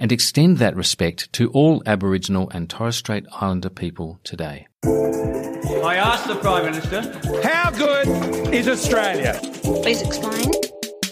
and 0.00 0.10
extend 0.10 0.56
that 0.58 0.74
respect 0.74 1.32
to 1.34 1.50
all 1.50 1.82
Aboriginal 1.86 2.50
and 2.50 2.68
Torres 2.68 2.96
Strait 2.96 3.26
Islander 3.40 3.68
people 3.70 4.18
today. 4.24 4.66
I 4.84 5.96
asked 5.96 6.26
the 6.26 6.36
Prime 6.36 6.64
Minister, 6.64 7.02
how 7.46 7.70
good 7.70 8.52
is 8.52 8.66
Australia? 8.66 9.38
Please 9.62 10.02
explain. 10.02 10.50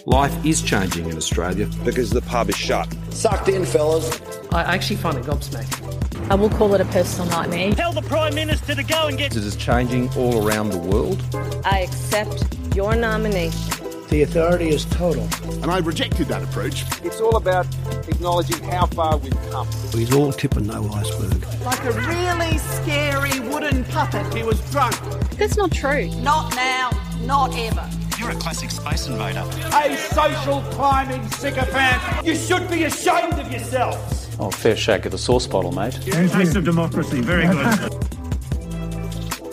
Life 0.05 0.33
is 0.43 0.61
changing 0.63 1.07
in 1.07 1.15
Australia. 1.17 1.67
because 1.85 2.09
the 2.09 2.21
pub 2.21 2.49
is 2.49 2.55
shut. 2.55 2.91
Sucked 3.11 3.47
in, 3.47 3.63
fellas. 3.63 4.19
I 4.51 4.63
actually 4.63 4.95
find 4.95 5.17
it 5.17 5.23
gobsmacking. 5.25 6.31
I 6.31 6.35
will 6.35 6.49
call 6.49 6.73
it 6.73 6.81
a 6.81 6.85
personal 6.85 7.29
nightmare. 7.29 7.71
tell 7.73 7.93
the 7.93 8.01
Prime 8.01 8.33
Minister 8.33 8.73
to 8.73 8.83
go 8.83 9.07
and 9.07 9.17
get. 9.17 9.35
It 9.35 9.43
is 9.43 9.55
changing 9.55 10.09
all 10.15 10.47
around 10.47 10.69
the 10.69 10.79
world. 10.79 11.21
I 11.63 11.81
accept 11.81 12.43
your 12.75 12.95
nomination. 12.95 13.98
The 14.09 14.23
authority 14.23 14.69
is 14.69 14.85
total. 14.85 15.27
And 15.61 15.69
I 15.69 15.77
rejected 15.77 16.27
that 16.29 16.41
approach. 16.41 16.83
It's 17.03 17.21
all 17.21 17.37
about 17.37 17.67
acknowledging 18.07 18.63
how 18.63 18.87
far 18.87 19.17
we've 19.17 19.39
come. 19.51 19.67
He's 19.93 20.11
all 20.11 20.31
tip 20.31 20.55
and 20.57 20.65
no 20.65 20.89
iceberg. 20.89 21.45
Like 21.63 21.83
a 21.85 21.91
really 21.91 22.57
scary 22.57 23.39
wooden 23.39 23.83
puppet. 23.85 24.33
He 24.33 24.41
was 24.41 24.59
drunk. 24.71 24.95
That's 25.37 25.57
not 25.57 25.71
true. 25.71 26.09
Not 26.21 26.55
now, 26.55 26.89
not 27.21 27.55
ever. 27.55 27.87
You're 28.17 28.31
a 28.31 28.35
classic 28.35 28.71
space 28.71 29.05
invader. 29.05 29.45
A 29.73 29.95
social 29.95 30.61
climbing 30.71 31.29
sycophant. 31.29 32.25
You 32.25 32.35
should 32.35 32.67
be 32.69 32.85
ashamed 32.85 33.33
of 33.33 33.51
yourselves. 33.51 34.27
Oh, 34.39 34.49
fair 34.49 34.75
shake 34.75 35.05
of 35.05 35.11
the 35.11 35.19
sauce 35.19 35.45
bottle, 35.45 35.71
mate. 35.71 35.99
Taste 36.01 36.55
of 36.55 36.63
democracy, 36.63 37.21
very 37.21 37.47
good. 37.47 38.05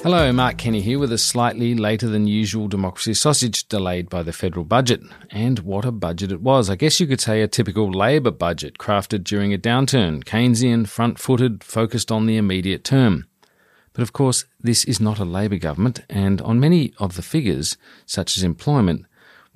Hello, 0.07 0.31
Mark 0.31 0.57
Kenny 0.59 0.83
here 0.83 1.01
with 1.01 1.11
a 1.11 1.19
slightly 1.19 1.75
later 1.75 2.07
than 2.07 2.29
usual 2.29 2.69
democracy 2.69 3.13
sausage 3.13 3.67
delayed 3.69 4.09
by 4.09 4.23
the 4.23 4.33
federal 4.33 4.65
budget. 4.65 5.01
And 5.33 5.59
what 5.59 5.85
a 5.85 5.91
budget 5.91 6.31
it 6.31 6.41
was. 6.41 6.71
I 6.71 6.77
guess 6.77 7.01
you 7.01 7.09
could 7.09 7.21
say 7.21 7.43
a 7.43 7.49
typical 7.49 7.91
Labor 7.91 8.31
budget 8.31 8.79
crafted 8.79 9.25
during 9.25 9.53
a 9.53 9.59
downturn, 9.59 10.23
Keynesian, 10.23 10.87
front 10.87 11.19
footed, 11.19 11.65
focused 11.65 12.13
on 12.13 12.27
the 12.27 12.37
immediate 12.37 12.85
term. 12.85 13.27
But 13.95 14.03
of 14.03 14.13
course, 14.13 14.45
this 14.61 14.85
is 14.85 15.01
not 15.01 15.19
a 15.19 15.25
Labor 15.25 15.59
government, 15.59 15.99
and 16.09 16.41
on 16.43 16.61
many 16.61 16.95
of 16.99 17.17
the 17.17 17.23
figures, 17.23 17.77
such 18.07 18.37
as 18.37 18.45
employment, 18.45 19.07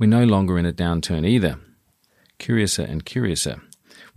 we're 0.00 0.06
no 0.06 0.24
longer 0.24 0.58
in 0.58 0.66
a 0.66 0.72
downturn 0.72 1.24
either. 1.24 1.60
Curiouser 2.40 2.82
and 2.82 3.04
curiouser. 3.04 3.62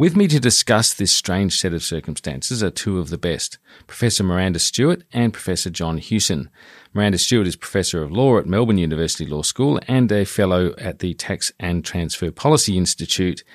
With 0.04 0.18
me 0.18 0.28
to 0.28 0.40
discuss 0.42 0.94
this 0.94 1.14
strange 1.14 1.58
set 1.58 1.74
of 1.74 1.82
circumstances 1.82 2.62
are 2.62 2.70
two 2.70 3.00
of 3.00 3.10
the 3.10 3.18
best, 3.18 3.58
Professor 3.88 4.22
Miranda 4.22 4.60
Stewart 4.60 5.06
and 5.14 5.32
Professor 5.32 5.70
John 5.70 5.98
Hewson. 5.98 6.50
Miranda 6.94 7.18
Stewart 7.18 7.48
is 7.48 7.56
Professor 7.56 8.04
of 8.04 8.12
Law 8.12 8.38
at 8.38 8.46
Melbourne 8.46 8.78
University 8.78 9.26
Law 9.26 9.44
School 9.44 9.80
and 9.88 10.12
a 10.12 10.26
Fellow 10.26 10.76
at 10.78 11.00
the 11.00 11.14
Tax 11.14 11.54
and 11.58 11.86
Transfer 11.86 12.32
Policy 12.32 12.78
Institute 12.78 13.46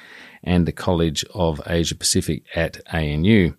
and 0.42 0.64
the 0.64 0.72
College 0.72 1.22
of 1.34 1.60
Asia 1.66 1.94
Pacific 1.94 2.44
at 2.54 2.80
ANU. 2.94 3.52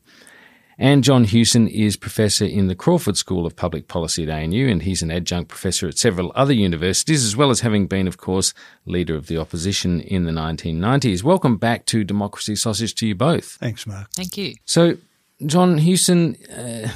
And 0.81 1.03
John 1.03 1.25
Hewson 1.25 1.67
is 1.67 1.97
professor 1.97 2.45
in 2.45 2.67
the 2.67 2.75
Crawford 2.75 3.17
School 3.17 3.45
of 3.45 3.57
Public 3.57 3.90
Policy 3.90 4.23
at 4.23 4.29
ANU, 4.29 4.69
and 4.69 4.81
he's 4.81 5.01
an 5.01 5.12
adjunct 5.12 5.50
professor 5.50 5.90
at 5.90 5.97
several 5.97 6.31
other 6.35 6.53
universities, 6.53 7.25
as 7.25 7.35
well 7.35 7.50
as 7.50 7.59
having 7.59 7.85
been, 7.85 8.07
of 8.07 8.16
course, 8.16 8.53
leader 8.85 9.13
of 9.13 9.28
the 9.28 9.38
opposition 9.38 10.00
in 10.00 10.23
the 10.23 10.31
1990s. 10.31 11.22
Welcome 11.22 11.57
back 11.57 11.85
to 11.88 12.06
Democracy 12.06 12.56
Sausage 12.56 12.95
to 12.95 13.07
you 13.07 13.13
both. 13.13 13.57
Thanks, 13.59 13.85
Mark. 13.85 14.09
Thank 14.12 14.38
you. 14.38 14.56
So, 14.63 14.95
John 15.45 15.79
Hewson, 15.79 16.38
uh, 16.45 16.88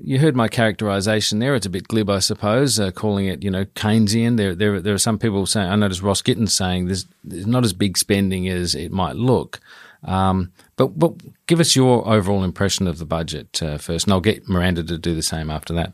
you 0.00 0.20
heard 0.20 0.36
my 0.36 0.46
characterisation 0.46 1.40
there. 1.40 1.56
It's 1.56 1.66
a 1.66 1.70
bit 1.70 1.88
glib, 1.88 2.10
I 2.10 2.20
suppose, 2.20 2.78
uh, 2.78 2.92
calling 2.92 3.26
it, 3.26 3.42
you 3.42 3.50
know, 3.50 3.64
Keynesian. 3.64 4.36
There, 4.36 4.54
there, 4.54 4.80
there 4.80 4.94
are 4.94 4.98
some 4.98 5.18
people 5.18 5.44
saying, 5.46 5.68
I 5.68 5.74
noticed 5.74 6.02
Ross 6.02 6.22
Gittins 6.22 6.50
saying 6.50 6.86
there's, 6.86 7.06
there's 7.24 7.48
not 7.48 7.64
as 7.64 7.72
big 7.72 7.98
spending 7.98 8.48
as 8.48 8.76
it 8.76 8.92
might 8.92 9.16
look. 9.16 9.58
Um, 10.04 10.52
but, 10.76 10.98
but 10.98 11.14
give 11.46 11.60
us 11.60 11.76
your 11.76 12.06
overall 12.08 12.44
impression 12.44 12.86
of 12.86 12.98
the 12.98 13.06
budget 13.06 13.62
uh, 13.62 13.78
first, 13.78 14.06
and 14.06 14.12
I'll 14.12 14.20
get 14.20 14.48
Miranda 14.48 14.82
to 14.84 14.98
do 14.98 15.14
the 15.14 15.22
same 15.22 15.50
after 15.50 15.74
that. 15.74 15.92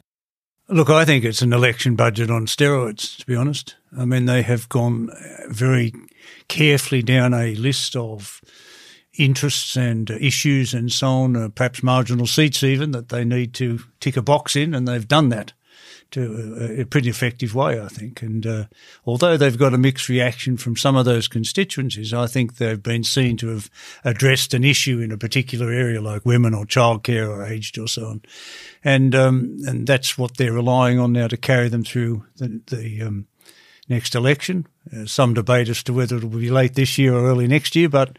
Look, 0.69 0.89
I 0.89 1.05
think 1.05 1.25
it's 1.25 1.43
an 1.43 1.53
election 1.53 1.97
budget 1.97 2.31
on 2.31 2.47
steroids, 2.47 3.17
to 3.19 3.27
be 3.27 3.35
honest. 3.35 3.77
I 3.99 4.05
mean, 4.05 4.27
they 4.27 4.43
have 4.43 4.69
gone 4.69 5.11
very 5.49 5.93
carefully 6.47 7.03
down 7.03 7.35
a 7.35 7.57
list 7.57 7.97
of 7.97 8.41
interests 9.19 9.77
and 9.77 10.09
issues 10.11 10.73
and 10.73 10.93
so 10.93 11.09
on, 11.09 11.37
uh, 11.37 11.49
perhaps 11.49 11.83
marginal 11.83 12.27
seats 12.27 12.63
even, 12.63 12.93
that 12.93 13.09
they 13.09 13.25
need 13.25 13.53
to 13.55 13.81
tick 13.99 14.17
a 14.17 14.23
box 14.23 14.55
in, 14.55 14.73
and 14.73 14.87
they've 14.87 15.09
done 15.09 15.29
that 15.31 15.53
to 16.13 16.77
a, 16.79 16.83
a 16.83 16.85
pretty 16.85 17.09
effective 17.09 17.55
way, 17.55 17.81
I 17.81 17.89
think. 17.89 18.23
And 18.23 18.47
uh, 18.47 18.65
although 19.05 19.37
they've 19.37 19.59
got 19.59 19.75
a 19.75 19.79
mixed 19.79 20.09
reaction 20.09 20.57
from 20.57 20.77
some 20.77 20.97
of 20.97 21.05
those 21.05 21.29
constituencies, 21.29 22.13
I 22.13 22.27
think 22.27 22.57
they've 22.57 22.83
been 22.83 23.05
seen 23.05 23.37
to 23.39 23.49
have 23.49 23.71
addressed 24.05 24.55
an 24.55 24.65
issue 24.65 25.01
in 25.01 25.13
a 25.13 25.19
particular 25.19 25.73
area 25.73 26.01
like 26.01 26.25
women 26.25 26.55
or 26.55 26.65
childcare 26.65 27.29
or 27.29 27.45
aged 27.45 27.79
or 27.79 27.89
so 27.89 28.07
on. 28.07 28.23
And 28.83 29.15
um, 29.15 29.59
and 29.67 29.87
that's 29.87 30.17
what 30.17 30.37
they're 30.37 30.53
relying 30.53 30.99
on 30.99 31.13
now 31.13 31.29
to 31.29 31.37
carry 31.37 31.69
them 31.69 31.85
through 31.85 32.25
the, 32.37 32.61
the 32.67 33.03
um, 33.03 33.27
next 33.89 34.15
election. 34.15 34.67
Uh, 34.97 35.05
some 35.05 35.35
debate 35.35 35.69
as 35.69 35.83
to 35.83 35.93
whether 35.93 36.17
it 36.17 36.25
will 36.25 36.41
be 36.41 36.51
late 36.51 36.75
this 36.75 36.97
year 36.97 37.15
or 37.15 37.27
early 37.27 37.47
next 37.47 37.77
year, 37.77 37.89
but 37.89 38.17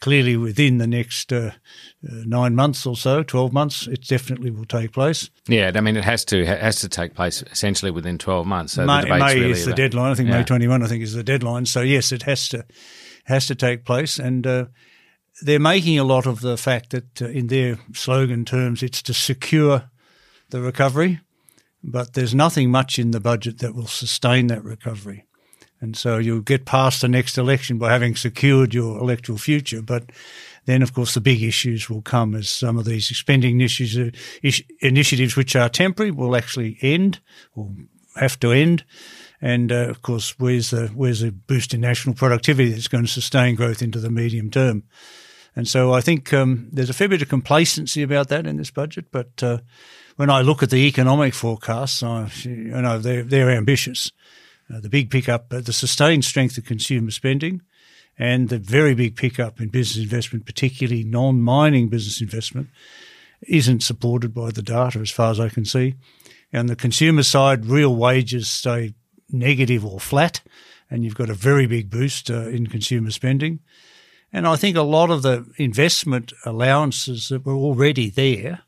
clearly 0.00 0.36
within 0.36 0.78
the 0.78 0.86
next 0.86 1.32
uh, 1.32 1.36
uh, 1.46 1.50
nine 2.26 2.54
months 2.54 2.86
or 2.86 2.96
so, 2.96 3.22
12 3.22 3.52
months, 3.52 3.86
it 3.86 4.06
definitely 4.06 4.50
will 4.50 4.64
take 4.64 4.92
place. 4.92 5.28
Yeah, 5.46 5.70
I 5.74 5.80
mean, 5.80 5.96
it 5.96 6.04
has 6.04 6.24
to 6.26 6.40
it 6.40 6.60
has 6.60 6.80
to 6.80 6.88
take 6.88 7.14
place 7.14 7.42
essentially 7.52 7.90
within 7.90 8.18
12 8.18 8.46
months. 8.46 8.72
So 8.74 8.86
May, 8.86 9.02
the 9.02 9.08
May 9.18 9.34
really 9.40 9.50
is 9.50 9.64
the 9.64 9.70
about- 9.72 9.76
deadline. 9.76 10.12
I 10.12 10.14
think 10.14 10.28
Yeah. 10.30 10.38
May 10.38 10.44
21, 10.44 10.82
I 10.82 10.86
think, 10.86 11.02
is 11.02 11.14
the 11.14 11.22
deadline. 11.24 11.66
So, 11.66 11.80
yes, 11.82 12.12
it 12.12 12.22
has 12.22 12.48
to 12.48 12.64
has 13.24 13.46
to 13.46 13.54
take 13.54 13.84
place. 13.84 14.18
And 14.18 14.46
uh, 14.46 14.64
they're 15.42 15.60
making 15.60 15.98
a 15.98 16.04
lot 16.04 16.26
of 16.26 16.40
the 16.40 16.56
fact 16.56 16.90
that, 16.90 17.22
uh, 17.22 17.26
in 17.26 17.46
their 17.48 17.78
slogan 17.94 18.44
terms, 18.44 18.82
it's 18.82 19.02
to 19.02 19.14
secure 19.14 19.90
the 20.48 20.60
recovery, 20.60 21.20
but 21.84 22.14
there's 22.14 22.34
nothing 22.34 22.70
much 22.70 22.98
in 22.98 23.10
the 23.12 23.20
budget 23.20 23.58
that 23.58 23.74
will 23.74 23.86
sustain 23.86 24.48
that 24.48 24.64
recovery. 24.64 25.26
And 25.80 25.96
so 25.96 26.18
you'll 26.18 26.42
get 26.42 26.66
past 26.66 27.00
the 27.00 27.08
next 27.08 27.38
election 27.38 27.78
by 27.78 27.90
having 27.90 28.14
secured 28.14 28.74
your 28.74 28.98
electoral 28.98 29.38
future. 29.38 29.80
But 29.80 30.10
then, 30.66 30.82
of 30.82 30.92
course, 30.92 31.14
the 31.14 31.20
big 31.20 31.42
issues 31.42 31.88
will 31.88 32.02
come 32.02 32.34
as 32.34 32.48
some 32.50 32.78
of 32.78 32.84
these 32.84 33.06
spending 33.16 33.60
issues, 33.60 33.96
uh, 33.96 34.10
initiatives 34.80 35.36
which 35.36 35.56
are 35.56 35.68
temporary 35.68 36.10
will 36.10 36.36
actually 36.36 36.78
end 36.82 37.20
or 37.54 37.70
have 38.16 38.38
to 38.40 38.52
end. 38.52 38.84
And 39.40 39.72
uh, 39.72 39.88
of 39.88 40.02
course, 40.02 40.38
where's 40.38 40.70
the 40.70 40.88
where's 40.88 41.20
the 41.20 41.32
boost 41.32 41.72
in 41.72 41.80
national 41.80 42.14
productivity 42.14 42.70
that's 42.70 42.88
going 42.88 43.04
to 43.04 43.10
sustain 43.10 43.54
growth 43.54 43.80
into 43.80 43.98
the 43.98 44.10
medium 44.10 44.50
term? 44.50 44.84
And 45.56 45.66
so 45.66 45.92
I 45.94 46.00
think 46.02 46.32
um, 46.32 46.68
there's 46.70 46.90
a 46.90 46.94
fair 46.94 47.08
bit 47.08 47.22
of 47.22 47.28
complacency 47.28 48.02
about 48.02 48.28
that 48.28 48.46
in 48.46 48.58
this 48.58 48.70
budget. 48.70 49.06
But 49.10 49.42
uh, 49.42 49.58
when 50.16 50.30
I 50.30 50.42
look 50.42 50.62
at 50.62 50.70
the 50.70 50.86
economic 50.86 51.32
forecasts, 51.34 52.02
I, 52.02 52.30
you 52.42 52.82
know 52.82 52.98
they're 52.98 53.22
they're 53.22 53.50
ambitious. 53.50 54.12
Uh, 54.72 54.80
the 54.80 54.88
big 54.88 55.10
pickup, 55.10 55.52
uh, 55.52 55.60
the 55.60 55.72
sustained 55.72 56.24
strength 56.24 56.56
of 56.56 56.64
consumer 56.64 57.10
spending, 57.10 57.60
and 58.18 58.48
the 58.48 58.58
very 58.58 58.94
big 58.94 59.16
pickup 59.16 59.60
in 59.60 59.68
business 59.68 60.02
investment, 60.02 60.46
particularly 60.46 61.02
non-mining 61.02 61.88
business 61.88 62.20
investment, 62.20 62.68
isn't 63.42 63.82
supported 63.82 64.34
by 64.34 64.50
the 64.50 64.62
data 64.62 64.98
as 64.98 65.10
far 65.10 65.30
as 65.30 65.40
I 65.40 65.48
can 65.48 65.64
see. 65.64 65.94
On 66.52 66.66
the 66.66 66.76
consumer 66.76 67.22
side, 67.22 67.66
real 67.66 67.94
wages 67.96 68.48
stay 68.48 68.94
negative 69.30 69.84
or 69.84 69.98
flat, 69.98 70.40
and 70.90 71.04
you've 71.04 71.14
got 71.14 71.30
a 71.30 71.34
very 71.34 71.66
big 71.66 71.90
boost 71.90 72.30
uh, 72.30 72.48
in 72.48 72.66
consumer 72.66 73.10
spending. 73.10 73.60
And 74.32 74.46
I 74.46 74.56
think 74.56 74.76
a 74.76 74.82
lot 74.82 75.10
of 75.10 75.22
the 75.22 75.46
investment 75.56 76.32
allowances 76.44 77.28
that 77.28 77.44
were 77.44 77.54
already 77.54 78.10
there, 78.10 78.62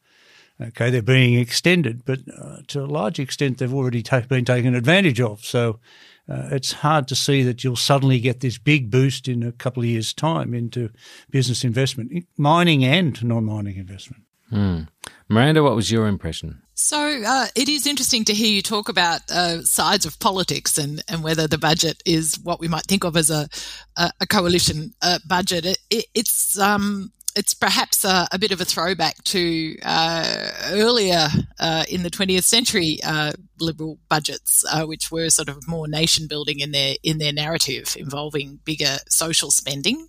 okay, 0.68 0.90
they're 0.90 1.02
being 1.02 1.38
extended, 1.38 2.04
but 2.04 2.20
uh, 2.40 2.58
to 2.68 2.82
a 2.82 2.86
large 2.86 3.18
extent 3.18 3.58
they've 3.58 3.74
already 3.74 4.02
ta- 4.02 4.20
been 4.20 4.44
taken 4.44 4.74
advantage 4.74 5.20
of. 5.20 5.44
So 5.44 5.80
uh, 6.28 6.48
it's 6.52 6.72
hard 6.72 7.08
to 7.08 7.14
see 7.14 7.42
that 7.42 7.64
you'll 7.64 7.76
suddenly 7.76 8.20
get 8.20 8.40
this 8.40 8.58
big 8.58 8.90
boost 8.90 9.28
in 9.28 9.42
a 9.42 9.52
couple 9.52 9.82
of 9.82 9.88
years' 9.88 10.12
time 10.12 10.54
into 10.54 10.90
business 11.30 11.64
investment, 11.64 12.26
mining 12.36 12.84
and 12.84 13.22
non-mining 13.24 13.76
investment. 13.76 14.22
Hmm. 14.50 14.82
Miranda, 15.28 15.62
what 15.62 15.74
was 15.74 15.90
your 15.90 16.06
impression? 16.06 16.62
So 16.74 17.22
uh, 17.26 17.46
it 17.54 17.68
is 17.68 17.86
interesting 17.86 18.24
to 18.24 18.34
hear 18.34 18.52
you 18.52 18.60
talk 18.62 18.88
about 18.88 19.20
uh, 19.30 19.62
sides 19.62 20.04
of 20.04 20.18
politics 20.18 20.78
and, 20.78 21.02
and 21.08 21.22
whether 21.22 21.46
the 21.46 21.58
budget 21.58 22.02
is 22.04 22.38
what 22.42 22.60
we 22.60 22.68
might 22.68 22.84
think 22.84 23.04
of 23.04 23.16
as 23.16 23.30
a 23.30 23.48
a, 23.96 24.10
a 24.20 24.26
coalition 24.26 24.92
uh, 25.00 25.18
budget. 25.26 25.64
It, 25.64 25.78
it, 25.90 26.04
it's 26.14 26.58
um, 26.58 27.12
it's 27.34 27.54
perhaps 27.54 28.04
a, 28.04 28.28
a, 28.32 28.38
bit 28.38 28.52
of 28.52 28.60
a 28.60 28.64
throwback 28.64 29.22
to 29.24 29.76
uh, 29.82 30.50
earlier 30.70 31.28
uh, 31.58 31.84
in 31.88 32.02
the 32.02 32.10
20th 32.10 32.44
century 32.44 32.98
uh, 33.04 33.32
liberal 33.58 33.98
budgets, 34.08 34.64
uh, 34.70 34.84
which 34.84 35.10
were 35.10 35.30
sort 35.30 35.48
of 35.48 35.66
more 35.66 35.88
nation 35.88 36.26
building 36.26 36.60
in 36.60 36.72
their 36.72 36.96
in 37.02 37.18
their 37.18 37.32
narrative, 37.32 37.96
involving 37.98 38.60
bigger 38.64 38.98
social 39.08 39.50
spending. 39.50 40.08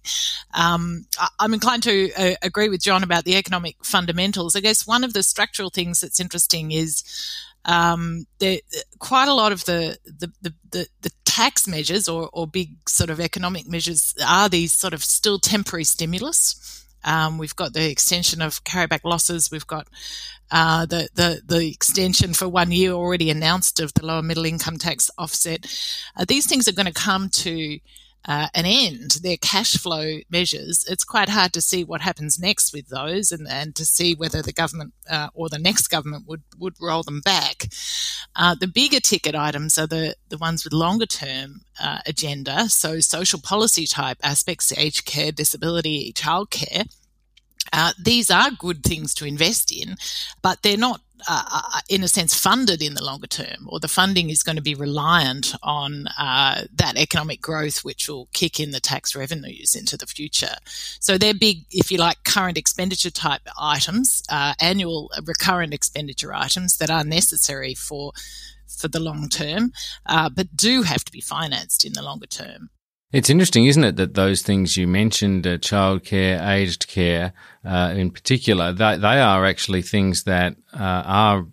Um, 0.53 1.05
I'm 1.39 1.53
inclined 1.53 1.83
to 1.83 2.11
uh, 2.13 2.35
agree 2.41 2.69
with 2.69 2.81
John 2.81 3.03
about 3.03 3.23
the 3.23 3.35
economic 3.35 3.77
fundamentals. 3.83 4.55
I 4.55 4.59
guess 4.59 4.85
one 4.87 5.03
of 5.03 5.13
the 5.13 5.23
structural 5.23 5.69
things 5.69 6.01
that's 6.01 6.19
interesting 6.19 6.71
is. 6.71 7.03
Um, 7.65 8.25
there, 8.39 8.59
quite 8.99 9.29
a 9.29 9.33
lot 9.33 9.53
of 9.53 9.63
the, 9.63 9.97
the, 10.03 10.29
the, 10.41 10.53
the, 10.71 10.87
the 10.99 11.11
tax 11.23 11.65
measures 11.65 12.09
or, 12.09 12.29
or 12.33 12.45
big 12.45 12.71
sort 12.89 13.09
of 13.09 13.21
economic 13.21 13.69
measures 13.69 14.13
are 14.27 14.49
these 14.49 14.73
sort 14.73 14.93
of 14.93 15.01
still 15.01 15.39
temporary 15.39 15.85
stimulus. 15.85 16.82
Um, 17.03 17.37
we've 17.37 17.55
got 17.55 17.73
the 17.73 17.89
extension 17.89 18.41
of 18.41 18.63
carryback 18.63 19.01
losses. 19.03 19.51
We've 19.51 19.67
got 19.67 19.87
uh, 20.51 20.85
the, 20.85 21.09
the 21.15 21.41
the 21.45 21.67
extension 21.67 22.33
for 22.33 22.47
one 22.47 22.71
year 22.71 22.91
already 22.91 23.29
announced 23.29 23.79
of 23.79 23.93
the 23.93 24.05
lower 24.05 24.21
middle 24.21 24.45
income 24.45 24.77
tax 24.77 25.09
offset. 25.17 25.65
Uh, 26.15 26.25
these 26.27 26.45
things 26.45 26.67
are 26.67 26.73
going 26.73 26.85
to 26.85 26.93
come 26.93 27.29
to 27.29 27.79
uh, 28.25 28.47
an 28.53 28.65
end. 28.65 29.17
They're 29.21 29.37
cash 29.37 29.73
flow 29.73 30.19
measures. 30.29 30.85
It's 30.89 31.03
quite 31.03 31.29
hard 31.29 31.53
to 31.53 31.61
see 31.61 31.83
what 31.83 32.01
happens 32.01 32.39
next 32.39 32.73
with 32.73 32.87
those, 32.87 33.31
and, 33.31 33.47
and 33.47 33.75
to 33.75 33.85
see 33.85 34.15
whether 34.15 34.41
the 34.41 34.53
government 34.53 34.93
uh, 35.09 35.29
or 35.33 35.49
the 35.49 35.59
next 35.59 35.87
government 35.87 36.27
would 36.27 36.43
would 36.57 36.75
roll 36.81 37.03
them 37.03 37.21
back. 37.21 37.67
Uh, 38.35 38.55
the 38.55 38.67
bigger 38.67 38.99
ticket 38.99 39.35
items 39.35 39.77
are 39.77 39.87
the 39.87 40.15
the 40.29 40.37
ones 40.37 40.63
with 40.63 40.73
longer 40.73 41.05
term 41.05 41.61
uh, 41.81 41.99
agenda. 42.05 42.69
So 42.69 42.99
social 42.99 43.39
policy 43.41 43.85
type 43.85 44.17
aspects, 44.23 44.71
aged 44.77 45.05
care, 45.05 45.31
disability, 45.31 46.13
childcare. 46.13 46.87
Uh, 47.71 47.93
these 48.01 48.29
are 48.29 48.51
good 48.51 48.83
things 48.83 49.13
to 49.15 49.25
invest 49.25 49.71
in, 49.71 49.95
but 50.41 50.61
they're 50.61 50.77
not 50.77 51.01
uh, 51.27 51.79
in 51.89 52.03
a 52.03 52.07
sense, 52.07 52.33
funded 52.33 52.81
in 52.81 52.93
the 52.93 53.03
longer 53.03 53.27
term, 53.27 53.67
or 53.67 53.79
the 53.79 53.87
funding 53.87 54.29
is 54.29 54.43
going 54.43 54.55
to 54.55 54.61
be 54.61 54.75
reliant 54.75 55.53
on 55.63 56.07
uh, 56.17 56.65
that 56.73 56.97
economic 56.97 57.41
growth, 57.41 57.83
which 57.83 58.07
will 58.07 58.27
kick 58.33 58.59
in 58.59 58.71
the 58.71 58.79
tax 58.79 59.15
revenues 59.15 59.75
into 59.75 59.97
the 59.97 60.07
future. 60.07 60.55
So 60.99 61.17
they're 61.17 61.33
big, 61.33 61.65
if 61.71 61.91
you 61.91 61.97
like, 61.97 62.23
current 62.23 62.57
expenditure 62.57 63.11
type 63.11 63.41
items, 63.59 64.23
uh, 64.29 64.53
annual 64.59 65.11
recurrent 65.25 65.73
expenditure 65.73 66.33
items 66.33 66.77
that 66.77 66.89
are 66.89 67.03
necessary 67.03 67.73
for 67.73 68.11
for 68.67 68.87
the 68.87 68.99
long 68.99 69.29
term, 69.29 69.71
uh, 70.07 70.29
but 70.29 70.55
do 70.57 70.81
have 70.81 71.05
to 71.05 71.11
be 71.11 71.21
financed 71.21 71.85
in 71.85 71.93
the 71.93 72.01
longer 72.01 72.25
term. 72.25 72.69
It's 73.13 73.29
interesting, 73.29 73.67
isn't 73.67 73.83
it, 73.83 73.95
that 73.97 74.15
those 74.15 74.41
things 74.41 74.75
you 74.75 74.87
mentioned, 74.87 75.45
uh, 75.45 75.59
childcare, 75.59 76.45
aged 76.49 76.87
care, 76.87 77.33
uh, 77.63 77.93
in 77.95 78.09
particular, 78.09 78.73
they, 78.73 78.97
they 78.97 79.21
are 79.21 79.45
actually 79.45 79.83
things 79.83 80.23
that 80.23 80.55
uh, 80.73 81.03
are 81.05 81.45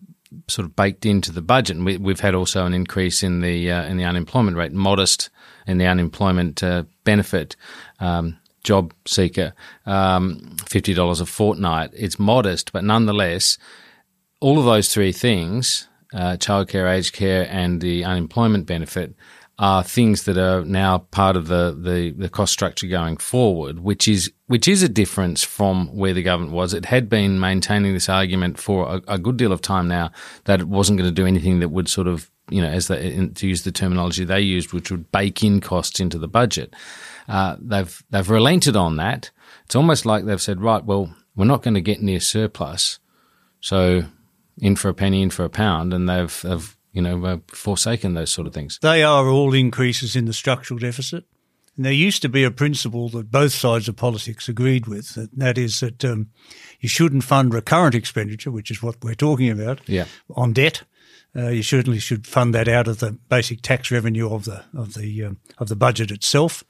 sort 0.49 0.65
of 0.65 0.75
baked 0.75 1.05
into 1.05 1.31
the 1.31 1.43
budget. 1.43 1.77
And 1.77 1.85
we, 1.85 2.13
have 2.13 2.21
had 2.21 2.35
also 2.35 2.65
an 2.65 2.73
increase 2.73 3.23
in 3.23 3.43
the 3.43 3.71
uh, 3.71 3.85
in 3.85 3.99
the 3.99 4.05
unemployment 4.05 4.57
rate, 4.57 4.73
modest 4.73 5.29
in 5.67 5.77
the 5.77 5.87
unemployment 5.87 6.63
uh, 6.63 6.85
benefit. 7.05 7.57
Um, 8.01 8.39
job 8.65 8.95
seeker, 9.07 9.53
um, 9.85 10.57
fifty 10.67 10.95
dollars 10.95 11.21
a 11.21 11.27
fortnight. 11.27 11.91
It's 11.95 12.19
modest, 12.19 12.73
but 12.73 12.85
nonetheless, 12.85 13.59
all 14.41 14.59
of 14.59 14.65
those 14.65 14.93
three 14.93 15.13
things: 15.13 15.89
uh, 16.15 16.37
childcare, 16.39 16.91
aged 16.91 17.13
care, 17.13 17.47
and 17.51 17.83
the 17.83 18.05
unemployment 18.05 18.67
benefit 18.67 19.15
are 19.61 19.83
things 19.85 20.25
that 20.25 20.39
are 20.39 20.65
now 20.65 20.97
part 21.11 21.37
of 21.37 21.49
the, 21.49 21.77
the, 21.79 22.13
the, 22.17 22.31
cost 22.31 22.51
structure 22.51 22.87
going 22.87 23.19
forward, 23.19 23.81
which 23.81 24.09
is 24.09 24.33
which 24.47 24.67
is 24.67 24.83
a 24.83 24.89
difference 24.89 25.45
from 25.45 25.95
where 25.95 26.15
the 26.15 26.23
government 26.23 26.55
was. 26.55 26.73
It 26.73 26.87
had 26.87 27.11
been 27.11 27.39
maintaining 27.39 27.93
this 27.93 28.09
argument 28.09 28.59
for 28.59 28.89
a, 28.89 29.03
a 29.07 29.19
good 29.19 29.37
deal 29.37 29.53
of 29.53 29.61
time 29.61 29.87
now 29.87 30.13
that 30.45 30.61
it 30.61 30.69
wasn't 30.69 30.99
going 30.99 31.11
to 31.11 31.15
do 31.15 31.27
anything 31.27 31.61
that 31.61 31.69
would 31.69 31.89
sort 31.89 32.07
of 32.07 32.31
you 32.49 32.63
know 32.63 32.69
as 32.69 32.87
to 32.87 33.47
use 33.47 33.63
the 33.63 33.71
terminology 33.71 34.25
they 34.25 34.41
used, 34.41 34.73
which 34.73 34.91
would 34.91 35.13
bake 35.13 35.45
in 35.45 35.61
costs 35.61 36.01
into 36.01 36.17
the 36.17 36.27
budget. 36.27 36.75
Uh, 37.29 37.57
they've 37.61 38.03
they've 38.09 38.31
relented 38.31 38.77
on 38.77 38.97
that. 38.97 39.31
It's 39.67 39.77
almost 39.77 40.07
like 40.07 40.25
they've 40.25 40.41
said, 40.41 40.63
right, 40.63 40.83
well, 40.83 41.15
we're 41.37 41.45
not 41.45 41.63
going 41.63 41.75
to 41.75 41.83
get 41.83 42.01
near 42.01 42.19
surplus, 42.19 42.99
so 43.61 44.05
in 44.57 44.75
for 44.75 44.89
a 44.89 44.95
penny, 44.95 45.21
in 45.21 45.29
for 45.29 45.45
a 45.45 45.51
pound, 45.51 45.93
and 45.93 46.09
they've, 46.09 46.41
they've 46.43 46.77
you 46.93 47.03
know, 47.03 47.25
uh, 47.25 47.39
forsaken 47.49 48.15
those 48.15 48.31
sort 48.31 48.47
of 48.47 48.55
things. 48.55 48.79
They 48.81 49.03
are 49.03 49.29
all 49.29 49.55
increases 49.55 50.17
in 50.17 50.25
the 50.25 50.33
structural 50.33 50.79
deficit. 50.79 51.25
And 51.77 51.87
there 51.87 51.93
used 51.93 52.23
to 52.23 52.29
be 52.29 52.45
a 52.45 52.51
principle 52.51 53.09
that 53.11 53.31
both 53.31 53.53
sides 53.53 53.89
of 53.89 53.97
politics 53.97 54.49
agreed 54.49 54.87
with, 54.87 55.17
and 55.17 55.31
that 55.37 55.57
is 55.57 55.81
that 55.81 56.05
um, 56.05 56.29
you 56.81 56.89
shouldn't 56.89 57.25
fund 57.25 57.55
recurrent 57.55 57.95
expenditure, 57.95 58.51
which 58.51 58.71
is 58.71 58.83
what 58.83 59.03
we're 59.03 59.15
talking 59.15 59.49
about, 59.49 59.81
yeah. 59.87 60.07
on 60.37 60.53
debt. 60.53 60.83
Uh, 61.35 61.49
you 61.49 61.63
certainly 61.63 62.01
should 62.01 62.27
fund 62.27 62.55
that 62.55 62.67
out 62.67 62.89
of 62.89 62.99
the 62.99 63.13
basic 63.29 63.63
tax 63.63 63.91
revenue 63.91 64.29
of 64.29 64.45
the 64.45 64.65
of 64.75 64.95
the 64.95 65.25
um, 65.25 65.39
of 65.59 65.69
the 65.69 65.77
budget 65.77 66.11
itself. 66.11 66.65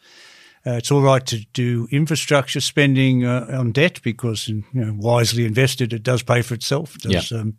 Uh, 0.67 0.73
it's 0.73 0.91
all 0.91 1.01
right 1.01 1.25
to 1.25 1.47
do 1.55 1.89
infrastructure 1.91 2.61
spending 2.61 3.25
uh, 3.25 3.47
on 3.51 3.73
debt 3.73 4.01
because, 4.03 4.47
you 4.47 4.63
know, 4.75 4.95
wisely 4.99 5.47
invested, 5.47 5.95
it 5.95 6.03
does 6.03 6.23
pay 6.23 6.43
for 6.43 6.53
itself. 6.53 6.97
It 6.97 7.03
does, 7.03 7.31
yeah. 7.31 7.39
um, 7.39 7.57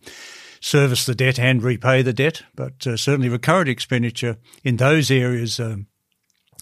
service 0.61 1.05
the 1.05 1.15
debt 1.15 1.37
and 1.37 1.61
repay 1.61 2.01
the 2.01 2.13
debt. 2.13 2.43
But 2.55 2.87
uh, 2.87 2.95
certainly, 2.95 3.27
recurrent 3.27 3.67
expenditure 3.67 4.37
in 4.63 4.77
those 4.77 5.11
areas 5.11 5.59
um, 5.59 5.87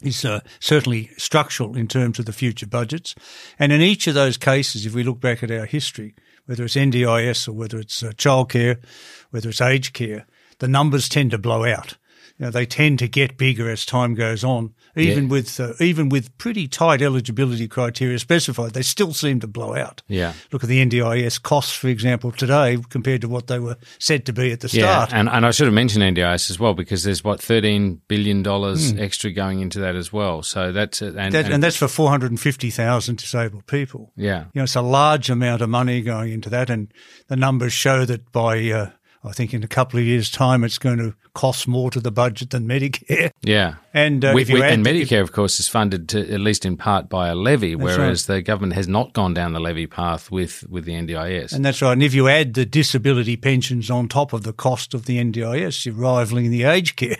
is 0.01 0.25
uh, 0.25 0.39
certainly 0.59 1.11
structural 1.17 1.77
in 1.77 1.87
terms 1.87 2.17
of 2.17 2.25
the 2.25 2.33
future 2.33 2.65
budgets. 2.65 3.13
And 3.59 3.71
in 3.71 3.81
each 3.81 4.07
of 4.07 4.15
those 4.15 4.37
cases, 4.37 4.85
if 4.85 4.95
we 4.95 5.03
look 5.03 5.19
back 5.19 5.43
at 5.43 5.51
our 5.51 5.65
history, 5.65 6.15
whether 6.45 6.63
it's 6.63 6.75
NDIS 6.75 7.47
or 7.47 7.51
whether 7.51 7.77
it's 7.77 8.01
uh, 8.01 8.11
childcare, 8.11 8.81
whether 9.29 9.49
it's 9.49 9.61
aged 9.61 9.93
care, 9.93 10.25
the 10.57 10.67
numbers 10.67 11.07
tend 11.07 11.31
to 11.31 11.37
blow 11.37 11.65
out 11.65 11.95
you 12.39 12.45
know, 12.45 12.51
they 12.51 12.65
tend 12.65 12.97
to 12.99 13.07
get 13.07 13.37
bigger 13.37 13.69
as 13.69 13.85
time 13.85 14.15
goes 14.15 14.43
on. 14.43 14.73
Even 14.95 15.25
Yeah. 15.25 15.29
with 15.29 15.59
uh, 15.59 15.73
even 15.79 16.09
with 16.09 16.35
pretty 16.37 16.67
tight 16.67 17.01
eligibility 17.01 17.67
criteria 17.67 18.17
specified, 18.17 18.73
they 18.73 18.81
still 18.81 19.13
seem 19.13 19.39
to 19.41 19.47
blow 19.47 19.75
out. 19.75 20.01
Yeah. 20.07 20.33
Look 20.51 20.63
at 20.63 20.69
the 20.69 20.83
NDIS 20.83 21.41
costs, 21.41 21.73
for 21.73 21.89
example, 21.89 22.31
today 22.31 22.77
compared 22.89 23.21
to 23.21 23.27
what 23.29 23.47
they 23.47 23.59
were 23.59 23.77
said 23.99 24.25
to 24.25 24.33
be 24.33 24.51
at 24.51 24.61
the 24.61 24.69
start. 24.69 25.11
Yeah, 25.11 25.19
and, 25.19 25.29
and 25.29 25.45
I 25.45 25.51
should 25.51 25.67
have 25.67 25.73
mentioned 25.73 26.03
NDIS 26.03 26.49
as 26.49 26.59
well 26.59 26.73
because 26.73 27.03
there's 27.03 27.23
what 27.23 27.41
thirteen 27.41 28.01
billion 28.07 28.41
dollars 28.41 28.91
Hmm. 28.91 28.99
extra 28.99 29.31
going 29.31 29.59
into 29.59 29.79
that 29.79 29.95
as 29.95 30.11
well. 30.11 30.41
So 30.41 30.71
that's. 30.71 31.01
And, 31.01 31.33
That, 31.33 31.51
and 31.51 31.61
that's 31.61 31.75
for 31.77 31.87
450,000 31.87 33.17
disabled 33.17 33.67
people. 33.67 34.11
yeah, 34.15 34.45
You 34.53 34.59
know, 34.59 34.63
it's 34.63 34.75
a 34.75 34.81
large 34.81 35.29
amount 35.29 35.61
of 35.61 35.69
money 35.69 36.01
going 36.01 36.31
into 36.33 36.49
that, 36.49 36.69
and 36.69 36.91
the 37.27 37.35
numbers 37.35 37.73
show 37.73 38.05
that 38.05 38.31
by, 38.31 38.69
uh, 38.71 38.89
I 39.23 39.31
think, 39.33 39.53
in 39.53 39.63
a 39.63 39.67
couple 39.67 39.99
of 39.99 40.05
years' 40.05 40.31
time, 40.31 40.63
it's 40.63 40.77
going 40.77 40.97
to 40.97 41.13
cost 41.33 41.67
more 41.67 41.91
to 41.91 41.99
the 41.99 42.11
budget 42.11 42.51
than 42.51 42.67
Medicare. 42.67 43.31
yeah. 43.41 43.75
And 43.93 44.23
uh, 44.23 44.31
We- 44.33 44.45
we- 44.45 44.61
and 44.63 44.85
Medicare, 44.85 45.21
of 45.21 45.31
course, 45.33 45.59
is 45.59 45.67
funded 45.67 46.07
to, 46.09 46.19
at 46.33 46.39
least 46.39 46.65
in 46.65 46.77
part 46.77 47.09
by 47.09 47.27
a 47.27 47.35
levy, 47.35 47.75
whereas 47.75 48.27
the 48.27 48.41
government 48.41 48.73
has 48.73 48.87
not 48.87 49.13
gone 49.13 49.33
down 49.33 49.51
the 49.53 49.59
levy 49.59 49.87
path 49.87 50.31
with 50.31 50.63
with 50.69 50.85
the 50.85 50.93
NDIS. 50.93 51.51
And 51.53 51.65
that's 51.65 51.81
right. 51.81 51.91
And 51.93 52.03
if 52.03 52.13
you 52.13 52.27
add 52.29 52.53
the 52.53 52.65
disability 52.65 53.35
pensions 53.35 53.89
on 53.89 54.07
top 54.07 54.31
of 54.33 54.43
the 54.43 54.53
cost 54.53 54.93
of 54.93 55.05
the 55.05 55.17
NDIS, 55.17 55.85
you're 55.85 55.95
rivaling 55.95 56.49
the 56.49 56.63
age 56.63 56.95
care, 56.95 57.17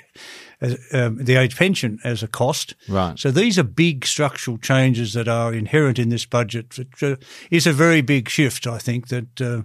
as, 0.62 0.78
um, 0.94 1.24
the 1.24 1.36
age 1.36 1.56
pension 1.56 2.00
as 2.04 2.24
a 2.24 2.28
cost. 2.28 2.76
Right. 2.88 3.18
So 3.18 3.32
these 3.32 3.58
are 3.58 3.64
big 3.64 4.06
structural 4.06 4.58
changes 4.58 5.14
that 5.14 5.28
are 5.28 5.54
inherent 5.54 6.00
in 6.00 6.10
this 6.10 6.26
budget. 6.26 6.78
It 6.78 7.04
uh, 7.04 7.16
is 7.50 7.68
a 7.68 7.74
very 7.74 8.02
big 8.02 8.30
shift, 8.30 8.68
I 8.68 8.78
think, 8.78 9.08
that, 9.08 9.42
uh, 9.42 9.62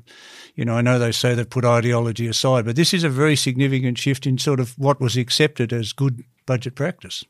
you 0.55 0.65
know, 0.65 0.75
I 0.75 0.83
know 0.83 0.99
they 0.99 1.13
say 1.13 1.35
they 1.35 1.45
put 1.45 1.65
ideology 1.65 2.27
aside, 2.27 2.65
but 2.65 2.77
this 2.77 2.95
is 2.95 3.05
a 3.05 3.09
very 3.09 3.37
significant 3.37 3.99
shift 3.99 4.27
in 4.27 4.39
sort 4.39 4.61
of 4.61 4.79
what 4.79 5.01
was 5.01 5.17
accepted 5.17 5.73
as 5.73 5.93
good 5.93 6.25
budget 6.47 6.75
practice. 6.75 7.25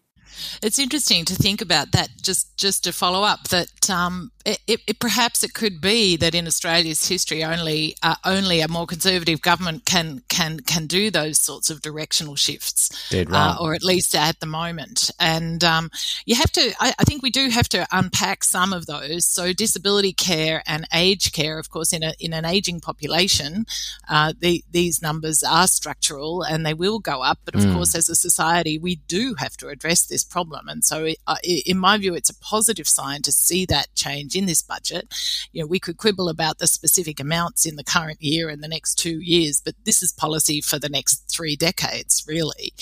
It's 0.63 0.79
interesting 0.79 1.25
to 1.27 1.35
think 1.35 1.61
about 1.61 1.93
that. 1.93 2.11
Just 2.21 2.57
just 2.57 2.85
to 2.85 2.93
follow 2.93 3.23
up 3.23 3.49
that 3.49 3.91
um, 3.91 4.31
it, 4.45 4.81
it, 4.87 4.99
perhaps 4.99 5.43
it 5.43 5.55
could 5.55 5.81
be 5.81 6.17
that 6.17 6.35
in 6.35 6.47
Australia's 6.47 7.09
history, 7.09 7.43
only 7.43 7.97
uh, 8.03 8.17
only 8.25 8.61
a 8.61 8.69
more 8.69 8.87
conservative 8.87 9.41
government 9.41 9.85
can 9.87 10.23
can 10.29 10.61
can 10.61 10.87
do 10.87 11.11
those 11.11 11.39
sorts 11.39 11.71
of 11.71 11.81
directional 11.81 12.37
shifts, 12.37 13.09
Dead 13.11 13.31
right. 13.31 13.55
uh, 13.55 13.57
or 13.61 13.75
at 13.75 13.83
least 13.83 14.15
at 14.15 14.41
the 14.41 14.47
moment. 14.47 15.11
And 15.19 15.65
um, 15.65 15.91
you 16.27 16.35
have 16.37 16.53
to. 16.53 16.75
I, 16.79 16.93
I, 16.99 17.05
think 17.05 17.23
we 17.23 17.31
do 17.31 17.49
have 17.49 17.69
to 17.71 17.87
unpack 17.91 18.45
some 18.45 18.73
of 18.73 18.87
those. 18.87 19.25
So 19.25 19.53
disability 19.53 20.13
care 20.13 20.63
and 20.67 20.87
aged 20.93 21.33
care, 21.33 21.59
of 21.59 21.71
course, 21.71 21.93
in 21.93 22.03
a 22.03 22.15
in 22.21 22.33
an 22.33 22.45
aging 22.45 22.81
population, 22.81 23.65
uh, 24.09 24.35
the, 24.39 24.63
these 24.71 25.01
numbers 25.01 25.43
are 25.43 25.67
structural 25.67 26.43
and 26.43 26.67
they 26.67 26.75
will 26.75 26.99
go 26.99 27.23
up. 27.23 27.39
But 27.45 27.55
of 27.55 27.63
mm. 27.63 27.75
course, 27.75 27.95
as 27.95 28.09
a 28.09 28.15
society, 28.15 28.79
we 28.79 28.97
do 28.97 29.35
have 29.39 29.57
to 29.59 29.69
address 29.69 30.07
this 30.07 30.24
problem. 30.25 30.69
And 30.69 30.85
so, 30.85 31.09
uh, 31.27 31.37
in 31.45 31.79
my 31.79 31.99
view, 31.99 32.15
it's 32.15 32.31
a 32.31 32.39
positive 32.39 32.89
sign 32.89 33.23
to 33.23 33.33
see 33.33 33.67
that 33.67 33.95
change 33.95 34.35
in 34.37 34.47
this 34.47 34.63
budget. 34.63 35.13
You 35.53 35.63
know, 35.63 35.67
we 35.67 35.81
could 35.81 35.97
quibble 35.97 36.29
about 36.29 36.59
the 36.59 36.67
specific 36.67 37.21
amounts 37.21 37.67
in 37.67 37.77
the 37.77 37.85
current 37.85 38.23
year 38.23 38.49
and 38.49 38.63
the 38.63 38.69
next 38.69 38.97
two 38.97 39.21
years, 39.21 39.61
but 39.61 39.75
this 39.85 40.03
is 40.03 40.13
policy 40.13 40.61
for 40.61 40.79
the 40.79 40.89
next 40.89 41.31
three 41.31 41.57
decades, 41.57 42.25
really. 42.27 42.73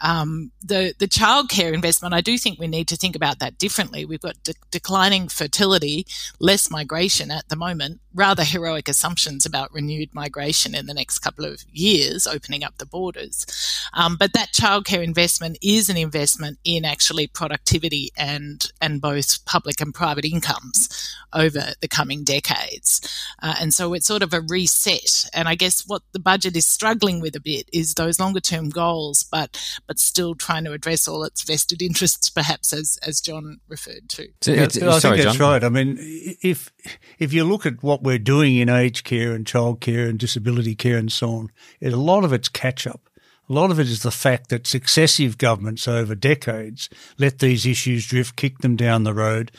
Um, 0.00 0.52
the 0.62 0.94
the 0.98 1.08
childcare 1.08 1.72
investment, 1.72 2.14
I 2.14 2.20
do 2.20 2.38
think 2.38 2.58
we 2.58 2.66
need 2.66 2.88
to 2.88 2.96
think 2.96 3.16
about 3.16 3.38
that 3.40 3.58
differently. 3.58 4.04
We've 4.04 4.20
got 4.20 4.42
de- 4.42 4.54
declining 4.70 5.28
fertility, 5.28 6.06
less 6.38 6.70
migration 6.70 7.30
at 7.30 7.48
the 7.48 7.56
moment, 7.56 8.00
rather 8.14 8.44
heroic 8.44 8.88
assumptions 8.88 9.44
about 9.44 9.72
renewed 9.72 10.14
migration 10.14 10.74
in 10.74 10.86
the 10.86 10.94
next 10.94 11.18
couple 11.18 11.44
of 11.44 11.64
years, 11.70 12.26
opening 12.26 12.62
up 12.62 12.78
the 12.78 12.86
borders. 12.86 13.44
Um, 13.92 14.16
but 14.16 14.32
that 14.32 14.52
childcare 14.52 15.02
investment 15.02 15.58
is 15.62 15.88
an 15.88 15.96
investment 15.96 16.58
in 16.64 16.84
actually 16.84 17.26
productivity 17.26 18.10
and 18.16 18.70
and 18.80 19.00
both 19.00 19.44
public 19.44 19.80
and 19.80 19.92
private 19.92 20.24
incomes 20.24 21.14
over 21.32 21.72
the 21.80 21.88
coming 21.88 22.24
decades. 22.24 23.00
Uh, 23.42 23.54
and 23.60 23.74
so 23.74 23.92
it's 23.94 24.06
sort 24.06 24.22
of 24.22 24.32
a 24.32 24.40
reset. 24.40 25.28
And 25.34 25.48
I 25.48 25.56
guess 25.56 25.84
what 25.86 26.02
the 26.12 26.20
budget 26.20 26.56
is 26.56 26.66
struggling 26.66 27.20
with 27.20 27.34
a 27.34 27.40
bit 27.40 27.68
is 27.72 27.94
those 27.94 28.20
longer 28.20 28.40
term 28.40 28.68
goals, 28.68 29.24
but 29.24 29.60
but 29.86 29.98
still 29.98 30.34
trying 30.34 30.64
to 30.64 30.72
address 30.72 31.08
all 31.08 31.24
its 31.24 31.42
vested 31.42 31.82
interests, 31.82 32.30
perhaps 32.30 32.72
as 32.72 32.98
as 33.06 33.20
John 33.20 33.60
referred 33.68 34.08
to. 34.10 34.28
Yeah, 34.46 34.64
I 34.64 34.66
think 34.66 35.00
sorry, 35.00 35.22
that's 35.22 35.36
John. 35.36 35.50
right. 35.50 35.64
I 35.64 35.68
mean, 35.68 35.96
if 35.98 36.72
if 37.18 37.32
you 37.32 37.44
look 37.44 37.66
at 37.66 37.82
what 37.82 38.03
we're 38.04 38.18
doing 38.18 38.56
in 38.56 38.68
aged 38.68 39.04
care 39.04 39.32
and 39.32 39.44
childcare 39.44 40.08
and 40.08 40.18
disability 40.18 40.74
care 40.74 40.98
and 40.98 41.10
so 41.10 41.30
on, 41.30 41.50
a 41.82 41.90
lot 41.90 42.24
of 42.24 42.32
it's 42.32 42.48
catch 42.48 42.86
up. 42.86 43.08
A 43.48 43.52
lot 43.52 43.70
of 43.70 43.78
it 43.78 43.88
is 43.88 44.02
the 44.02 44.10
fact 44.10 44.48
that 44.48 44.66
successive 44.66 45.36
governments 45.36 45.86
over 45.86 46.14
decades 46.14 46.88
let 47.18 47.40
these 47.40 47.66
issues 47.66 48.06
drift, 48.06 48.36
kick 48.36 48.58
them 48.58 48.74
down 48.74 49.04
the 49.04 49.12
road. 49.12 49.52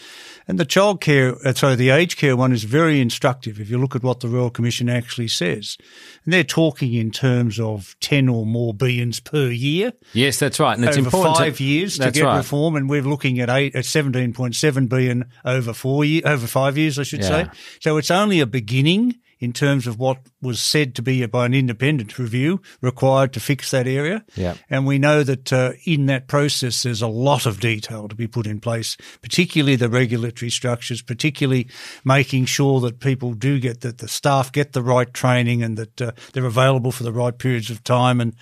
And 0.47 0.59
the 0.59 0.65
childcare, 0.65 1.37
uh, 1.45 1.53
sorry, 1.53 1.75
the 1.75 1.91
aged 1.91 2.17
care 2.17 2.35
one 2.35 2.51
is 2.51 2.63
very 2.63 2.99
instructive 2.99 3.59
if 3.59 3.69
you 3.69 3.77
look 3.77 3.95
at 3.95 4.01
what 4.01 4.21
the 4.21 4.27
Royal 4.27 4.49
Commission 4.49 4.89
actually 4.89 5.27
says. 5.27 5.77
And 6.23 6.33
they're 6.33 6.43
talking 6.43 6.93
in 6.93 7.11
terms 7.11 7.59
of 7.59 7.95
10 7.99 8.27
or 8.27 8.43
more 8.45 8.73
billions 8.73 9.19
per 9.19 9.49
year. 9.49 9.93
Yes, 10.13 10.39
that's 10.39 10.59
right. 10.59 10.75
And 10.75 10.83
it's 10.83 10.97
over 10.97 11.07
important 11.07 11.37
five 11.37 11.57
to, 11.57 11.63
years 11.63 11.99
to 11.99 12.09
get 12.09 12.23
right. 12.23 12.37
reform. 12.37 12.75
And 12.75 12.89
we're 12.89 13.03
looking 13.03 13.39
at 13.39 13.51
eight, 13.51 13.75
at 13.75 13.83
17.7 13.83 14.89
billion 14.89 15.25
over 15.43 15.73
four 15.73 16.03
year, 16.03 16.23
over 16.25 16.47
five 16.47 16.75
years, 16.75 16.97
I 16.97 17.03
should 17.03 17.21
yeah. 17.21 17.27
say. 17.27 17.49
So 17.81 17.97
it's 17.97 18.09
only 18.09 18.39
a 18.39 18.47
beginning 18.47 19.19
in 19.45 19.53
terms 19.53 19.85
of 19.85 19.99
what 19.99 20.17
was 20.41 20.59
said 20.59 20.95
to 20.95 21.03
be 21.03 21.23
by 21.27 21.45
an 21.45 21.53
independent 21.53 22.17
review 22.17 22.59
required 22.81 23.31
to 23.31 23.39
fix 23.39 23.69
that 23.69 23.87
area. 23.87 24.25
Yeah. 24.35 24.55
And 24.71 24.87
we 24.87 24.97
know 24.97 25.21
that 25.21 25.53
uh, 25.53 25.73
in 25.85 26.07
that 26.07 26.27
process, 26.27 26.81
there's 26.81 27.03
a 27.03 27.07
lot 27.07 27.45
of 27.45 27.59
detail 27.59 28.07
to 28.07 28.15
be 28.15 28.25
put 28.25 28.47
in 28.47 28.59
place, 28.59 28.97
particularly 29.21 29.75
the 29.75 29.87
regulatory 29.87 30.49
structures, 30.49 31.03
particularly 31.03 31.69
making 32.03 32.45
sure 32.45 32.79
that 32.81 32.99
people 32.99 33.33
do 33.33 33.59
get 33.59 33.81
that 33.81 33.99
the 33.99 34.07
staff 34.07 34.51
get 34.51 34.73
the 34.73 34.81
right 34.81 35.13
training 35.13 35.61
and 35.61 35.77
that 35.77 36.01
uh, 36.01 36.11
they're 36.33 36.45
available 36.45 36.91
for 36.91 37.03
the 37.03 37.13
right 37.13 37.37
periods 37.37 37.69
of 37.69 37.83
time 37.83 38.19
and 38.19 38.35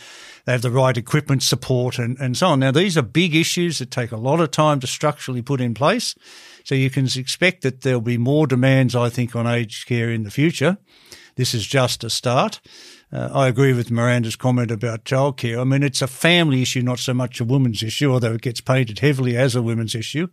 they 0.46 0.54
have 0.54 0.62
the 0.62 0.72
right 0.72 0.96
equipment 0.96 1.44
support 1.44 2.00
and, 2.00 2.18
and 2.18 2.38
so 2.38 2.48
on. 2.48 2.62
Now, 2.62 2.72
these 2.72 2.98
are 2.98 3.02
big 3.02 3.36
issues 3.36 3.80
that 3.80 3.92
take 3.92 4.14
a 4.14 4.18
lot 4.18 4.40
of 4.40 4.52
time 4.52 4.80
to 4.80 4.88
structurally 4.88 5.42
put 5.42 5.60
in 5.60 5.74
place. 5.74 6.16
So 6.64 6.76
you 6.76 6.90
can 6.90 7.06
expect 7.06 7.62
that 7.64 7.82
there'll 7.82 8.02
be 8.02 8.18
more 8.18 8.48
demands, 8.48 8.96
I 8.96 9.10
think, 9.10 9.36
on 9.36 9.48
aged 9.48 9.88
care 9.88 10.12
in 10.12 10.24
the 10.24 10.32
future. 10.32 10.78
This 11.36 11.54
is 11.54 11.66
just 11.66 12.04
a 12.04 12.10
start. 12.10 12.62
Uh, 13.12 13.30
I 13.32 13.48
agree 13.48 13.74
with 13.74 13.92
Miranda's 13.92 14.36
comment 14.36 14.72
about 14.72 15.06
childcare. 15.06 15.60
I 15.60 15.64
mean, 15.66 15.84
it's 15.84 16.02
a 16.02 16.08
family 16.08 16.64
issue, 16.64 16.82
not 16.82 16.98
so 16.98 17.14
much 17.14 17.40
a 17.40 17.46
women's 17.46 17.84
issue, 17.84 18.12
although 18.12 18.34
it 18.34 18.42
gets 18.42 18.62
painted 18.62 19.00
heavily 19.00 19.38
as 19.38 19.56
a 19.56 19.62
women's 19.62 19.94
issue. 19.94 20.28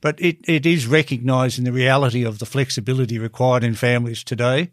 But 0.00 0.20
it, 0.20 0.38
it 0.48 0.66
is 0.66 0.88
recognising 0.88 1.64
the 1.64 1.72
reality 1.72 2.24
of 2.24 2.40
the 2.40 2.46
flexibility 2.46 3.20
required 3.20 3.62
in 3.62 3.74
families 3.74 4.24
today 4.24 4.70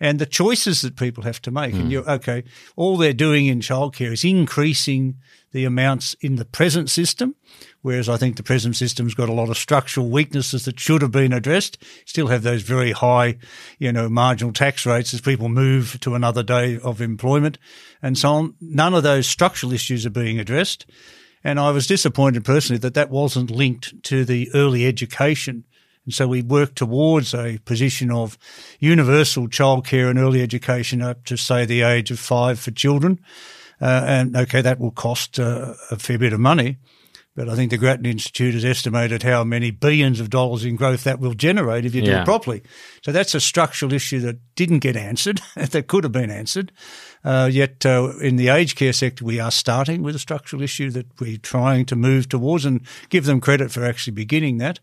and 0.00 0.18
the 0.18 0.26
choices 0.26 0.80
that 0.82 0.96
people 0.96 1.24
have 1.24 1.42
to 1.42 1.50
make. 1.50 1.74
Mm. 1.74 1.76
And 1.76 1.84
hmm. 1.84 1.90
you're 1.90 2.10
okay. 2.10 2.44
All 2.76 2.96
they're 2.96 3.12
doing 3.12 3.46
in 3.46 3.60
childcare 3.60 4.12
is 4.12 4.24
increasing 4.24 5.18
the 5.52 5.64
amounts 5.64 6.14
in 6.20 6.36
the 6.36 6.46
present 6.46 6.90
system, 6.90 7.36
whereas 7.82 8.08
I 8.08 8.16
think 8.16 8.36
the 8.36 8.42
present 8.42 8.76
system's 8.76 9.14
got 9.14 9.28
a 9.28 9.32
lot 9.34 9.50
of 9.50 9.58
structural 9.58 10.08
weaknesses 10.08 10.64
that 10.64 10.80
should 10.80 11.02
have 11.02 11.12
been 11.12 11.32
addressed. 11.32 11.82
Still 12.06 12.28
have 12.28 12.42
those 12.42 12.62
very 12.62 12.92
high, 12.92 13.36
you 13.78 13.92
know, 13.92 14.08
marginal 14.08 14.52
tax 14.52 14.86
rates 14.86 15.12
as 15.12 15.20
people 15.20 15.48
move 15.48 16.00
to 16.00 16.14
another 16.14 16.42
day 16.42 16.78
of 16.78 17.00
employment 17.00 17.58
and 18.00 18.16
so 18.16 18.30
on. 18.30 18.54
None 18.60 18.94
of 18.94 19.02
those 19.02 19.26
structural 19.26 19.72
issues 19.72 20.06
are 20.06 20.10
being 20.10 20.38
addressed. 20.38 20.86
And 21.44 21.58
I 21.60 21.70
was 21.72 21.86
disappointed 21.86 22.44
personally 22.44 22.78
that 22.78 22.94
that 22.94 23.10
wasn't 23.10 23.50
linked 23.50 24.02
to 24.04 24.24
the 24.24 24.48
early 24.54 24.86
education 24.86 25.64
and 26.04 26.12
so 26.12 26.26
we 26.26 26.42
work 26.42 26.74
towards 26.74 27.32
a 27.32 27.58
position 27.64 28.10
of 28.10 28.36
universal 28.80 29.46
childcare 29.46 30.10
and 30.10 30.18
early 30.18 30.42
education 30.42 31.00
up 31.00 31.24
to 31.26 31.36
say 31.36 31.64
the 31.64 31.82
age 31.82 32.10
of 32.10 32.18
five 32.18 32.58
for 32.58 32.72
children. 32.72 33.20
Uh, 33.80 34.04
and 34.06 34.36
okay, 34.36 34.60
that 34.60 34.80
will 34.80 34.90
cost 34.90 35.38
uh, 35.38 35.74
a 35.90 35.98
fair 35.98 36.18
bit 36.18 36.32
of 36.32 36.40
money. 36.40 36.78
But 37.34 37.48
I 37.48 37.54
think 37.54 37.70
the 37.70 37.78
Grattan 37.78 38.04
Institute 38.04 38.52
has 38.52 38.64
estimated 38.64 39.22
how 39.22 39.42
many 39.42 39.70
billions 39.70 40.20
of 40.20 40.28
dollars 40.28 40.66
in 40.66 40.76
growth 40.76 41.04
that 41.04 41.18
will 41.18 41.32
generate 41.32 41.86
if 41.86 41.94
you 41.94 42.02
do 42.02 42.12
it 42.12 42.24
properly. 42.26 42.62
So 43.02 43.10
that's 43.10 43.34
a 43.34 43.40
structural 43.40 43.92
issue 43.94 44.20
that 44.20 44.38
didn't 44.54 44.80
get 44.80 44.96
answered, 44.96 45.40
that 45.56 45.86
could 45.86 46.04
have 46.04 46.12
been 46.12 46.30
answered. 46.30 46.72
Uh, 47.24 47.48
yet 47.50 47.86
uh, 47.86 48.12
in 48.20 48.36
the 48.36 48.48
aged 48.48 48.76
care 48.76 48.92
sector, 48.92 49.24
we 49.24 49.40
are 49.40 49.50
starting 49.50 50.02
with 50.02 50.14
a 50.14 50.18
structural 50.18 50.60
issue 50.60 50.90
that 50.90 51.06
we're 51.20 51.38
trying 51.38 51.86
to 51.86 51.96
move 51.96 52.28
towards 52.28 52.66
and 52.66 52.86
give 53.08 53.24
them 53.24 53.40
credit 53.40 53.70
for 53.70 53.82
actually 53.84 54.12
beginning 54.12 54.58
that 54.58 54.80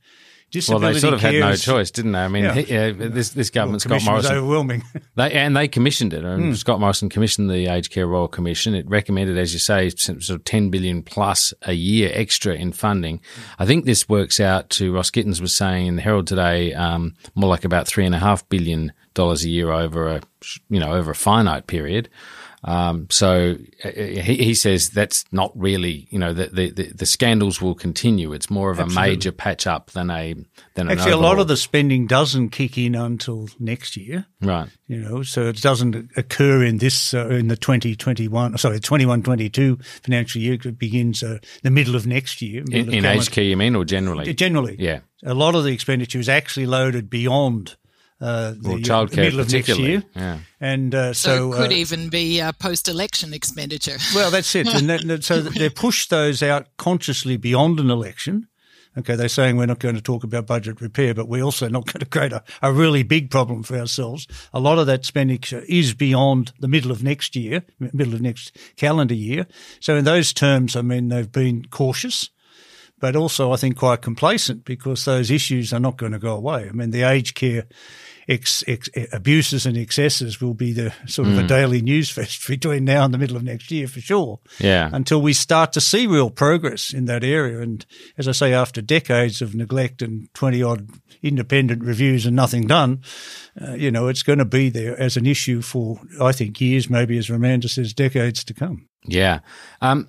well, 0.67 0.79
they 0.79 0.99
sort 0.99 1.13
of 1.13 1.21
had 1.21 1.35
no 1.35 1.55
choice, 1.55 1.91
didn't 1.91 2.13
they? 2.13 2.19
I 2.19 2.27
mean, 2.27 2.43
yeah. 2.43 2.55
yeah 2.55 2.91
this 2.91 3.29
this 3.29 3.49
government, 3.49 3.85
well, 3.85 3.99
Scott 3.99 4.09
Morrison, 4.09 4.37
overwhelming. 4.37 4.83
they 5.15 5.31
and 5.31 5.55
they 5.55 5.67
commissioned 5.67 6.13
it. 6.13 6.23
Mm. 6.23 6.55
Scott 6.55 6.79
Morrison 6.79 7.09
commissioned 7.09 7.49
the 7.49 7.67
Aged 7.67 7.91
Care 7.91 8.07
Royal 8.07 8.27
Commission. 8.27 8.73
It 8.73 8.89
recommended, 8.89 9.37
as 9.37 9.53
you 9.53 9.59
say, 9.59 9.89
sort 9.89 10.29
of 10.29 10.43
ten 10.43 10.69
billion 10.69 11.03
plus 11.03 11.53
a 11.63 11.73
year 11.73 12.11
extra 12.13 12.55
in 12.55 12.71
funding. 12.71 13.21
I 13.59 13.65
think 13.65 13.85
this 13.85 14.09
works 14.09 14.39
out 14.39 14.69
to 14.71 14.93
Ross 14.93 15.11
Gittins 15.11 15.41
was 15.41 15.55
saying 15.55 15.87
in 15.87 15.95
the 15.97 16.01
Herald 16.01 16.27
today, 16.27 16.73
um, 16.73 17.15
more 17.35 17.49
like 17.49 17.65
about 17.65 17.87
three 17.87 18.05
and 18.05 18.15
a 18.15 18.19
half 18.19 18.47
billion 18.49 18.91
dollars 19.13 19.43
a 19.43 19.49
year 19.49 19.71
over 19.71 20.07
a 20.07 20.21
you 20.69 20.79
know 20.79 20.93
over 20.93 21.11
a 21.11 21.15
finite 21.15 21.67
period. 21.67 22.09
Um, 22.63 23.07
so 23.09 23.55
uh, 23.85 23.89
he, 23.91 24.35
he, 24.43 24.53
says 24.53 24.89
that's 24.89 25.23
not 25.31 25.53
really, 25.55 26.07
you 26.09 26.19
know, 26.19 26.33
the, 26.33 26.47
the, 26.47 26.91
the, 26.93 27.05
scandals 27.05 27.61
will 27.61 27.73
continue. 27.73 28.33
It's 28.33 28.49
more 28.49 28.69
of 28.69 28.81
Absolutely. 28.81 29.11
a 29.11 29.15
major 29.15 29.31
patch 29.31 29.65
up 29.65 29.91
than 29.91 30.11
a 30.11 30.35
than 30.73 30.91
actually 30.91 31.11
a 31.11 31.17
lot 31.17 31.39
of 31.39 31.47
the 31.47 31.55
spending 31.55 32.05
doesn't 32.05 32.49
kick 32.49 32.77
in 32.77 32.95
until 32.95 33.47
next 33.59 33.95
year, 33.95 34.25
right? 34.41 34.67
You 34.87 34.97
know, 34.97 35.23
so 35.23 35.47
it 35.47 35.61
doesn't 35.61 36.11
occur 36.17 36.61
in 36.63 36.79
this 36.79 37.13
uh, 37.13 37.29
in 37.29 37.47
the 37.47 37.55
twenty 37.55 37.95
twenty 37.95 38.27
one 38.27 38.57
sorry 38.57 38.81
twenty 38.81 39.05
one 39.05 39.23
twenty 39.23 39.49
two 39.49 39.77
financial 40.03 40.41
year. 40.41 40.55
It 40.55 40.77
begins 40.77 41.23
uh, 41.23 41.37
the 41.63 41.71
middle 41.71 41.95
of 41.95 42.05
next 42.05 42.41
year. 42.41 42.65
In, 42.69 42.93
in 42.93 43.21
care, 43.21 43.43
you 43.43 43.55
mean, 43.55 43.75
or 43.75 43.85
generally? 43.85 44.33
Generally, 44.33 44.75
yeah. 44.79 44.99
A 45.23 45.33
lot 45.33 45.55
of 45.55 45.63
the 45.63 45.71
expenditure 45.71 46.19
is 46.19 46.27
actually 46.27 46.65
loaded 46.65 47.09
beyond 47.09 47.77
uh, 48.21 48.51
the 48.51 48.69
well, 48.69 48.77
childcare 48.79 49.17
middle 49.17 49.39
of 49.39 49.51
next 49.51 49.77
year. 49.77 50.03
Yeah. 50.15 50.39
And 50.59 50.93
uh, 50.93 51.13
so, 51.13 51.51
so 51.51 51.53
it 51.53 51.61
could 51.61 51.71
uh, 51.71 51.75
even 51.75 52.09
be 52.09 52.41
uh, 52.41 52.51
post-election 52.53 53.33
expenditure. 53.33 53.97
Well, 54.15 54.31
that's 54.31 54.53
it. 54.55 54.67
and 54.67 54.89
that, 54.89 55.23
so 55.23 55.41
they 55.41 55.69
push 55.69 56.07
those 56.07 56.43
out 56.43 56.67
consciously 56.77 57.37
beyond 57.37 57.79
an 57.79 57.89
election. 57.89 58.47
Okay, 58.97 59.15
they're 59.15 59.29
saying 59.29 59.55
we're 59.55 59.67
not 59.67 59.79
going 59.79 59.95
to 59.95 60.01
talk 60.01 60.23
about 60.23 60.47
budget 60.47 60.81
repair, 60.81 61.13
but 61.13 61.27
we're 61.29 61.43
also 61.43 61.69
not 61.69 61.85
going 61.85 61.99
to 61.99 62.05
create 62.05 62.33
a, 62.33 62.43
a 62.61 62.73
really 62.73 63.03
big 63.03 63.29
problem 63.29 63.63
for 63.63 63.77
ourselves. 63.77 64.27
A 64.51 64.59
lot 64.59 64.79
of 64.79 64.87
that 64.87 65.01
expenditure 65.01 65.63
is 65.69 65.93
beyond 65.93 66.51
the 66.59 66.67
middle 66.67 66.91
of 66.91 67.03
next 67.03 67.35
year, 67.35 67.63
middle 67.79 68.15
of 68.15 68.21
next 68.21 68.57
calendar 68.75 69.13
year. 69.13 69.45
So 69.79 69.95
in 69.95 70.05
those 70.05 70.33
terms, 70.33 70.75
I 70.75 70.81
mean, 70.81 71.09
they've 71.09 71.31
been 71.31 71.65
cautious 71.69 72.29
but 72.99 73.15
also 73.15 73.51
I 73.51 73.57
think 73.57 73.77
quite 73.77 74.01
complacent 74.01 74.65
because 74.65 75.05
those 75.05 75.31
issues 75.31 75.73
are 75.73 75.79
not 75.79 75.97
going 75.97 76.11
to 76.11 76.19
go 76.19 76.35
away. 76.35 76.67
I 76.69 76.71
mean, 76.71 76.91
the 76.91 77.03
aged 77.03 77.35
care 77.35 77.65
ex, 78.27 78.63
ex, 78.67 78.87
abuses 79.11 79.65
and 79.65 79.75
excesses 79.75 80.39
will 80.39 80.53
be 80.53 80.71
the 80.71 80.93
sort 81.07 81.27
of 81.27 81.33
Mm. 81.33 81.45
a 81.45 81.47
daily 81.47 81.81
news 81.81 82.09
fest 82.11 82.47
between 82.47 82.85
now 82.85 83.03
and 83.03 83.13
the 83.13 83.17
middle 83.17 83.35
of 83.35 83.43
next 83.43 83.71
year 83.71 83.87
for 83.87 83.99
sure. 84.01 84.39
Yeah. 84.59 84.89
Until 84.93 85.21
we 85.21 85.33
start 85.33 85.73
to 85.73 85.81
see 85.81 86.05
real 86.05 86.29
progress 86.29 86.93
in 86.93 87.05
that 87.05 87.23
area. 87.23 87.59
And 87.59 87.83
as 88.17 88.27
I 88.27 88.33
say, 88.33 88.53
after 88.53 88.81
decades 88.81 89.41
of 89.41 89.55
neglect 89.55 90.01
and 90.03 90.31
20 90.35 90.61
odd 90.61 90.89
independent 91.23 91.83
reviews 91.83 92.25
and 92.27 92.35
nothing 92.35 92.67
done, 92.67 93.01
uh, 93.59 93.73
you 93.73 93.89
know, 93.89 94.07
it's 94.07 94.23
going 94.23 94.39
to 94.39 94.45
be 94.45 94.69
there 94.69 94.99
as 94.99 95.17
an 95.17 95.25
issue 95.25 95.61
for, 95.61 95.99
I 96.21 96.31
think, 96.31 96.61
years, 96.61 96.87
maybe 96.89 97.17
as 97.17 97.29
Miranda 97.31 97.67
says, 97.67 97.93
decades 97.93 98.43
to 98.43 98.53
come. 98.53 98.87
Yeah. 99.05 99.39
Um, 99.81 100.07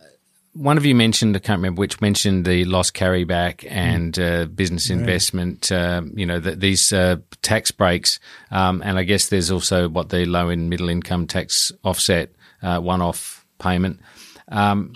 one 0.52 0.76
of 0.76 0.84
you 0.84 0.94
mentioned, 0.94 1.36
I 1.36 1.38
can't 1.38 1.58
remember 1.58 1.80
which, 1.80 2.00
mentioned 2.00 2.44
the 2.44 2.64
loss 2.64 2.90
carryback 2.90 3.64
and 3.70 4.18
uh, 4.18 4.46
business 4.46 4.90
investment, 4.90 5.70
uh, 5.70 6.02
you 6.14 6.26
know, 6.26 6.40
the, 6.40 6.56
these 6.56 6.92
uh, 6.92 7.16
tax 7.42 7.70
breaks. 7.70 8.18
Um, 8.50 8.82
and 8.84 8.98
I 8.98 9.04
guess 9.04 9.28
there's 9.28 9.50
also 9.50 9.88
what 9.88 10.08
the 10.08 10.26
low 10.26 10.48
and 10.48 10.68
middle 10.68 10.88
income 10.88 11.26
tax 11.26 11.70
offset 11.84 12.32
uh, 12.62 12.80
one 12.80 13.00
off 13.00 13.46
payment. 13.58 14.00
Um, 14.48 14.94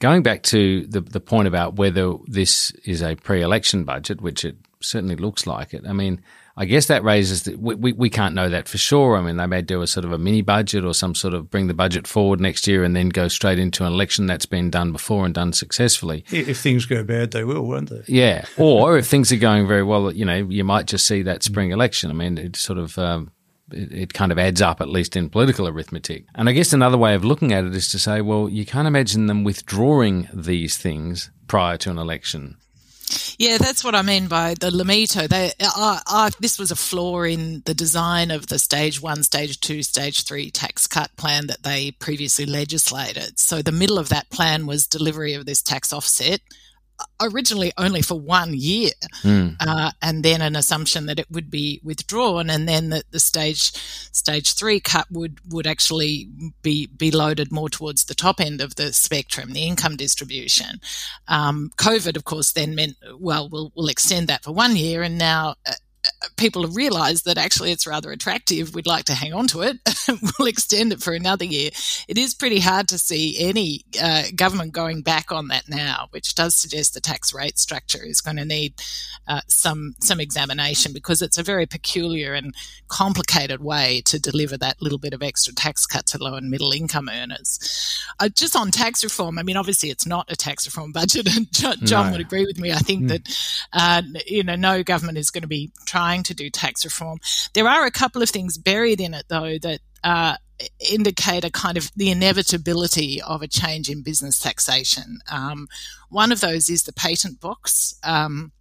going 0.00 0.22
back 0.22 0.42
to 0.44 0.86
the, 0.86 1.00
the 1.00 1.20
point 1.20 1.46
about 1.46 1.76
whether 1.76 2.14
this 2.26 2.72
is 2.84 3.02
a 3.02 3.14
pre 3.14 3.42
election 3.42 3.84
budget, 3.84 4.20
which 4.20 4.44
it 4.44 4.56
certainly 4.80 5.16
looks 5.16 5.46
like 5.46 5.72
it, 5.72 5.84
I 5.86 5.92
mean, 5.92 6.20
I 6.60 6.66
guess 6.66 6.88
that 6.88 7.02
raises 7.02 7.44
that 7.44 7.58
we, 7.58 7.74
we, 7.74 7.92
we 7.94 8.10
can't 8.10 8.34
know 8.34 8.50
that 8.50 8.68
for 8.68 8.76
sure. 8.76 9.16
I 9.16 9.22
mean, 9.22 9.38
they 9.38 9.46
may 9.46 9.62
do 9.62 9.80
a 9.80 9.86
sort 9.86 10.04
of 10.04 10.12
a 10.12 10.18
mini 10.18 10.42
budget 10.42 10.84
or 10.84 10.92
some 10.92 11.14
sort 11.14 11.32
of 11.32 11.48
bring 11.48 11.68
the 11.68 11.74
budget 11.74 12.06
forward 12.06 12.38
next 12.38 12.66
year 12.66 12.84
and 12.84 12.94
then 12.94 13.08
go 13.08 13.28
straight 13.28 13.58
into 13.58 13.86
an 13.86 13.94
election 13.94 14.26
that's 14.26 14.44
been 14.44 14.68
done 14.68 14.92
before 14.92 15.24
and 15.24 15.32
done 15.32 15.54
successfully. 15.54 16.22
If 16.30 16.60
things 16.60 16.84
go 16.84 17.02
bad, 17.02 17.30
they 17.30 17.44
will, 17.44 17.62
won't 17.62 17.88
they? 17.88 18.02
Yeah. 18.06 18.44
Or 18.58 18.98
if 18.98 19.06
things 19.06 19.32
are 19.32 19.36
going 19.36 19.66
very 19.66 19.82
well, 19.82 20.12
you 20.12 20.26
know, 20.26 20.36
you 20.36 20.62
might 20.62 20.86
just 20.86 21.06
see 21.06 21.22
that 21.22 21.42
spring 21.42 21.70
election. 21.70 22.10
I 22.10 22.12
mean, 22.12 22.36
it 22.36 22.56
sort 22.56 22.78
of. 22.78 22.98
Um, 22.98 23.32
it 23.72 24.12
kind 24.12 24.32
of 24.32 24.38
adds 24.38 24.60
up, 24.60 24.80
at 24.80 24.88
least 24.88 25.14
in 25.14 25.30
political 25.30 25.68
arithmetic. 25.68 26.24
And 26.34 26.48
I 26.48 26.52
guess 26.52 26.72
another 26.72 26.98
way 26.98 27.14
of 27.14 27.24
looking 27.24 27.52
at 27.52 27.64
it 27.64 27.74
is 27.74 27.88
to 27.92 28.00
say, 28.00 28.20
well, 28.20 28.48
you 28.48 28.66
can't 28.66 28.88
imagine 28.88 29.26
them 29.26 29.44
withdrawing 29.44 30.28
these 30.34 30.76
things 30.76 31.30
prior 31.46 31.76
to 31.78 31.90
an 31.90 31.96
election. 31.96 32.56
Yeah, 33.38 33.58
that's 33.58 33.82
what 33.82 33.94
I 33.94 34.02
mean 34.02 34.28
by 34.28 34.54
the 34.54 34.70
LMITO. 34.70 35.28
They, 35.28 35.52
uh, 35.60 35.98
uh, 36.06 36.30
this 36.40 36.58
was 36.58 36.70
a 36.70 36.76
flaw 36.76 37.22
in 37.22 37.62
the 37.64 37.74
design 37.74 38.30
of 38.30 38.46
the 38.48 38.58
stage 38.58 39.00
one, 39.00 39.22
stage 39.22 39.60
two, 39.60 39.82
stage 39.82 40.24
three 40.24 40.50
tax 40.50 40.86
cut 40.86 41.14
plan 41.16 41.46
that 41.46 41.62
they 41.62 41.90
previously 41.92 42.46
legislated. 42.46 43.38
So 43.38 43.62
the 43.62 43.72
middle 43.72 43.98
of 43.98 44.08
that 44.10 44.30
plan 44.30 44.66
was 44.66 44.86
delivery 44.86 45.34
of 45.34 45.46
this 45.46 45.62
tax 45.62 45.92
offset, 45.92 46.40
originally 47.20 47.72
only 47.76 48.02
for 48.02 48.18
one 48.18 48.54
year, 48.54 48.90
Mm. 49.22 49.56
uh, 49.60 49.90
and 50.00 50.24
then 50.24 50.40
an 50.42 50.56
assumption 50.56 51.06
that 51.06 51.18
it 51.18 51.30
would 51.30 51.50
be 51.50 51.80
withdrawn, 51.82 52.50
and 52.50 52.68
then 52.68 52.90
that 52.90 53.04
the 53.10 53.20
stage 53.20 53.72
stage 54.12 54.54
three 54.54 54.80
cut 54.80 55.06
would 55.10 55.38
would 55.52 55.66
actually 55.66 56.28
be 56.62 56.86
be 56.86 57.10
loaded 57.10 57.52
more 57.52 57.68
towards 57.68 58.04
the 58.04 58.14
top 58.14 58.40
end 58.40 58.60
of 58.60 58.74
the 58.76 58.92
spectrum, 58.92 59.52
the 59.52 59.66
income 59.66 59.96
distribution. 59.96 60.80
Um, 61.28 61.70
COVID, 61.76 62.16
of 62.16 62.24
course, 62.24 62.52
then 62.52 62.74
meant 62.74 62.96
well, 63.18 63.48
we'll 63.48 63.72
we'll 63.74 63.88
extend 63.88 64.28
that 64.28 64.42
for 64.44 64.52
one 64.52 64.76
year, 64.76 65.02
and 65.02 65.18
now. 65.18 65.54
People 66.36 66.62
have 66.62 66.74
realised 66.76 67.26
that 67.26 67.36
actually 67.36 67.72
it's 67.72 67.86
rather 67.86 68.10
attractive. 68.10 68.74
We'd 68.74 68.86
like 68.86 69.04
to 69.06 69.14
hang 69.14 69.34
on 69.34 69.46
to 69.48 69.60
it. 69.62 69.76
we'll 70.38 70.48
extend 70.48 70.92
it 70.92 71.02
for 71.02 71.12
another 71.12 71.44
year. 71.44 71.70
It 72.08 72.16
is 72.16 72.32
pretty 72.34 72.58
hard 72.60 72.88
to 72.88 72.98
see 72.98 73.36
any 73.38 73.84
uh, 74.02 74.24
government 74.34 74.72
going 74.72 75.02
back 75.02 75.30
on 75.30 75.48
that 75.48 75.68
now, 75.68 76.06
which 76.10 76.34
does 76.34 76.54
suggest 76.54 76.94
the 76.94 77.00
tax 77.00 77.34
rate 77.34 77.58
structure 77.58 78.02
is 78.02 78.20
going 78.22 78.38
to 78.38 78.44
need 78.46 78.74
uh, 79.28 79.42
some 79.46 79.94
some 80.00 80.20
examination 80.20 80.92
because 80.94 81.20
it's 81.20 81.36
a 81.38 81.42
very 81.42 81.66
peculiar 81.66 82.32
and 82.32 82.54
complicated 82.88 83.62
way 83.62 84.02
to 84.06 84.18
deliver 84.18 84.56
that 84.56 84.80
little 84.80 84.98
bit 84.98 85.12
of 85.12 85.22
extra 85.22 85.54
tax 85.54 85.86
cut 85.86 86.06
to 86.06 86.18
low 86.22 86.34
and 86.34 86.50
middle 86.50 86.72
income 86.72 87.08
earners. 87.08 87.58
Uh, 88.18 88.28
just 88.28 88.56
on 88.56 88.70
tax 88.70 89.04
reform, 89.04 89.38
I 89.38 89.42
mean, 89.42 89.56
obviously 89.56 89.90
it's 89.90 90.06
not 90.06 90.30
a 90.32 90.36
tax 90.36 90.66
reform 90.66 90.92
budget, 90.92 91.34
and 91.36 91.52
John, 91.52 91.76
John 91.84 92.06
No. 92.06 92.12
would 92.12 92.20
agree 92.20 92.46
with 92.46 92.58
me. 92.58 92.72
I 92.72 92.78
think 92.78 93.02
Mm. 93.04 93.08
that 93.08 93.38
uh, 93.72 94.02
you 94.26 94.42
know 94.42 94.56
no 94.56 94.82
government 94.82 95.18
is 95.18 95.30
going 95.30 95.42
to 95.42 95.48
be 95.48 95.70
trying 95.90 96.22
to 96.24 96.34
do 96.34 96.50
tax 96.50 96.84
reform. 96.84 97.18
There 97.54 97.68
are 97.68 97.84
a 97.84 97.90
couple 97.90 98.22
of 98.22 98.30
things 98.30 98.58
buried 98.58 99.00
in 99.00 99.14
it 99.14 99.26
though 99.28 99.58
that. 99.58 99.80
Uh, 100.02 100.36
indicate 100.90 101.42
a 101.42 101.50
kind 101.50 101.78
of 101.78 101.90
the 101.96 102.10
inevitability 102.10 103.20
of 103.22 103.40
a 103.40 103.48
change 103.48 103.88
in 103.88 104.02
business 104.02 104.38
taxation. 104.38 105.18
Um, 105.30 105.68
one 106.10 106.32
of 106.32 106.40
those 106.40 106.68
is 106.68 106.82
the 106.82 106.92
patent 106.92 107.40
box. 107.40 107.94
Um, 108.02 108.52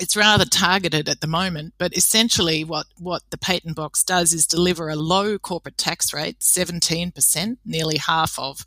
it's 0.00 0.16
rather 0.16 0.44
targeted 0.44 1.08
at 1.08 1.20
the 1.20 1.26
moment, 1.26 1.74
but 1.78 1.96
essentially 1.96 2.64
what, 2.64 2.86
what 2.98 3.22
the 3.30 3.38
patent 3.38 3.76
box 3.76 4.02
does 4.02 4.32
is 4.32 4.46
deliver 4.46 4.88
a 4.88 4.96
low 4.96 5.38
corporate 5.38 5.76
tax 5.76 6.12
rate, 6.12 6.40
17%, 6.40 7.58
nearly 7.64 7.98
half 7.98 8.38
of 8.38 8.64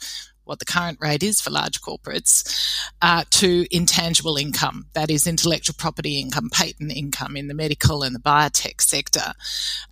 what 0.48 0.60
the 0.60 0.66
current 0.66 0.98
rate 1.02 1.24
is 1.24 1.42
for 1.42 1.50
large 1.50 1.82
corporates, 1.82 2.88
uh, 3.02 3.24
to 3.30 3.66
intangible 3.72 4.38
income. 4.38 4.88
That 4.94 5.10
is 5.10 5.28
intellectual 5.28 5.76
property 5.78 6.20
income, 6.20 6.50
patent 6.52 6.92
income 6.92 7.36
in 7.36 7.48
the 7.48 7.54
medical 7.54 8.04
and 8.04 8.16
the 8.16 8.20
biotech 8.20 8.82
sector. 8.82 9.34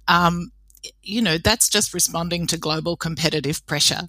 Um, 0.07 0.51
you 1.01 1.21
know, 1.21 1.37
that's 1.37 1.69
just 1.69 1.93
responding 1.93 2.47
to 2.47 2.57
global 2.57 2.95
competitive 2.95 3.65
pressure. 3.65 4.07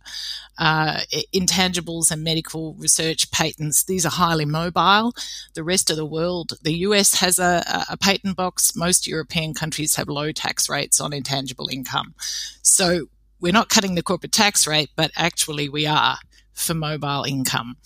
Uh, 0.59 1.01
intangibles 1.35 2.11
and 2.11 2.25
medical 2.25 2.75
research 2.75 3.31
patents, 3.31 3.85
these 3.85 4.07
are 4.07 4.11
highly 4.11 4.45
mobile. 4.45 5.15
The 5.55 5.65
rest 5.65 5.91
of 5.91 5.97
the 5.97 6.07
world, 6.07 6.53
the 6.63 6.75
US 6.79 7.15
has 7.21 7.39
a, 7.39 7.85
a 7.91 7.97
patent 7.97 8.37
box. 8.37 8.75
Most 8.75 9.07
European 9.07 9.55
countries 9.55 9.97
have 9.97 10.09
low 10.09 10.33
tax 10.33 10.69
rates 10.69 11.01
on 11.01 11.13
intangible 11.13 11.69
income. 11.69 12.15
So 12.63 13.07
we're 13.41 13.53
not 13.53 13.69
cutting 13.69 13.95
the 13.95 14.03
corporate 14.03 14.33
tax 14.33 14.67
rate, 14.67 14.91
but 14.97 15.11
actually 15.17 15.69
we 15.69 15.87
are 15.87 16.19
for 16.57 16.75
mobile 16.75 17.25
income 17.25 17.77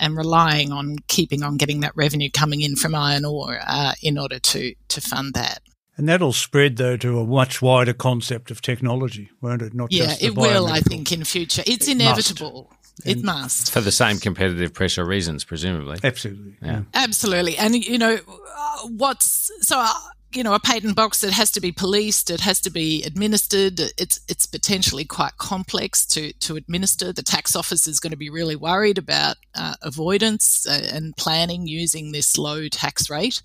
and 0.00 0.16
relying 0.16 0.72
on 0.72 0.96
keeping 1.06 1.44
on 1.44 1.56
getting 1.56 1.80
that 1.80 1.92
revenue 1.94 2.30
coming 2.32 2.60
in 2.62 2.74
from 2.74 2.94
iron 2.94 3.24
ore 3.24 3.60
uh, 3.64 3.92
in 4.02 4.18
order 4.18 4.40
to, 4.40 4.74
to 4.88 5.00
fund 5.00 5.34
that. 5.34 5.60
And 5.96 6.08
that'll 6.08 6.32
spread, 6.32 6.76
though, 6.76 6.96
to 6.96 7.20
a 7.20 7.26
much 7.26 7.62
wider 7.62 7.92
concept 7.92 8.50
of 8.50 8.60
technology, 8.60 9.30
won't 9.40 9.62
it? 9.62 9.74
Not 9.74 9.92
yeah, 9.92 10.06
just 10.06 10.22
it 10.24 10.34
will, 10.34 10.66
I 10.66 10.80
think, 10.80 11.12
in 11.12 11.22
future. 11.22 11.62
It's 11.64 11.86
It 11.86 11.92
inevitable. 11.92 12.72
It 13.04 13.22
must. 13.22 13.70
For 13.70 13.80
the 13.80 13.92
same 13.92 14.18
competitive 14.18 14.72
pressure 14.72 15.04
reasons, 15.04 15.44
presumably. 15.44 15.98
Absolutely. 16.02 16.56
Yeah. 16.62 16.82
Absolutely. 16.94 17.56
And, 17.56 17.74
you 17.76 17.98
know, 17.98 18.18
uh, 18.56 18.88
what's 18.88 19.50
so, 19.66 19.78
uh, 19.78 19.92
you 20.34 20.42
know, 20.42 20.54
a 20.54 20.60
patent 20.60 20.96
box 20.96 21.20
that 21.20 21.32
has 21.32 21.50
to 21.52 21.60
be 21.60 21.72
policed, 21.72 22.30
it 22.30 22.40
has 22.40 22.60
to 22.62 22.70
be 22.70 23.02
administered. 23.02 23.80
It's 23.98 24.20
it's 24.28 24.46
potentially 24.46 25.04
quite 25.04 25.36
complex 25.38 26.04
to, 26.06 26.32
to 26.32 26.56
administer. 26.56 27.12
The 27.12 27.22
tax 27.22 27.54
office 27.54 27.86
is 27.86 28.00
going 28.00 28.10
to 28.10 28.16
be 28.16 28.30
really 28.30 28.56
worried 28.56 28.98
about 28.98 29.36
uh, 29.54 29.74
avoidance 29.82 30.66
uh, 30.66 30.88
and 30.92 31.16
planning 31.16 31.66
using 31.66 32.12
this 32.12 32.36
low 32.36 32.68
tax 32.68 33.08
rate. 33.08 33.42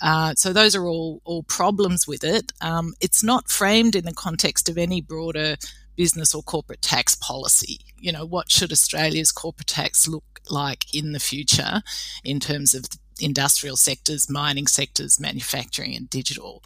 Uh, 0.00 0.34
so 0.34 0.52
those 0.52 0.74
are 0.74 0.86
all 0.86 1.20
all 1.24 1.42
problems 1.44 2.06
with 2.06 2.24
it. 2.24 2.52
Um, 2.60 2.94
it's 3.00 3.22
not 3.22 3.48
framed 3.48 3.94
in 3.94 4.04
the 4.04 4.14
context 4.14 4.68
of 4.68 4.78
any 4.78 5.00
broader 5.00 5.56
business 5.96 6.34
or 6.34 6.42
corporate 6.42 6.82
tax 6.82 7.14
policy. 7.14 7.80
You 7.96 8.12
know, 8.12 8.26
what 8.26 8.50
should 8.50 8.72
Australia's 8.72 9.32
corporate 9.32 9.68
tax 9.68 10.06
look 10.06 10.24
like 10.50 10.94
in 10.94 11.12
the 11.12 11.20
future 11.20 11.82
in 12.22 12.38
terms 12.40 12.74
of 12.74 12.84
industrial 13.20 13.76
sectors, 13.76 14.30
mining 14.30 14.66
sectors, 14.66 15.20
manufacturing 15.20 15.94
and 15.94 16.08
digital. 16.10 16.62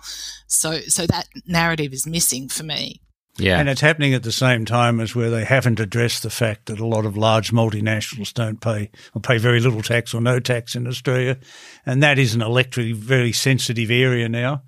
So 0.47 0.81
so 0.81 1.07
that 1.07 1.29
narrative 1.47 1.93
is 1.93 2.07
missing 2.07 2.49
for 2.49 2.65
me. 2.65 3.01
Yeah. 3.39 3.59
And 3.59 3.69
it's 3.69 3.81
happening 3.81 4.13
at 4.13 4.23
the 4.23 4.33
same 4.33 4.65
time 4.65 5.01
as 5.01 5.15
where 5.15 5.31
they 5.31 5.45
haven't 5.45 5.81
addressed 5.81 6.23
the 6.23 6.31
fact 6.31 6.67
that 6.67 6.81
a 6.81 6.87
lot 6.87 7.07
of 7.07 7.17
large 7.17 7.53
multinationals 7.53 8.35
don't 8.35 8.61
pay 8.61 8.91
or 9.15 9.21
pay 9.21 9.39
very 9.39 9.61
little 9.61 9.83
tax 9.83 10.13
or 10.13 10.21
no 10.21 10.41
tax 10.41 10.75
in 10.75 10.87
Australia. 10.87 11.39
And 11.87 12.03
that 12.03 12.19
is 12.19 12.35
an 12.35 12.41
electorally 12.41 12.95
very 12.95 13.33
sensitive 13.33 13.91
area 13.91 14.29
now. 14.29 14.63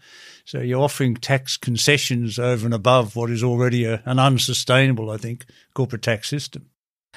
So 0.44 0.60
you're 0.60 0.82
offering 0.82 1.16
tax 1.16 1.56
concessions 1.56 2.38
over 2.38 2.64
and 2.64 2.74
above 2.74 3.14
what 3.14 3.30
is 3.30 3.42
already 3.42 3.84
a, 3.84 4.02
an 4.06 4.18
unsustainable, 4.18 5.10
I 5.10 5.16
think, 5.16 5.44
corporate 5.74 6.02
tax 6.02 6.28
system. 6.28 6.66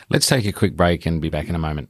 Let's 0.09 0.27
take 0.27 0.45
a 0.45 0.51
quick 0.51 0.75
break 0.75 1.05
and 1.05 1.21
be 1.21 1.29
back 1.29 1.47
in 1.47 1.55
a 1.55 1.59
moment. 1.59 1.89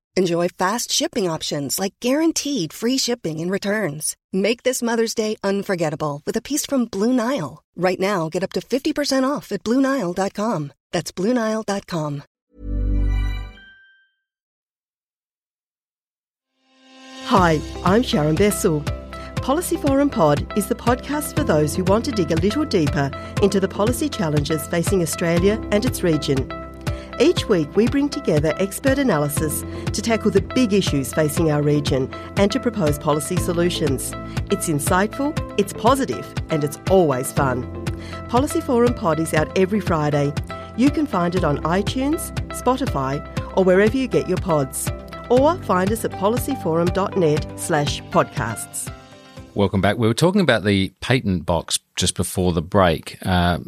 Enjoy 0.17 0.49
fast 0.49 0.91
shipping 0.91 1.29
options 1.29 1.79
like 1.79 1.93
guaranteed 2.01 2.73
free 2.73 2.97
shipping 2.97 3.39
and 3.39 3.49
returns. 3.49 4.17
Make 4.33 4.63
this 4.63 4.81
Mother's 4.81 5.15
Day 5.15 5.37
unforgettable 5.43 6.21
with 6.25 6.35
a 6.35 6.41
piece 6.41 6.65
from 6.65 6.85
Blue 6.85 7.13
Nile. 7.13 7.63
Right 7.75 7.99
now, 7.99 8.29
get 8.29 8.43
up 8.43 8.51
to 8.53 8.59
50% 8.61 9.23
off 9.29 9.51
at 9.51 9.63
BlueNile.com. 9.63 10.73
That's 10.91 11.11
BlueNile.com. 11.13 12.23
Hi, 17.25 17.61
I'm 17.85 18.03
Sharon 18.03 18.35
Bessel. 18.35 18.83
Policy 19.37 19.77
Forum 19.77 20.09
Pod 20.09 20.45
is 20.57 20.67
the 20.67 20.75
podcast 20.75 21.35
for 21.35 21.45
those 21.45 21.73
who 21.73 21.85
want 21.85 22.03
to 22.05 22.11
dig 22.11 22.31
a 22.31 22.35
little 22.35 22.65
deeper 22.65 23.09
into 23.41 23.61
the 23.61 23.69
policy 23.69 24.09
challenges 24.09 24.67
facing 24.67 25.01
Australia 25.01 25.57
and 25.71 25.85
its 25.85 26.03
region. 26.03 26.51
Each 27.19 27.47
week, 27.47 27.75
we 27.75 27.87
bring 27.87 28.09
together 28.09 28.53
expert 28.57 28.97
analysis 28.97 29.63
to 29.91 30.01
tackle 30.01 30.31
the 30.31 30.41
big 30.41 30.73
issues 30.73 31.13
facing 31.13 31.51
our 31.51 31.61
region 31.61 32.11
and 32.37 32.51
to 32.51 32.59
propose 32.59 32.97
policy 32.97 33.37
solutions. 33.37 34.13
It's 34.49 34.67
insightful, 34.69 35.33
it's 35.59 35.73
positive, 35.73 36.33
and 36.49 36.63
it's 36.63 36.79
always 36.89 37.31
fun. 37.31 37.63
Policy 38.29 38.61
Forum 38.61 38.93
Pod 38.93 39.19
is 39.19 39.33
out 39.33 39.55
every 39.57 39.79
Friday. 39.79 40.33
You 40.77 40.89
can 40.89 41.05
find 41.05 41.35
it 41.35 41.43
on 41.43 41.59
iTunes, 41.59 42.33
Spotify, 42.49 43.21
or 43.57 43.63
wherever 43.63 43.95
you 43.95 44.07
get 44.07 44.27
your 44.27 44.37
pods. 44.37 44.89
Or 45.29 45.55
find 45.63 45.91
us 45.91 46.03
at 46.03 46.11
policyforum.net 46.11 47.59
slash 47.59 48.01
podcasts. 48.03 48.91
Welcome 49.53 49.81
back. 49.81 49.97
We 49.97 50.07
were 50.07 50.13
talking 50.13 50.41
about 50.41 50.63
the 50.63 50.93
patent 51.01 51.45
box 51.45 51.77
just 51.95 52.15
before 52.15 52.53
the 52.53 52.61
break. 52.61 53.17
Uh, 53.25 53.59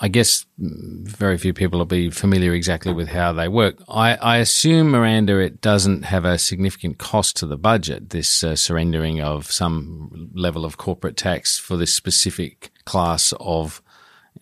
I 0.00 0.08
guess 0.08 0.44
very 0.58 1.38
few 1.38 1.52
people 1.52 1.78
will 1.78 1.86
be 1.86 2.10
familiar 2.10 2.52
exactly 2.52 2.92
with 2.92 3.08
how 3.08 3.32
they 3.32 3.48
work. 3.48 3.76
I, 3.88 4.14
I 4.16 4.36
assume, 4.38 4.90
Miranda, 4.90 5.38
it 5.38 5.60
doesn't 5.60 6.02
have 6.04 6.24
a 6.24 6.38
significant 6.38 6.98
cost 6.98 7.36
to 7.38 7.46
the 7.46 7.56
budget, 7.56 8.10
this 8.10 8.44
uh, 8.44 8.56
surrendering 8.56 9.20
of 9.20 9.50
some 9.50 10.30
level 10.34 10.64
of 10.64 10.76
corporate 10.76 11.16
tax 11.16 11.58
for 11.58 11.76
this 11.76 11.94
specific 11.94 12.70
class 12.84 13.32
of 13.40 13.82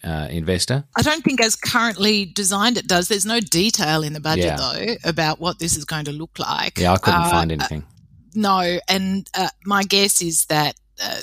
uh, 0.04 0.28
investor? 0.30 0.84
I 0.96 1.02
don't 1.02 1.22
think, 1.22 1.40
as 1.42 1.56
currently 1.56 2.24
designed, 2.24 2.78
it 2.78 2.86
does. 2.86 3.08
There's 3.08 3.26
no 3.26 3.40
detail 3.40 4.02
in 4.02 4.12
the 4.12 4.20
budget, 4.20 4.44
Yeah. 4.44 4.56
though, 4.56 4.94
about 5.04 5.40
what 5.40 5.58
this 5.58 5.76
is 5.76 5.84
going 5.84 6.06
to 6.06 6.12
look 6.12 6.38
like. 6.38 6.78
Yeah, 6.78 6.92
I 6.92 6.96
couldn't 6.96 7.20
Uh, 7.22 7.30
find 7.30 7.52
anything. 7.52 7.84
No, 8.34 8.78
and 8.88 9.28
uh, 9.34 9.48
my 9.66 9.82
guess 9.82 10.22
is 10.22 10.46
that 10.46 10.76
uh, 11.02 11.20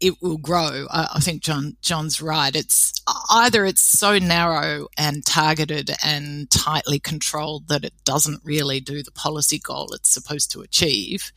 it, 0.00 0.14
will 0.22 0.38
grow. 0.38 0.86
I, 0.90 1.08
I 1.16 1.20
think 1.20 1.42
John 1.42 1.76
John's 1.80 2.20
right. 2.22 2.54
It's 2.54 2.92
either 3.30 3.64
it's 3.64 3.82
so 3.82 4.18
narrow 4.18 4.88
and 4.96 5.24
targeted 5.24 5.90
and 6.04 6.50
tightly 6.50 6.98
controlled 6.98 7.68
that 7.68 7.84
it 7.84 7.94
doesn't 8.04 8.42
really 8.44 8.80
do 8.80 9.02
the 9.02 9.12
policy 9.12 9.58
goal 9.58 9.92
it's 9.92 10.10
supposed 10.10 10.50
to 10.52 10.60
achieve, 10.60 11.32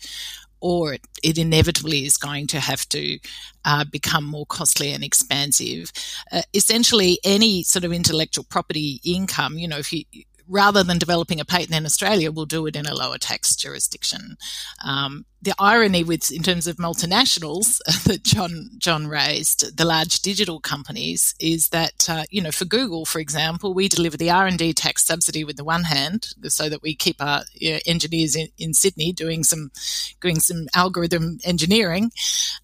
or 0.59 0.93
it, 0.93 1.07
it 1.23 1.37
inevitably 1.37 2.05
is 2.05 2.17
going 2.17 2.47
to 2.47 2.59
have 2.59 2.87
to 2.89 3.19
uh, 3.65 3.85
become 3.85 4.25
more 4.25 4.45
costly 4.45 4.91
and 4.91 5.03
expansive. 5.03 5.91
Uh, 6.31 6.41
essentially, 6.53 7.19
any 7.23 7.63
sort 7.63 7.85
of 7.85 7.91
intellectual 7.91 8.45
property 8.45 8.99
income, 9.03 9.57
you 9.57 9.67
know, 9.67 9.77
if 9.77 9.91
you 9.91 10.03
rather 10.47 10.83
than 10.83 10.97
developing 10.97 11.39
a 11.39 11.45
patent 11.45 11.73
in 11.73 11.85
Australia, 11.85 12.31
we'll 12.31 12.45
do 12.45 12.65
it 12.67 12.75
in 12.75 12.85
a 12.85 12.93
lower 12.93 13.17
tax 13.17 13.55
jurisdiction. 13.55 14.35
Um, 14.83 15.25
the 15.41 15.53
irony 15.57 16.03
with, 16.03 16.31
in 16.31 16.43
terms 16.43 16.67
of 16.67 16.77
multinationals 16.77 17.79
that 18.05 18.23
John 18.23 18.69
John 18.77 19.07
raised, 19.07 19.77
the 19.77 19.85
large 19.85 20.21
digital 20.21 20.59
companies, 20.59 21.33
is 21.39 21.69
that 21.69 22.09
uh, 22.09 22.23
you 22.29 22.41
know 22.41 22.51
for 22.51 22.65
Google, 22.65 23.05
for 23.05 23.19
example, 23.19 23.73
we 23.73 23.87
deliver 23.87 24.17
the 24.17 24.29
R 24.29 24.47
and 24.47 24.57
D 24.57 24.73
tax 24.73 25.05
subsidy 25.05 25.43
with 25.43 25.57
the 25.57 25.63
one 25.63 25.83
hand, 25.83 26.27
so 26.47 26.69
that 26.69 26.81
we 26.81 26.95
keep 26.95 27.21
our 27.21 27.41
you 27.53 27.73
know, 27.73 27.79
engineers 27.85 28.35
in, 28.35 28.49
in 28.57 28.73
Sydney 28.73 29.11
doing 29.11 29.43
some 29.43 29.71
doing 30.19 30.39
some 30.39 30.67
algorithm 30.75 31.39
engineering. 31.43 32.11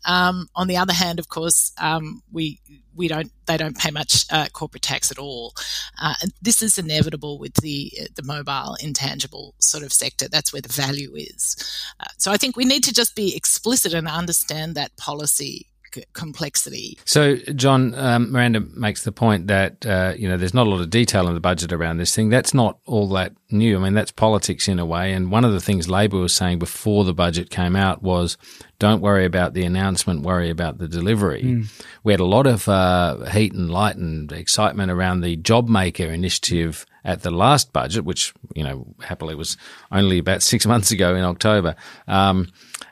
Um, 0.06 0.48
on 0.56 0.68
the 0.68 0.78
other 0.78 0.94
hand, 0.94 1.20
of 1.20 1.30
course, 1.30 1.74
um, 1.80 2.22
we 2.32 2.60
we 2.98 3.08
don't 3.08 3.32
they 3.46 3.58
don't 3.58 3.78
pay 3.78 3.92
much 3.92 4.26
uh, 4.32 4.48
corporate 4.52 4.82
tax 4.84 5.12
at 5.12 5.18
all. 5.18 5.54
Uh, 6.02 6.16
this 6.42 6.62
is 6.62 6.78
inevitable 6.78 7.40
with 7.40 7.54
the 7.56 7.92
the 8.16 8.24
mobile 8.24 8.76
intangible 8.84 9.54
sort 9.60 9.84
of 9.84 9.94
sector. 9.94 10.28
That's 10.28 10.52
where 10.52 10.62
the 10.62 10.70
value 10.70 11.14
is. 11.16 11.56
Uh, 12.00 12.06
so 12.18 12.32
I 12.32 12.38
think 12.38 12.58
we 12.58 12.66
need 12.68 12.84
to 12.84 12.94
just 12.94 13.16
be 13.16 13.36
explicit 13.36 13.94
and 13.94 14.08
understand 14.08 14.76
that 14.76 14.96
policy 14.98 15.68
complexity. 16.14 16.98
So, 17.06 17.36
John, 17.56 17.94
um, 17.96 18.32
Miranda 18.32 18.60
makes 18.60 19.04
the 19.04 19.12
point 19.12 19.48
that 19.48 19.86
uh, 19.86 20.14
you 20.18 20.28
know 20.28 20.38
there's 20.38 20.54
not 20.54 20.68
a 20.68 20.70
lot 20.70 20.82
of 20.82 20.90
detail 20.90 21.28
in 21.28 21.34
the 21.34 21.40
budget 21.40 21.72
around 21.72 21.98
this 21.98 22.16
thing. 22.16 22.30
That's 22.30 22.54
not 22.54 22.80
all 22.86 23.08
that 23.10 23.34
new. 23.50 23.78
I 23.78 23.80
mean, 23.80 23.94
that's 23.94 24.12
politics 24.12 24.68
in 24.68 24.80
a 24.80 24.86
way. 24.86 25.14
And 25.14 25.32
one 25.32 25.46
of 25.46 25.54
the 25.54 25.60
things 25.60 25.90
Labor 25.90 26.18
was 26.18 26.36
saying 26.36 26.60
before 26.60 27.04
the 27.04 27.14
budget 27.14 27.50
came 27.50 27.76
out 27.76 28.02
was, 28.02 28.38
"Don't 28.80 29.02
worry 29.02 29.26
about 29.26 29.54
the 29.54 29.64
announcement, 29.64 30.22
worry 30.22 30.50
about 30.50 30.78
the 30.78 30.88
delivery." 30.88 31.44
Mm. 31.44 31.84
We 32.04 32.14
had 32.14 32.20
a 32.20 32.26
lot 32.26 32.48
of 32.48 32.68
uh, 32.68 33.26
heat 33.26 33.54
and 33.54 33.70
light 33.70 33.96
and 33.96 34.32
excitement 34.32 34.92
around 34.92 35.22
the 35.22 35.38
JobMaker 35.38 36.12
initiative 36.12 36.86
at 37.04 37.22
the 37.22 37.32
last 37.32 37.74
budget, 37.74 38.04
which 38.04 38.34
you 38.54 38.64
know 38.64 38.86
happily 39.02 39.34
was 39.34 39.58
only 39.92 40.20
about 40.20 40.44
six 40.44 40.66
months 40.72 40.92
ago 40.92 41.16
in 41.16 41.24
October. 41.24 41.76
Um, 42.08 42.50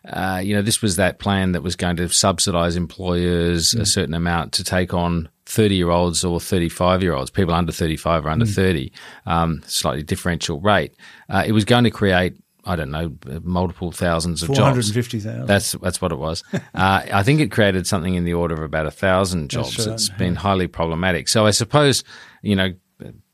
uh, 0.08 0.42
you 0.44 0.56
know, 0.56 0.62
this 0.62 0.82
was 0.82 0.96
that 0.98 1.20
plan 1.20 1.52
that 1.54 1.62
was 1.64 1.76
going 1.76 1.96
to 1.98 2.08
subsidise 2.10 2.76
employers 2.76 3.74
a 3.74 3.86
certain 3.86 4.14
amount 4.14 4.54
to 4.54 4.64
take 4.64 4.94
on 4.94 5.30
30 5.46 5.76
year 5.76 5.90
olds 5.92 6.24
or 6.24 6.40
35 6.40 7.04
year 7.04 7.14
olds, 7.14 7.30
people 7.32 7.54
under 7.54 7.72
35 7.72 8.26
or 8.26 8.30
under 8.30 8.46
Mm. 8.46 8.56
30, 8.56 8.92
um, 9.26 9.62
slightly 9.66 10.04
differential 10.04 10.60
rate. 10.60 10.96
Uh, 11.30 11.44
it 11.46 11.52
was 11.52 11.66
going 11.66 11.84
to 11.84 11.92
create, 11.92 12.36
I 12.66 12.76
don't 12.76 12.90
know, 12.92 13.16
multiple 13.44 13.92
thousands 13.92 14.42
of 14.42 14.50
jobs. 14.50 14.60
450,000. 14.60 15.46
That's 15.46 15.74
that's 15.74 16.02
what 16.02 16.12
it 16.12 16.18
was. 16.18 16.44
uh, 16.54 16.60
I 16.74 17.22
think 17.24 17.40
it 17.40 17.52
created 17.52 17.86
something 17.86 18.16
in 18.16 18.24
the 18.26 18.34
order 18.34 18.56
of 18.56 18.62
about 18.64 18.88
a 18.88 18.92
thousand 18.92 19.50
jobs. 19.50 19.78
right, 19.78 19.94
It's 19.94 20.10
been 20.10 20.36
highly 20.36 20.68
problematic. 20.68 21.28
So 21.28 21.46
I 21.46 21.52
suppose, 21.52 22.04
you 22.42 22.56
know, 22.56 22.74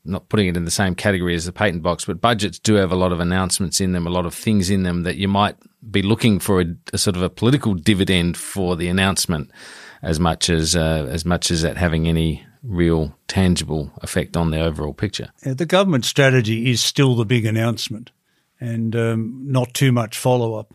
not 0.04 0.28
putting 0.28 0.48
it 0.48 0.56
in 0.56 0.64
the 0.64 0.70
same 0.70 0.94
category 0.94 1.34
as 1.34 1.44
the 1.44 1.52
patent 1.52 1.82
box, 1.82 2.04
but 2.04 2.20
budgets 2.20 2.58
do 2.58 2.74
have 2.74 2.92
a 2.92 2.96
lot 2.96 3.12
of 3.12 3.20
announcements 3.20 3.80
in 3.80 3.92
them, 3.92 4.06
a 4.06 4.10
lot 4.10 4.26
of 4.26 4.34
things 4.34 4.70
in 4.70 4.82
them 4.82 5.02
that 5.04 5.16
you 5.16 5.28
might 5.28 5.56
be 5.90 6.02
looking 6.02 6.38
for 6.38 6.60
a, 6.60 6.66
a 6.92 6.98
sort 6.98 7.16
of 7.16 7.22
a 7.22 7.30
political 7.30 7.74
dividend 7.74 8.36
for 8.36 8.76
the 8.76 8.88
announcement, 8.88 9.50
as 10.02 10.18
much 10.18 10.50
as 10.50 10.74
uh, 10.76 11.06
as 11.10 11.24
much 11.24 11.50
as 11.50 11.62
that 11.62 11.76
having 11.76 12.08
any 12.08 12.44
real 12.62 13.16
tangible 13.26 13.92
effect 14.02 14.36
on 14.36 14.50
the 14.50 14.60
overall 14.60 14.94
picture. 14.94 15.30
The 15.42 15.66
government 15.66 16.04
strategy 16.04 16.70
is 16.70 16.80
still 16.80 17.16
the 17.16 17.24
big 17.24 17.44
announcement 17.44 18.10
and 18.60 18.94
um, 18.94 19.42
not 19.44 19.74
too 19.74 19.90
much 19.90 20.16
follow 20.16 20.54
up. 20.54 20.74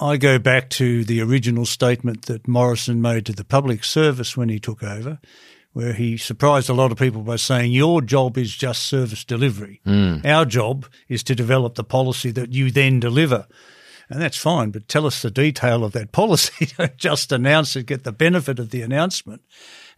I 0.00 0.16
go 0.16 0.38
back 0.38 0.70
to 0.70 1.04
the 1.04 1.20
original 1.20 1.66
statement 1.66 2.26
that 2.26 2.46
Morrison 2.46 3.02
made 3.02 3.26
to 3.26 3.32
the 3.32 3.44
public 3.44 3.82
service 3.82 4.36
when 4.36 4.48
he 4.48 4.60
took 4.60 4.82
over, 4.82 5.18
where 5.72 5.92
he 5.92 6.16
surprised 6.16 6.68
a 6.68 6.74
lot 6.74 6.90
of 6.90 6.98
people 6.98 7.22
by 7.22 7.36
saying, 7.36 7.72
Your 7.72 8.00
job 8.00 8.36
is 8.36 8.54
just 8.54 8.82
service 8.82 9.24
delivery. 9.24 9.80
Mm. 9.86 10.24
Our 10.24 10.44
job 10.44 10.86
is 11.08 11.22
to 11.24 11.34
develop 11.34 11.74
the 11.74 11.84
policy 11.84 12.30
that 12.32 12.52
you 12.52 12.70
then 12.70 13.00
deliver. 13.00 13.46
And 14.08 14.20
that's 14.20 14.36
fine, 14.36 14.70
but 14.70 14.88
tell 14.88 15.06
us 15.06 15.22
the 15.22 15.30
detail 15.30 15.84
of 15.84 15.92
that 15.92 16.10
policy. 16.12 16.66
Don't 16.76 16.96
just 16.96 17.30
announce 17.30 17.76
it, 17.76 17.86
get 17.86 18.02
the 18.04 18.12
benefit 18.12 18.58
of 18.58 18.70
the 18.70 18.82
announcement, 18.82 19.42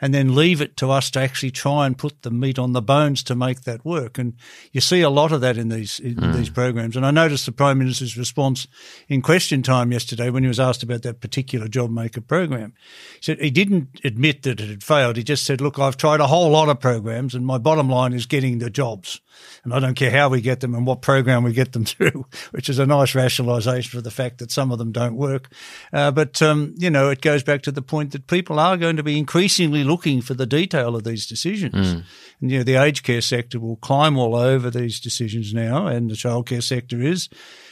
and 0.02 0.12
then 0.12 0.34
leave 0.34 0.60
it 0.60 0.76
to 0.76 0.90
us 0.90 1.10
to 1.12 1.20
actually 1.20 1.52
try 1.52 1.86
and 1.86 1.96
put 1.96 2.20
the 2.22 2.30
meat 2.30 2.58
on 2.58 2.72
the 2.72 2.82
bones 2.82 3.22
to 3.22 3.34
make 3.34 3.62
that 3.62 3.82
work. 3.84 4.18
And 4.18 4.34
you 4.72 4.80
see 4.82 5.00
a 5.00 5.08
lot 5.08 5.32
of 5.32 5.40
that 5.40 5.56
in 5.56 5.68
these 5.70 5.98
in 6.00 6.16
Mm. 6.16 6.34
these 6.34 6.50
programs. 6.50 6.96
And 6.96 7.06
I 7.06 7.10
noticed 7.12 7.46
the 7.46 7.52
Prime 7.52 7.78
Minister's 7.78 8.18
response 8.18 8.66
in 9.08 9.22
question 9.22 9.62
time 9.62 9.92
yesterday 9.92 10.28
when 10.28 10.42
he 10.42 10.48
was 10.48 10.60
asked 10.60 10.82
about 10.82 11.02
that 11.02 11.20
particular 11.20 11.68
job 11.68 11.90
maker 11.90 12.20
program. 12.20 12.74
He 13.14 13.22
said 13.22 13.40
he 13.40 13.50
didn't 13.50 14.00
admit 14.04 14.42
that 14.42 14.60
it 14.60 14.68
had 14.68 14.82
failed. 14.82 15.16
He 15.16 15.22
just 15.22 15.44
said, 15.44 15.60
"Look, 15.60 15.78
I've 15.78 15.96
tried 15.96 16.20
a 16.20 16.26
whole 16.26 16.50
lot 16.50 16.68
of 16.68 16.80
programs, 16.80 17.34
and 17.34 17.46
my 17.46 17.58
bottom 17.58 17.88
line 17.88 18.12
is 18.12 18.26
getting 18.26 18.58
the 18.58 18.68
jobs." 18.68 19.20
And 19.64 19.72
I 19.72 19.78
don't 19.80 19.94
care 19.94 20.10
how 20.10 20.28
we 20.28 20.40
get 20.40 20.60
them 20.60 20.74
and 20.74 20.86
what 20.86 21.00
program 21.00 21.42
we 21.44 21.52
get 21.52 21.72
them 21.72 21.84
through, 21.92 22.26
which 22.50 22.68
is 22.68 22.78
a 22.78 22.86
nice 22.86 23.12
rationalisation 23.14 23.90
for 23.90 24.00
the 24.02 24.10
fact 24.10 24.38
that 24.38 24.50
some 24.50 24.70
of 24.72 24.78
them 24.78 24.92
don't 24.92 25.16
work. 25.16 25.48
Uh, 25.92 26.10
but, 26.10 26.42
um, 26.42 26.74
you 26.76 26.90
know, 26.90 27.08
it 27.10 27.20
goes 27.22 27.42
back 27.42 27.62
to 27.62 27.72
the 27.72 27.82
point 27.82 28.10
that 28.12 28.26
people 28.26 28.58
are 28.58 28.76
going 28.76 28.96
to 28.96 29.02
be 29.02 29.18
increasingly 29.18 29.84
looking 29.92 30.20
for 30.22 30.34
the 30.34 30.46
detail 30.46 30.96
of 30.96 31.04
these 31.04 31.26
decisions. 31.26 31.74
Mm. 31.94 32.04
And, 32.40 32.50
you 32.50 32.58
know, 32.58 32.64
the 32.64 32.76
aged 32.76 33.02
care 33.04 33.20
sector 33.20 33.60
will 33.60 33.76
climb 33.76 34.16
all 34.18 34.34
over 34.34 34.70
these 34.70 35.00
decisions 35.00 35.52
now, 35.52 35.86
and 35.86 36.10
the 36.10 36.14
childcare 36.14 36.62
sector 36.62 37.00
is, 37.02 37.28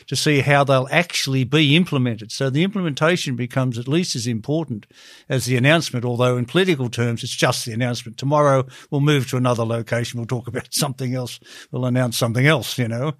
to 0.06 0.16
see 0.16 0.40
how 0.40 0.64
they'll 0.64 0.88
actually 0.90 1.44
be 1.44 1.76
implemented. 1.76 2.33
So 2.33 2.50
the 2.50 2.64
implementation 2.64 3.37
becomes 3.37 3.78
at 3.78 3.87
least 3.87 4.16
as 4.16 4.26
important 4.26 4.87
as 5.28 5.44
the 5.44 5.56
announcement, 5.56 6.04
although 6.04 6.37
in 6.37 6.46
political 6.46 6.88
terms, 6.90 7.22
it's 7.22 7.37
just 7.37 7.64
the 7.64 7.72
announcement. 7.72 8.18
Tomorrow 8.18 8.66
we'll 8.90 9.00
move 9.02 9.28
to 9.30 9.37
another 9.37 9.64
location. 9.64 10.18
We'll 10.18 10.26
talk 10.26 10.48
about 10.48 10.74
something 10.85 11.14
else. 11.14 11.38
We'll 11.70 11.85
announce 11.87 12.16
something 12.16 12.46
else, 12.46 12.76
you 12.78 12.88
know. 12.88 13.12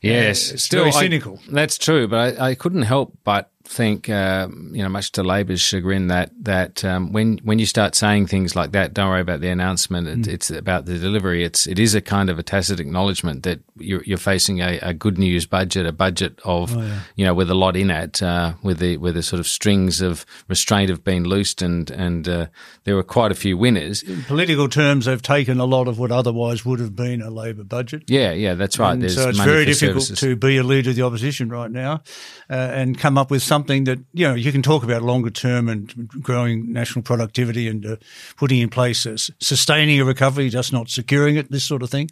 Yes, 0.00 0.50
Uh, 0.50 0.54
it's 0.54 0.64
still 0.64 0.84
very 0.84 0.96
I- 0.96 1.00
cynical. 1.00 1.38
that's 1.48 1.78
true, 1.78 2.08
but 2.08 2.40
I, 2.40 2.50
I 2.50 2.54
couldn't 2.56 2.82
help 2.82 3.16
but 3.22 3.51
think, 3.64 4.08
uh, 4.08 4.48
you 4.72 4.82
know, 4.82 4.88
much 4.88 5.12
to 5.12 5.22
Labor's 5.22 5.60
chagrin, 5.60 6.08
that 6.08 6.30
that 6.42 6.84
um, 6.84 7.12
when 7.12 7.38
when 7.44 7.58
you 7.58 7.66
start 7.66 7.94
saying 7.94 8.26
things 8.26 8.54
like 8.56 8.72
that, 8.72 8.92
don't 8.94 9.08
worry 9.08 9.20
about 9.20 9.40
the 9.40 9.48
announcement. 9.48 10.08
It, 10.08 10.12
Mm. 10.22 10.28
It's 10.28 10.50
about 10.50 10.84
the 10.86 10.98
delivery. 10.98 11.42
It's 11.44 11.66
it 11.66 11.78
is 11.78 11.94
a 11.94 12.00
kind 12.00 12.28
of 12.30 12.38
a 12.38 12.42
tacit 12.42 12.78
acknowledgement 12.80 13.42
that 13.44 13.60
you're, 13.78 14.02
you're 14.04 14.18
facing 14.18 14.60
a, 14.60 14.78
a 14.82 14.92
good 14.94 15.18
news 15.18 15.46
budget, 15.46 15.86
a 15.86 15.92
budget 15.92 16.38
of 16.44 16.76
Oh, 16.76 16.80
yeah. 16.82 17.00
you 17.16 17.24
know 17.24 17.34
with 17.34 17.50
a 17.50 17.54
lot 17.54 17.76
in 17.76 17.90
it, 17.90 18.22
uh, 18.22 18.54
with 18.62 18.78
the 18.78 18.96
with 18.98 19.14
the 19.14 19.22
sort 19.22 19.40
of 19.40 19.46
strings 19.46 20.00
of 20.00 20.24
restraint 20.48 20.90
have 20.90 21.02
been 21.04 21.24
loosed, 21.24 21.62
and 21.62 21.90
and 21.90 22.28
uh, 22.28 22.46
there 22.84 22.94
were 22.94 23.02
quite 23.02 23.32
a 23.32 23.34
few 23.34 23.56
winners. 23.56 24.02
In 24.02 24.22
political 24.24 24.68
terms, 24.68 25.06
they've 25.06 25.22
taken 25.22 25.58
a 25.60 25.64
lot 25.64 25.88
of 25.88 25.98
what 25.98 26.12
otherwise 26.12 26.64
would 26.64 26.78
have 26.80 26.94
been 26.94 27.22
a 27.22 27.30
Labor 27.30 27.64
budget. 27.64 28.02
Yeah, 28.08 28.32
yeah, 28.32 28.54
that's 28.54 28.78
right. 28.78 28.98
So 29.10 29.28
it's 29.30 29.38
very 29.38 29.64
difficult 29.64 30.04
services. 30.04 30.20
to 30.20 30.36
be 30.36 30.56
a 30.58 30.62
leader 30.62 30.90
of 30.90 30.96
the 30.96 31.02
opposition 31.02 31.48
right 31.48 31.70
now 31.70 32.02
uh, 32.50 32.54
and 32.54 32.98
come 32.98 33.18
up 33.18 33.30
with 33.30 33.42
something 33.52 33.84
that, 33.84 33.98
you 34.14 34.26
know, 34.26 34.34
you 34.34 34.50
can 34.50 34.62
talk 34.62 34.82
about 34.82 35.02
longer 35.02 35.28
term 35.28 35.68
and 35.68 36.08
growing 36.22 36.72
national 36.72 37.02
productivity 37.02 37.68
and 37.68 37.84
uh, 37.84 37.96
putting 38.36 38.60
in 38.60 38.70
place 38.70 39.04
a, 39.04 39.18
sustaining 39.40 40.00
a 40.00 40.04
recovery, 40.06 40.48
just 40.48 40.72
not 40.72 40.88
securing 40.88 41.36
it, 41.36 41.50
this 41.50 41.62
sort 41.62 41.82
of 41.82 41.90
thing. 41.90 42.08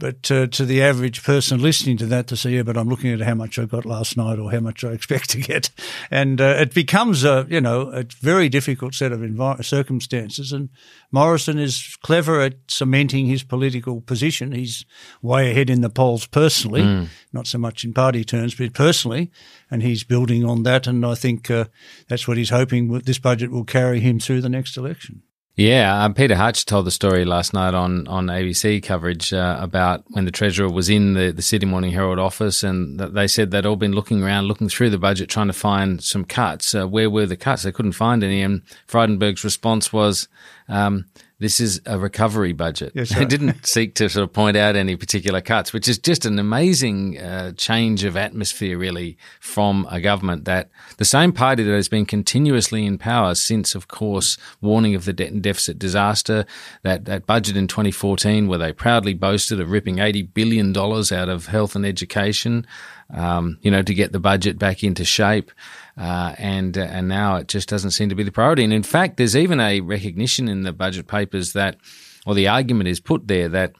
But 0.00 0.30
uh, 0.30 0.46
to 0.46 0.64
the 0.64 0.80
average 0.80 1.24
person 1.24 1.60
listening 1.60 1.96
to 1.96 2.06
that, 2.06 2.28
to 2.28 2.36
say, 2.36 2.50
yeah, 2.50 2.62
but 2.62 2.76
I'm 2.76 2.88
looking 2.88 3.12
at 3.12 3.20
how 3.20 3.34
much 3.34 3.58
I 3.58 3.64
got 3.64 3.84
last 3.84 4.16
night 4.16 4.38
or 4.38 4.52
how 4.52 4.60
much 4.60 4.84
I 4.84 4.90
expect 4.92 5.30
to 5.30 5.40
get, 5.40 5.70
and 6.10 6.40
uh, 6.40 6.54
it 6.60 6.72
becomes 6.72 7.24
a 7.24 7.46
you 7.50 7.60
know 7.60 7.90
a 7.90 8.04
very 8.20 8.48
difficult 8.48 8.94
set 8.94 9.10
of 9.10 9.20
envi- 9.20 9.64
circumstances. 9.64 10.52
And 10.52 10.68
Morrison 11.10 11.58
is 11.58 11.96
clever 12.02 12.40
at 12.40 12.54
cementing 12.68 13.26
his 13.26 13.42
political 13.42 14.00
position. 14.00 14.52
He's 14.52 14.84
way 15.20 15.50
ahead 15.50 15.68
in 15.70 15.80
the 15.80 15.90
polls 15.90 16.26
personally, 16.26 16.82
Mm. 16.82 17.08
not 17.32 17.46
so 17.48 17.58
much 17.58 17.82
in 17.84 17.92
party 17.92 18.22
terms, 18.24 18.54
but 18.54 18.72
personally, 18.74 19.30
and 19.70 19.82
he's 19.82 20.04
building 20.04 20.44
on 20.44 20.62
that. 20.62 20.86
And 20.86 21.04
I 21.04 21.16
think 21.16 21.50
uh, 21.50 21.64
that's 22.06 22.28
what 22.28 22.36
he's 22.36 22.50
hoping 22.50 22.88
this 23.00 23.18
budget 23.18 23.50
will 23.50 23.64
carry 23.64 23.98
him 24.00 24.20
through 24.20 24.42
the 24.42 24.48
next 24.48 24.76
election. 24.76 25.22
Yeah, 25.58 26.04
um, 26.04 26.14
Peter 26.14 26.36
Hartcher 26.36 26.64
told 26.64 26.86
the 26.86 26.92
story 26.92 27.24
last 27.24 27.52
night 27.52 27.74
on, 27.74 28.06
on 28.06 28.26
ABC 28.26 28.80
coverage 28.80 29.32
uh, 29.32 29.58
about 29.60 30.04
when 30.10 30.24
the 30.24 30.30
Treasurer 30.30 30.70
was 30.70 30.88
in 30.88 31.14
the, 31.14 31.32
the 31.32 31.42
Sydney 31.42 31.68
Morning 31.68 31.90
Herald 31.90 32.20
office 32.20 32.62
and 32.62 33.00
that 33.00 33.14
they 33.14 33.26
said 33.26 33.50
they'd 33.50 33.66
all 33.66 33.74
been 33.74 33.90
looking 33.90 34.22
around, 34.22 34.46
looking 34.46 34.68
through 34.68 34.90
the 34.90 34.98
budget, 34.98 35.28
trying 35.28 35.48
to 35.48 35.52
find 35.52 36.00
some 36.00 36.24
cuts. 36.24 36.76
Uh, 36.76 36.86
where 36.86 37.10
were 37.10 37.26
the 37.26 37.36
cuts? 37.36 37.64
They 37.64 37.72
couldn't 37.72 37.90
find 37.90 38.22
any. 38.22 38.40
And 38.40 38.62
Frydenberg's 38.86 39.42
response 39.42 39.92
was, 39.92 40.28
um, 40.68 41.06
this 41.40 41.60
is 41.60 41.80
a 41.86 41.98
recovery 41.98 42.52
budget. 42.52 42.92
Yes, 42.94 43.14
they 43.14 43.24
didn't 43.24 43.64
seek 43.66 43.94
to 43.96 44.08
sort 44.08 44.24
of 44.24 44.32
point 44.32 44.56
out 44.56 44.76
any 44.76 44.96
particular 44.96 45.40
cuts, 45.40 45.72
which 45.72 45.88
is 45.88 45.98
just 45.98 46.24
an 46.24 46.38
amazing 46.38 47.18
uh, 47.18 47.52
change 47.52 48.04
of 48.04 48.16
atmosphere, 48.16 48.76
really, 48.76 49.16
from 49.40 49.86
a 49.90 50.00
government 50.00 50.44
that 50.46 50.70
the 50.96 51.04
same 51.04 51.32
party 51.32 51.62
that 51.62 51.72
has 51.72 51.88
been 51.88 52.06
continuously 52.06 52.84
in 52.84 52.98
power 52.98 53.34
since, 53.34 53.74
of 53.74 53.88
course, 53.88 54.36
warning 54.60 54.94
of 54.94 55.04
the 55.04 55.12
debt 55.12 55.32
and 55.32 55.42
deficit 55.42 55.78
disaster, 55.78 56.44
that, 56.82 57.04
that 57.04 57.26
budget 57.26 57.56
in 57.56 57.68
2014 57.68 58.48
where 58.48 58.58
they 58.58 58.72
proudly 58.72 59.14
boasted 59.14 59.60
of 59.60 59.70
ripping 59.70 59.96
$80 59.96 60.34
billion 60.34 60.76
out 60.76 61.28
of 61.28 61.46
health 61.46 61.76
and 61.76 61.86
education, 61.86 62.66
um, 63.12 63.58
you 63.62 63.70
know, 63.70 63.82
to 63.82 63.94
get 63.94 64.12
the 64.12 64.20
budget 64.20 64.58
back 64.58 64.84
into 64.84 65.04
shape. 65.04 65.50
Uh, 65.96 66.34
and 66.38 66.78
uh, 66.78 66.82
and 66.82 67.08
now 67.08 67.36
it 67.36 67.48
just 67.48 67.68
doesn't 67.68 67.90
seem 67.90 68.08
to 68.08 68.14
be 68.14 68.22
the 68.22 68.32
priority. 68.32 68.62
And 68.62 68.72
in 68.72 68.84
fact, 68.84 69.16
there's 69.16 69.36
even 69.36 69.58
a 69.58 69.80
recognition 69.80 70.48
in 70.48 70.62
the 70.62 70.72
budget 70.72 71.08
papers 71.08 71.54
that, 71.54 71.76
or 72.24 72.34
the 72.34 72.46
argument 72.46 72.88
is 72.88 73.00
put 73.00 73.26
there 73.26 73.48
that 73.48 73.72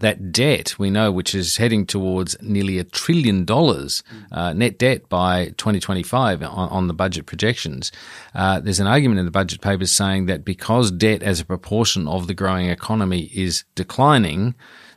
that 0.00 0.32
debt 0.32 0.78
we 0.78 0.90
know, 0.90 1.10
which 1.10 1.34
is 1.34 1.56
heading 1.56 1.86
towards 1.86 2.36
nearly 2.42 2.78
a 2.78 2.84
trillion 2.84 3.44
dollars 3.44 4.02
uh, 4.32 4.52
net 4.52 4.78
debt 4.78 5.08
by 5.08 5.46
2025 5.56 6.42
on, 6.42 6.48
on 6.48 6.88
the 6.88 6.94
budget 6.94 7.26
projections. 7.26 7.92
Uh, 8.34 8.60
there's 8.60 8.80
an 8.80 8.86
argument 8.86 9.18
in 9.18 9.24
the 9.24 9.30
budget 9.30 9.60
papers 9.60 9.90
saying 9.90 10.26
that 10.26 10.44
because 10.44 10.90
debt 10.90 11.22
as 11.22 11.40
a 11.40 11.44
proportion 11.44 12.06
of 12.08 12.26
the 12.26 12.34
growing 12.34 12.68
economy 12.68 13.30
is 13.34 13.64
declining, 13.74 14.54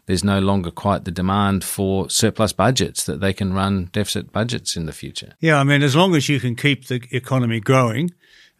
there's 0.10 0.24
no 0.24 0.40
longer 0.40 0.72
quite 0.72 1.06
the 1.06 1.12
demand 1.12 1.64
for 1.64 2.10
surplus 2.10 2.52
budgets 2.52 3.06
that 3.06 3.20
they 3.20 3.32
can 3.32 3.54
run 3.54 3.90
deficit 3.92 4.32
budgets 4.32 4.76
in 4.76 4.88
the 4.88 4.92
future. 4.92 5.34
Yeah, 5.40 5.60
I 5.60 5.64
mean, 5.64 5.84
as 5.84 5.96
long 5.96 6.16
as 6.16 6.28
you 6.28 6.40
can 6.40 6.56
keep 6.56 6.88
the 6.88 7.00
economy 7.12 7.60
growing, 7.60 8.10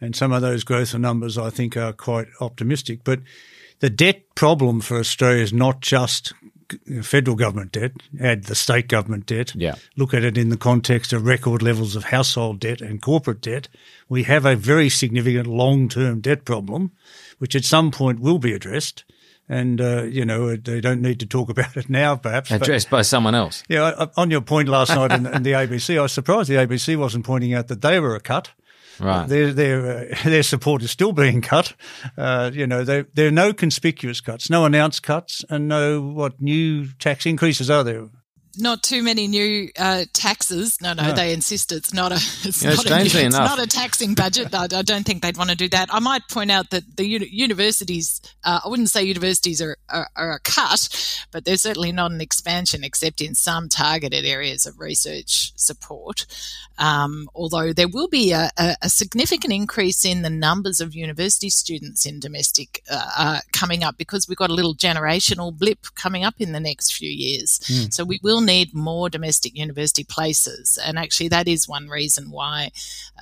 and 0.00 0.14
some 0.14 0.30
of 0.30 0.42
those 0.42 0.62
growth 0.62 0.94
numbers 0.94 1.36
I 1.36 1.50
think 1.50 1.76
are 1.76 1.92
quite 1.92 2.28
optimistic, 2.40 3.00
but 3.02 3.18
the 3.80 3.90
debt 3.90 4.32
problem 4.36 4.80
for 4.80 5.00
Australia 5.00 5.42
is 5.42 5.52
not 5.52 5.80
just 5.80 6.32
federal 7.02 7.34
government 7.34 7.72
debt, 7.72 7.94
add 8.20 8.44
the 8.44 8.54
state 8.54 8.86
government 8.86 9.26
debt. 9.26 9.52
Yeah. 9.56 9.74
Look 9.96 10.14
at 10.14 10.22
it 10.22 10.38
in 10.38 10.50
the 10.50 10.56
context 10.56 11.12
of 11.12 11.26
record 11.26 11.62
levels 11.62 11.96
of 11.96 12.04
household 12.04 12.60
debt 12.60 12.80
and 12.80 13.02
corporate 13.02 13.40
debt. 13.40 13.66
We 14.08 14.22
have 14.22 14.46
a 14.46 14.54
very 14.54 14.88
significant 14.88 15.48
long 15.48 15.88
term 15.88 16.20
debt 16.20 16.44
problem, 16.44 16.92
which 17.38 17.56
at 17.56 17.64
some 17.64 17.90
point 17.90 18.20
will 18.20 18.38
be 18.38 18.52
addressed. 18.52 19.02
And, 19.52 19.80
uh, 19.80 20.04
you 20.04 20.24
know, 20.24 20.54
they 20.54 20.80
don't 20.80 21.02
need 21.02 21.18
to 21.20 21.26
talk 21.26 21.50
about 21.50 21.76
it 21.76 21.90
now, 21.90 22.14
perhaps. 22.16 22.50
but- 22.50 22.62
Addressed 22.62 22.88
by 22.88 23.02
someone 23.02 23.34
else. 23.34 23.64
yeah, 23.68 24.06
on 24.16 24.30
your 24.30 24.42
point 24.42 24.68
last 24.68 24.90
night 24.94 25.10
in, 25.10 25.26
in 25.26 25.42
the 25.42 25.52
ABC, 25.52 25.98
I 25.98 26.02
was 26.02 26.12
surprised 26.12 26.48
the 26.48 26.54
ABC 26.54 26.96
wasn't 26.96 27.24
pointing 27.24 27.52
out 27.52 27.66
that 27.66 27.80
they 27.82 27.98
were 27.98 28.14
a 28.14 28.20
cut. 28.20 28.50
Right. 29.00 29.26
Their 29.26 29.52
their 29.52 30.10
uh, 30.12 30.14
their 30.24 30.42
support 30.42 30.82
is 30.82 30.90
still 30.90 31.12
being 31.12 31.40
cut. 31.40 31.72
Uh, 32.18 32.50
you 32.54 32.66
know, 32.66 32.84
there 32.84 33.06
there 33.14 33.26
are 33.28 33.32
no 33.32 33.52
conspicuous 33.54 34.20
cuts, 34.20 34.50
no 34.50 34.64
announced 34.66 35.02
cuts, 35.02 35.42
and 35.48 35.66
no 35.68 36.00
what 36.02 36.40
new 36.40 36.86
tax 36.98 37.24
increases 37.26 37.70
are 37.70 37.82
there. 37.82 38.08
Not 38.58 38.82
too 38.82 39.02
many 39.02 39.28
new 39.28 39.68
uh, 39.78 40.04
taxes. 40.12 40.78
No, 40.82 40.92
no, 40.92 41.08
No. 41.08 41.12
they 41.12 41.32
insist 41.32 41.72
it's 41.72 41.92
not 41.94 42.12
a. 42.12 42.14
It's, 42.44 42.62
Yeah, 42.62 42.70
not, 42.70 42.78
a, 42.78 42.88
strangely 42.88 43.22
it's 43.22 43.34
enough. 43.34 43.56
not 43.56 43.64
a 43.64 43.66
taxing 43.66 44.14
budget. 44.14 44.54
I, 44.54 44.64
I 44.64 44.82
don't 44.82 45.04
think 45.04 45.22
they'd 45.22 45.36
want 45.36 45.50
to 45.50 45.56
do 45.56 45.68
that. 45.68 45.88
I 45.92 46.00
might 46.00 46.22
point 46.30 46.50
out 46.50 46.70
that 46.70 46.96
the 46.96 47.06
uni- 47.06 47.28
universities. 47.30 48.20
Uh, 48.44 48.60
I 48.64 48.68
wouldn't 48.68 48.90
say 48.90 49.04
universities 49.04 49.60
are, 49.62 49.76
are, 49.88 50.08
are 50.16 50.32
a 50.32 50.40
cut, 50.40 50.88
but 51.30 51.44
they're 51.44 51.56
certainly 51.56 51.92
not 51.92 52.10
an 52.12 52.20
expansion, 52.20 52.82
except 52.84 53.20
in 53.20 53.34
some 53.34 53.68
targeted 53.68 54.24
areas 54.24 54.66
of 54.66 54.80
research 54.80 55.52
support. 55.56 56.26
Um, 56.80 57.28
although 57.34 57.74
there 57.74 57.88
will 57.88 58.08
be 58.08 58.32
a, 58.32 58.50
a, 58.58 58.74
a 58.82 58.88
significant 58.88 59.52
increase 59.52 60.04
in 60.04 60.22
the 60.22 60.30
numbers 60.30 60.80
of 60.80 60.94
university 60.94 61.50
students 61.50 62.06
in 62.06 62.18
domestic 62.20 62.82
uh, 62.90 63.10
uh, 63.16 63.38
coming 63.52 63.84
up 63.84 63.98
because 63.98 64.26
we've 64.26 64.38
got 64.38 64.50
a 64.50 64.54
little 64.54 64.74
generational 64.74 65.56
blip 65.56 65.86
coming 65.94 66.24
up 66.24 66.34
in 66.38 66.52
the 66.52 66.60
next 66.60 66.96
few 66.96 67.10
years. 67.10 67.60
Mm. 67.64 67.92
So 67.92 68.04
we 68.04 68.18
will 68.22 68.40
need 68.40 68.74
more 68.74 69.10
domestic 69.10 69.56
university 69.56 70.04
places, 70.04 70.78
and 70.82 70.98
actually 70.98 71.28
that 71.28 71.46
is 71.46 71.68
one 71.68 71.88
reason 71.88 72.30
why 72.30 72.70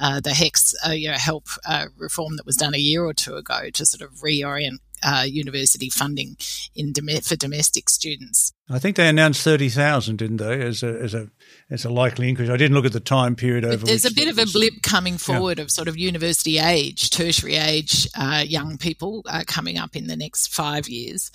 uh, 0.01 0.21
the 0.21 0.31
HECS 0.31 0.75
uh, 0.87 0.93
you 0.93 1.09
know, 1.09 1.19
help 1.19 1.49
uh, 1.67 1.87
reform 1.97 2.37
that 2.37 2.47
was 2.47 2.57
done 2.57 2.75
a 2.75 2.79
year 2.79 3.05
or 3.05 3.13
two 3.13 3.35
ago 3.35 3.71
to 3.71 3.85
sort 3.85 4.09
of 4.09 4.19
reorient 4.19 4.79
uh, 5.03 5.25
university 5.27 5.91
funding 5.91 6.37
in 6.75 6.93
dom- 6.93 7.21
for 7.23 7.37
domestic 7.37 7.91
students. 7.91 8.53
I 8.71 8.79
think 8.79 8.97
they 8.97 9.09
announced 9.09 9.43
thirty 9.43 9.69
thousand, 9.71 10.17
didn't 10.17 10.37
they, 10.39 10.61
as 10.61 10.83
a 10.83 10.89
as 10.89 11.15
a 11.15 11.31
as 11.71 11.85
a 11.85 11.91
likely 11.91 12.29
increase. 12.29 12.51
I 12.51 12.57
didn't 12.57 12.75
look 12.75 12.85
at 12.85 12.93
the 12.93 13.01
time 13.01 13.35
period 13.35 13.65
over. 13.65 13.87
There's 13.87 14.05
a 14.05 14.13
bit 14.13 14.29
of 14.29 14.39
a 14.39 14.45
blip 14.45 14.83
coming 14.83 15.17
forward 15.17 15.59
of 15.59 15.71
sort 15.71 15.89
of 15.89 15.97
university 15.97 16.59
age, 16.59 17.11
tertiary 17.11 17.57
age 17.57 18.07
uh, 18.15 18.45
young 18.47 18.77
people 18.77 19.23
uh, 19.27 19.45
coming 19.47 19.79
up 19.79 19.97
in 19.97 20.07
the 20.07 20.17
next 20.17 20.53
five 20.53 20.89
years. 20.89 21.31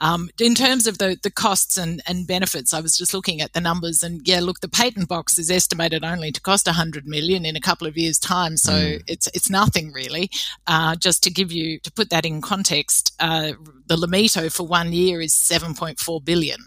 Um, 0.00 0.28
in 0.38 0.54
terms 0.54 0.86
of 0.86 0.98
the, 0.98 1.18
the 1.22 1.30
costs 1.30 1.78
and, 1.78 2.02
and 2.06 2.26
benefits, 2.26 2.74
I 2.74 2.80
was 2.80 2.96
just 2.98 3.14
looking 3.14 3.40
at 3.40 3.52
the 3.54 3.60
numbers, 3.60 4.02
and 4.02 4.20
yeah, 4.26 4.40
look, 4.40 4.60
the 4.60 4.68
patent 4.68 5.08
box 5.08 5.38
is 5.38 5.50
estimated 5.50 6.04
only 6.04 6.32
to 6.32 6.40
cost 6.40 6.66
100 6.66 7.06
million 7.06 7.46
in 7.46 7.56
a 7.56 7.60
couple 7.60 7.86
of 7.86 7.96
years' 7.96 8.18
time, 8.18 8.56
so 8.58 8.72
Mm. 8.74 9.02
it's 9.06 9.26
it's 9.28 9.48
nothing 9.48 9.92
really. 9.92 10.28
Uh, 10.66 10.96
just 10.96 11.22
to 11.22 11.30
give 11.30 11.50
you 11.52 11.78
to 11.80 11.92
put 11.92 12.10
that 12.10 12.26
in 12.26 12.40
context, 12.42 13.14
uh, 13.20 13.52
the 13.86 13.96
LMITO 13.96 14.52
for 14.52 14.66
one 14.66 14.92
year 14.92 15.20
is 15.20 15.32
7.4 15.34 16.24
billion 16.24 16.58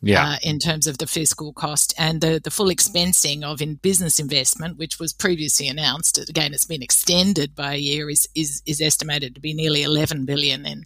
Yeah. 0.00 0.24
uh, 0.24 0.36
in 0.44 0.60
terms 0.60 0.86
of 0.86 0.98
the 0.98 1.08
fiscal 1.08 1.52
cost 1.52 1.92
and 1.98 2.20
the, 2.20 2.40
the 2.42 2.52
full 2.52 2.68
expensing 2.68 3.42
of 3.42 3.60
in 3.60 3.74
business 3.74 4.20
investment, 4.20 4.78
which 4.78 5.00
was 5.00 5.12
previously 5.12 5.66
announced. 5.66 6.18
Again, 6.28 6.54
it's 6.54 6.64
been 6.64 6.82
extended 6.82 7.56
by 7.56 7.74
a 7.74 7.78
year, 7.78 8.08
is, 8.08 8.28
is, 8.34 8.62
is 8.64 8.80
estimated 8.80 9.34
to 9.34 9.40
be 9.40 9.54
nearly 9.54 9.82
11 9.82 10.24
billion 10.24 10.64
in 10.64 10.84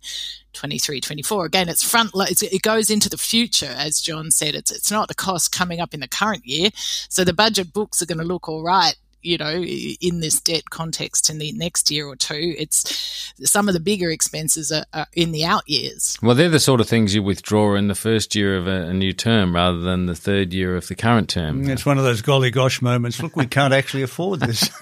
23, 0.55 1.01
24. 1.03 1.45
Again, 1.45 1.69
it's 1.69 1.83
front, 1.83 2.13
it's, 2.15 2.43
it 2.43 2.63
goes 2.63 2.89
into 2.89 3.11
the 3.11 3.19
future, 3.19 3.75
as 3.77 4.01
John 4.01 4.31
said. 4.31 4.55
It's, 4.55 4.71
it's 4.71 4.91
not 4.91 5.09
the 5.09 5.15
cost 5.15 5.53
coming 5.53 5.81
up 5.81 5.93
in 5.93 6.01
the 6.01 6.09
current 6.09 6.47
year. 6.47 6.71
So 6.75 7.23
the 7.25 7.35
budget 7.35 7.73
books 7.75 8.01
are 8.01 8.07
going 8.07 8.19
to 8.19 8.25
look 8.25 8.49
all 8.49 8.63
right. 8.63 8.97
You 9.23 9.39
know, 9.39 9.53
in 9.53 10.21
this 10.21 10.41
debt 10.41 10.71
context 10.71 11.31
in 11.31 11.39
the 11.39 11.53
next 11.53 11.91
year 11.91 12.07
or 12.07 12.17
two, 12.17 12.55
it's 12.59 13.33
some 13.45 13.69
of 13.69 13.75
the 13.75 13.81
bigger 13.81 14.11
expenses 14.11 14.73
are, 14.73 14.85
are 14.93 15.07
in 15.15 15.33
the 15.33 15.45
out 15.45 15.69
years. 15.69 16.19
Well, 16.23 16.35
they're 16.35 16.49
the 16.49 16.59
sort 16.61 16.81
of 16.81 16.89
things 16.89 17.15
you 17.15 17.23
withdraw 17.23 17.75
in 17.77 17.89
the 17.89 17.95
first 17.95 18.35
year 18.35 18.57
of 18.57 18.67
a, 18.67 18.89
a 18.89 18.93
new 18.93 19.13
term 19.13 19.55
rather 19.55 19.79
than 19.79 20.07
the 20.07 20.15
third 20.17 20.53
year 20.53 20.77
of 20.77 20.89
the 20.89 20.95
current 20.95 21.29
term. 21.29 21.65
Mm, 21.65 21.69
it's 21.71 21.87
one 21.87 21.99
of 21.99 22.05
those 22.05 22.21
golly 22.23 22.51
gosh 22.51 22.83
moments. 22.83 23.23
Look, 23.23 23.37
we 23.37 23.47
can't 23.47 23.73
actually 23.73 24.03
afford 24.03 24.41
this. 24.41 24.71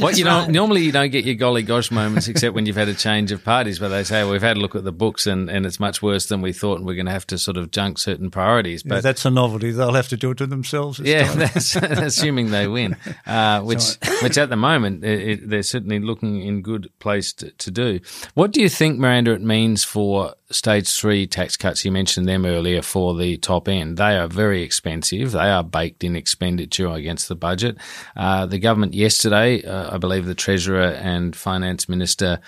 Well, 0.00 0.12
you 0.16 0.24
know, 0.24 0.46
normally 0.46 0.82
you 0.82 0.92
don't 0.92 1.10
get 1.10 1.24
your 1.24 1.34
golly 1.34 1.62
gosh 1.62 1.90
moments 1.90 2.28
except 2.28 2.54
when 2.54 2.66
you've 2.66 2.76
had 2.76 2.88
a 2.88 2.94
change 2.94 3.32
of 3.32 3.44
parties 3.44 3.80
where 3.80 3.90
they 3.90 4.04
say, 4.04 4.22
well, 4.22 4.32
we've 4.32 4.42
had 4.42 4.56
a 4.56 4.60
look 4.60 4.74
at 4.74 4.84
the 4.84 4.92
books 4.92 5.26
and, 5.26 5.50
and 5.50 5.66
it's 5.66 5.78
much 5.80 6.02
worse 6.02 6.26
than 6.26 6.40
we 6.40 6.52
thought 6.52 6.78
and 6.78 6.86
we're 6.86 6.94
going 6.94 7.06
to 7.06 7.12
have 7.12 7.26
to 7.28 7.38
sort 7.38 7.56
of 7.56 7.70
junk 7.70 7.98
certain 7.98 8.30
priorities. 8.30 8.82
Yeah, 8.84 8.90
But 8.94 9.02
that's 9.02 9.24
a 9.24 9.30
novelty. 9.30 9.72
They'll 9.72 9.92
have 9.94 10.08
to 10.08 10.16
do 10.16 10.30
it 10.30 10.38
to 10.38 10.46
themselves. 10.46 10.98
yeah, 11.00 11.32
that's 11.34 11.76
assuming 11.76 12.50
they 12.50 12.59
they 12.60 12.68
win, 12.78 12.96
uh, 13.26 13.60
which 13.62 13.96
which 14.22 14.38
at 14.38 14.50
the 14.50 14.56
moment 14.56 15.04
it, 15.04 15.28
it, 15.28 15.48
they're 15.48 15.62
certainly 15.62 15.98
looking 15.98 16.40
in 16.40 16.62
good 16.62 16.90
place 16.98 17.32
to, 17.34 17.50
to, 17.52 17.70
do. 17.70 18.00
What 18.34 18.52
do 18.52 18.60
you 18.60 18.68
think, 18.68 18.98
Miranda, 18.98 19.32
it 19.32 19.42
means 19.42 19.84
for 19.84 20.34
stage 20.50 20.90
three 20.94 21.26
tax 21.26 21.56
cuts? 21.56 21.84
You 21.84 21.92
mentioned 21.92 22.28
them 22.28 22.44
earlier 22.44 22.82
for 22.82 23.16
the 23.16 23.36
top 23.38 23.68
end. 23.68 23.96
They 23.96 24.16
are 24.16 24.28
very 24.28 24.62
expensive. 24.62 25.32
They 25.32 25.50
are 25.50 25.64
baked 25.64 26.04
in 26.04 26.16
expenditure 26.16 26.88
against 26.88 27.28
the 27.28 27.36
budget. 27.36 27.76
Uh, 28.16 28.46
the 28.46 28.58
government 28.58 28.94
yesterday, 28.94 29.62
uh, 29.62 29.94
I 29.94 29.98
believe, 29.98 30.26
the 30.26 30.34
treasurer 30.34 30.90
and 30.90 31.34
finance 31.34 31.88
minister 31.88 32.40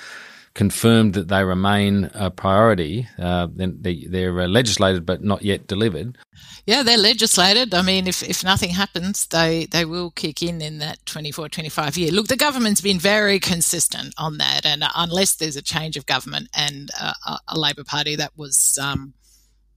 confirmed 0.54 1.14
that 1.14 1.28
they 1.28 1.44
remain 1.44 2.10
a 2.14 2.30
priority. 2.30 3.08
Uh, 3.18 3.48
they're 3.54 4.40
uh, 4.40 4.46
legislated 4.46 5.06
but 5.06 5.22
not 5.22 5.42
yet 5.42 5.66
delivered. 5.66 6.18
Yeah, 6.66 6.82
they're 6.82 6.98
legislated. 6.98 7.74
I 7.74 7.82
mean, 7.82 8.06
if, 8.06 8.22
if 8.22 8.44
nothing 8.44 8.70
happens, 8.70 9.26
they, 9.26 9.66
they 9.66 9.84
will 9.84 10.10
kick 10.10 10.42
in 10.42 10.60
in 10.60 10.78
that 10.78 11.04
24, 11.06 11.48
25 11.48 11.96
year. 11.96 12.12
Look, 12.12 12.28
the 12.28 12.36
government's 12.36 12.80
been 12.80 12.98
very 12.98 13.40
consistent 13.40 14.14
on 14.18 14.38
that. 14.38 14.64
And 14.64 14.84
unless 14.94 15.36
there's 15.36 15.56
a 15.56 15.62
change 15.62 15.96
of 15.96 16.06
government 16.06 16.48
and 16.54 16.90
a, 17.00 17.38
a 17.48 17.58
Labor 17.58 17.84
Party 17.84 18.16
that 18.16 18.32
was. 18.36 18.78
Um, 18.80 19.14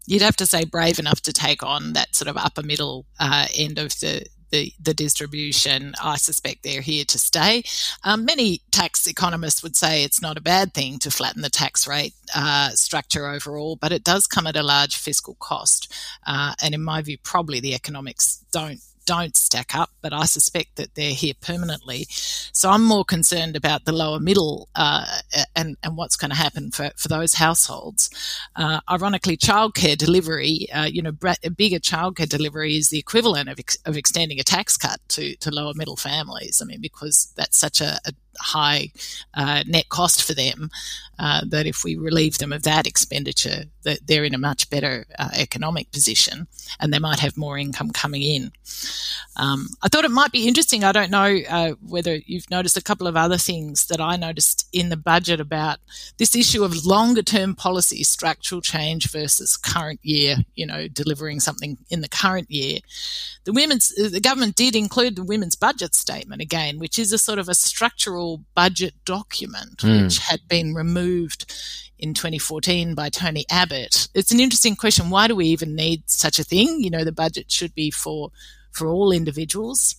you'd 0.08 0.22
have 0.22 0.36
to 0.36 0.46
say 0.46 0.66
brave 0.66 1.00
enough 1.00 1.22
to 1.22 1.34
take 1.34 1.64
on 1.64 1.94
that 1.94 2.16
sort 2.16 2.28
of 2.28 2.38
upper 2.38 2.62
middle 2.62 3.06
uh, 3.20 3.48
end 3.58 3.80
of 3.80 3.90
the 4.00 4.26
the, 4.52 4.74
the 4.82 4.94
distribution. 4.94 5.94
I 6.02 6.18
suspect 6.18 6.64
they're 6.64 6.82
here 6.82 7.06
to 7.06 7.20
stay. 7.20 7.64
Um, 8.04 8.26
many 8.26 8.62
tax 8.72 9.08
economists 9.08 9.64
would 9.64 9.76
say 9.76 10.04
it's 10.04 10.22
not 10.22 10.38
a 10.38 10.42
bad 10.42 10.74
thing 10.74 11.00
to 11.00 11.12
flatten 11.12 11.42
the 11.42 11.50
tax 11.50 11.88
rate 11.88 12.14
uh, 12.36 12.70
structure 12.70 13.28
overall, 13.28 13.76
but 13.76 13.92
it 13.92 14.04
does 14.04 14.28
come 14.28 14.48
at 14.48 14.56
a 14.56 14.64
large 14.64 14.96
fiscal 14.96 15.36
cost. 15.40 15.92
Uh, 16.26 16.54
and 16.62 16.74
in 16.74 16.84
my 16.84 17.02
view, 17.02 17.18
probably 17.24 17.60
the 17.60 17.76
economics 17.76 18.44
don't 18.52 18.80
don't 19.06 19.36
stack 19.36 19.76
up, 19.76 19.92
but 20.02 20.14
I 20.14 20.26
suspect 20.26 20.76
that 20.76 20.96
they're 20.96 21.14
here 21.14 21.34
permanently. 21.40 22.08
So 22.10 22.70
I'm 22.70 22.84
more 22.84 23.06
concerned 23.06 23.56
about 23.56 23.86
the 23.86 23.92
lower 23.92 24.20
middle 24.20 24.68
uh, 24.76 25.06
and, 25.56 25.78
and 25.84 25.96
what's 25.96 26.16
going 26.16 26.32
to 26.32 26.38
happen 26.38 26.72
for, 26.72 26.92
for 26.98 27.08
those 27.08 27.36
households. 27.36 28.10
Uh, 28.56 28.80
ironically, 28.90 29.38
childcare 29.38 29.98
delivery, 29.98 30.68
uh, 30.72 30.86
you 30.86 31.02
know, 31.02 31.14
a 31.44 31.50
bigger 31.50 31.80
childcare 31.80 32.30
delivery 32.30 32.76
is 32.76 32.90
the 32.90 33.00
equivalent 33.00 33.50
of, 33.50 33.60
ex- 33.60 33.78
of 33.86 33.96
extending 33.98 34.40
a 34.40 34.44
tax 34.44 34.78
cut 34.78 35.00
to, 35.10 35.36
to 35.38 35.52
lower 35.52 35.74
middle 35.76 35.96
families. 35.96 36.62
I 36.62 36.66
mean, 36.66 36.82
because 36.82 37.32
that's 37.36 37.58
such 37.58 37.82
a, 37.82 38.00
a 38.06 38.12
high 38.40 38.92
uh, 39.34 39.64
net 39.68 39.90
cost 39.90 40.24
for 40.24 40.34
them 40.34 40.70
uh, 41.18 41.42
that 41.48 41.66
if 41.66 41.84
we 41.84 41.96
relieve 41.96 42.38
them 42.38 42.52
of 42.52 42.64
that 42.64 42.86
expenditure, 42.86 43.64
that 43.84 44.00
they're 44.06 44.26
in 44.26 44.36
a 44.36 44.40
much 44.40 44.70
better 44.70 45.06
uh, 45.18 45.30
economic 45.34 45.92
position 45.92 46.48
and 46.80 46.92
they 46.92 47.00
might 47.00 47.20
have 47.20 47.38
more 47.38 47.58
income 47.58 47.92
coming 47.92 48.22
in. 48.22 48.52
Um, 49.38 49.68
I 49.82 49.88
thought 49.88 50.06
it 50.06 50.12
might 50.12 50.32
be 50.32 50.48
interesting. 50.48 50.84
I 50.84 50.92
don't 50.92 51.12
know 51.12 51.40
uh, 51.50 51.74
whether 51.88 52.16
you've 52.26 52.50
noticed 52.50 52.78
a 52.78 52.84
couple 52.84 53.08
of 53.08 53.16
other 53.16 53.38
things 53.38 53.88
that 53.88 54.02
I 54.02 54.16
noticed 54.18 54.68
in 54.74 54.90
the 54.90 54.98
budget 54.98 55.40
about 55.40 55.80
this 56.18 56.36
issue 56.36 56.64
of 56.64 56.86
longer 56.86 57.22
term 57.22 57.56
policy, 57.56 58.04
structural 58.04 58.62
change 58.62 59.10
versus 59.12 59.58
current 59.58 60.00
year, 60.04 60.38
you 60.56 60.66
know, 60.66 60.88
delivering 60.88 61.40
something 61.40 61.78
in 61.90 62.02
the 62.02 62.10
current 62.10 62.50
year. 62.52 62.80
The 63.46 63.54
women's, 63.54 63.90
the 63.90 64.20
government 64.20 64.56
did 64.56 64.76
include 64.76 65.16
the 65.16 65.24
women's 65.24 65.56
budget 65.56 65.96
statement 65.96 66.42
again, 66.42 66.80
which 66.80 66.98
is 66.98 67.14
a 67.14 67.18
sort 67.18 67.40
of 67.40 67.48
a 67.48 67.56
structural 67.56 68.25
budget 68.56 68.94
document, 69.06 69.78
mm. 69.78 70.04
which 70.04 70.20
had 70.20 70.42
been 70.48 70.74
removed 70.74 71.54
in 71.98 72.14
2014 72.14 72.96
by 72.96 73.10
Tony 73.10 73.46
Abbott. 73.50 74.08
It's 74.14 74.32
an 74.32 74.40
interesting 74.40 74.76
question. 74.76 75.10
Why 75.10 75.28
do 75.28 75.36
we 75.36 75.48
even 75.48 75.76
need 75.76 76.10
such 76.10 76.40
a 76.40 76.44
thing? 76.44 76.82
You 76.82 76.90
know, 76.90 77.04
the 77.04 77.12
budget 77.12 77.52
should 77.52 77.74
be 77.74 77.92
for 77.92 78.32
for 78.72 78.88
all 78.88 79.12
individuals. 79.12 79.96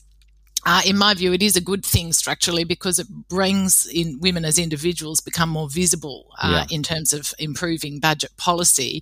Uh, 0.67 0.83
in 0.85 0.99
my 0.99 1.15
view, 1.15 1.33
it 1.33 1.43
is 1.43 1.57
a 1.57 1.61
good 1.61 1.85
thing 1.85 2.13
structurally 2.13 2.65
because 2.65 2.99
it 2.99 3.07
brings 3.29 3.87
in 3.87 4.19
women 4.21 4.45
as 4.45 4.59
individuals 4.59 5.21
become 5.21 5.49
more 5.49 5.69
visible 5.71 6.27
uh, 6.43 6.67
yeah. 6.69 6.77
in 6.77 6.83
terms 6.83 7.13
of 7.13 7.33
improving 7.39 8.01
budget 8.01 8.33
policy. 8.37 9.01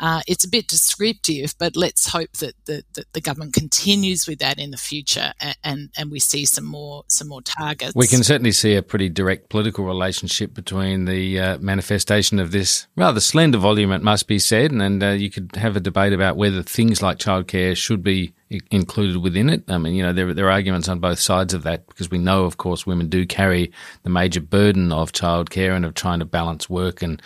Uh, 0.00 0.22
it's 0.26 0.44
a 0.44 0.48
bit 0.48 0.66
descriptive, 0.66 1.54
but 1.56 1.76
let's 1.76 2.08
hope 2.08 2.32
that 2.38 2.54
the, 2.64 2.82
that 2.94 3.12
the 3.12 3.20
government 3.20 3.54
continues 3.54 4.26
with 4.26 4.40
that 4.40 4.58
in 4.58 4.72
the 4.72 4.76
future 4.76 5.32
and, 5.40 5.56
and, 5.62 5.90
and 5.96 6.10
we 6.10 6.18
see 6.18 6.44
some 6.44 6.64
more 6.64 7.04
some 7.06 7.28
more 7.28 7.42
targets. 7.42 7.94
We 7.94 8.08
can 8.08 8.24
certainly 8.24 8.50
see 8.50 8.74
a 8.74 8.82
pretty 8.82 9.08
direct 9.08 9.50
political 9.50 9.84
relationship 9.84 10.52
between 10.52 11.04
the 11.04 11.38
uh, 11.38 11.58
manifestation 11.58 12.40
of 12.40 12.50
this 12.50 12.88
rather 12.96 13.20
slender 13.20 13.58
volume, 13.58 13.92
it 13.92 14.02
must 14.02 14.26
be 14.26 14.40
said, 14.40 14.72
and, 14.72 14.82
and 14.82 15.02
uh, 15.02 15.10
you 15.10 15.30
could 15.30 15.54
have 15.54 15.76
a 15.76 15.80
debate 15.80 16.12
about 16.12 16.36
whether 16.36 16.62
things 16.64 17.00
like 17.00 17.18
childcare 17.18 17.76
should 17.76 18.02
be 18.02 18.34
included 18.70 19.18
within 19.18 19.50
it. 19.50 19.64
I 19.68 19.78
mean, 19.78 19.94
you 19.94 20.02
know, 20.02 20.12
there, 20.12 20.32
there 20.34 20.46
are 20.46 20.50
arguments 20.50 20.88
on 20.88 20.98
both 20.98 21.18
sides 21.18 21.54
of 21.54 21.62
that 21.64 21.86
because 21.86 22.10
we 22.10 22.18
know, 22.18 22.44
of 22.44 22.56
course, 22.56 22.86
women 22.86 23.08
do 23.08 23.26
carry 23.26 23.72
the 24.02 24.10
major 24.10 24.40
burden 24.40 24.92
of 24.92 25.12
childcare 25.12 25.74
and 25.74 25.84
of 25.84 25.94
trying 25.94 26.18
to 26.20 26.24
balance 26.24 26.68
work 26.68 27.02
and, 27.02 27.20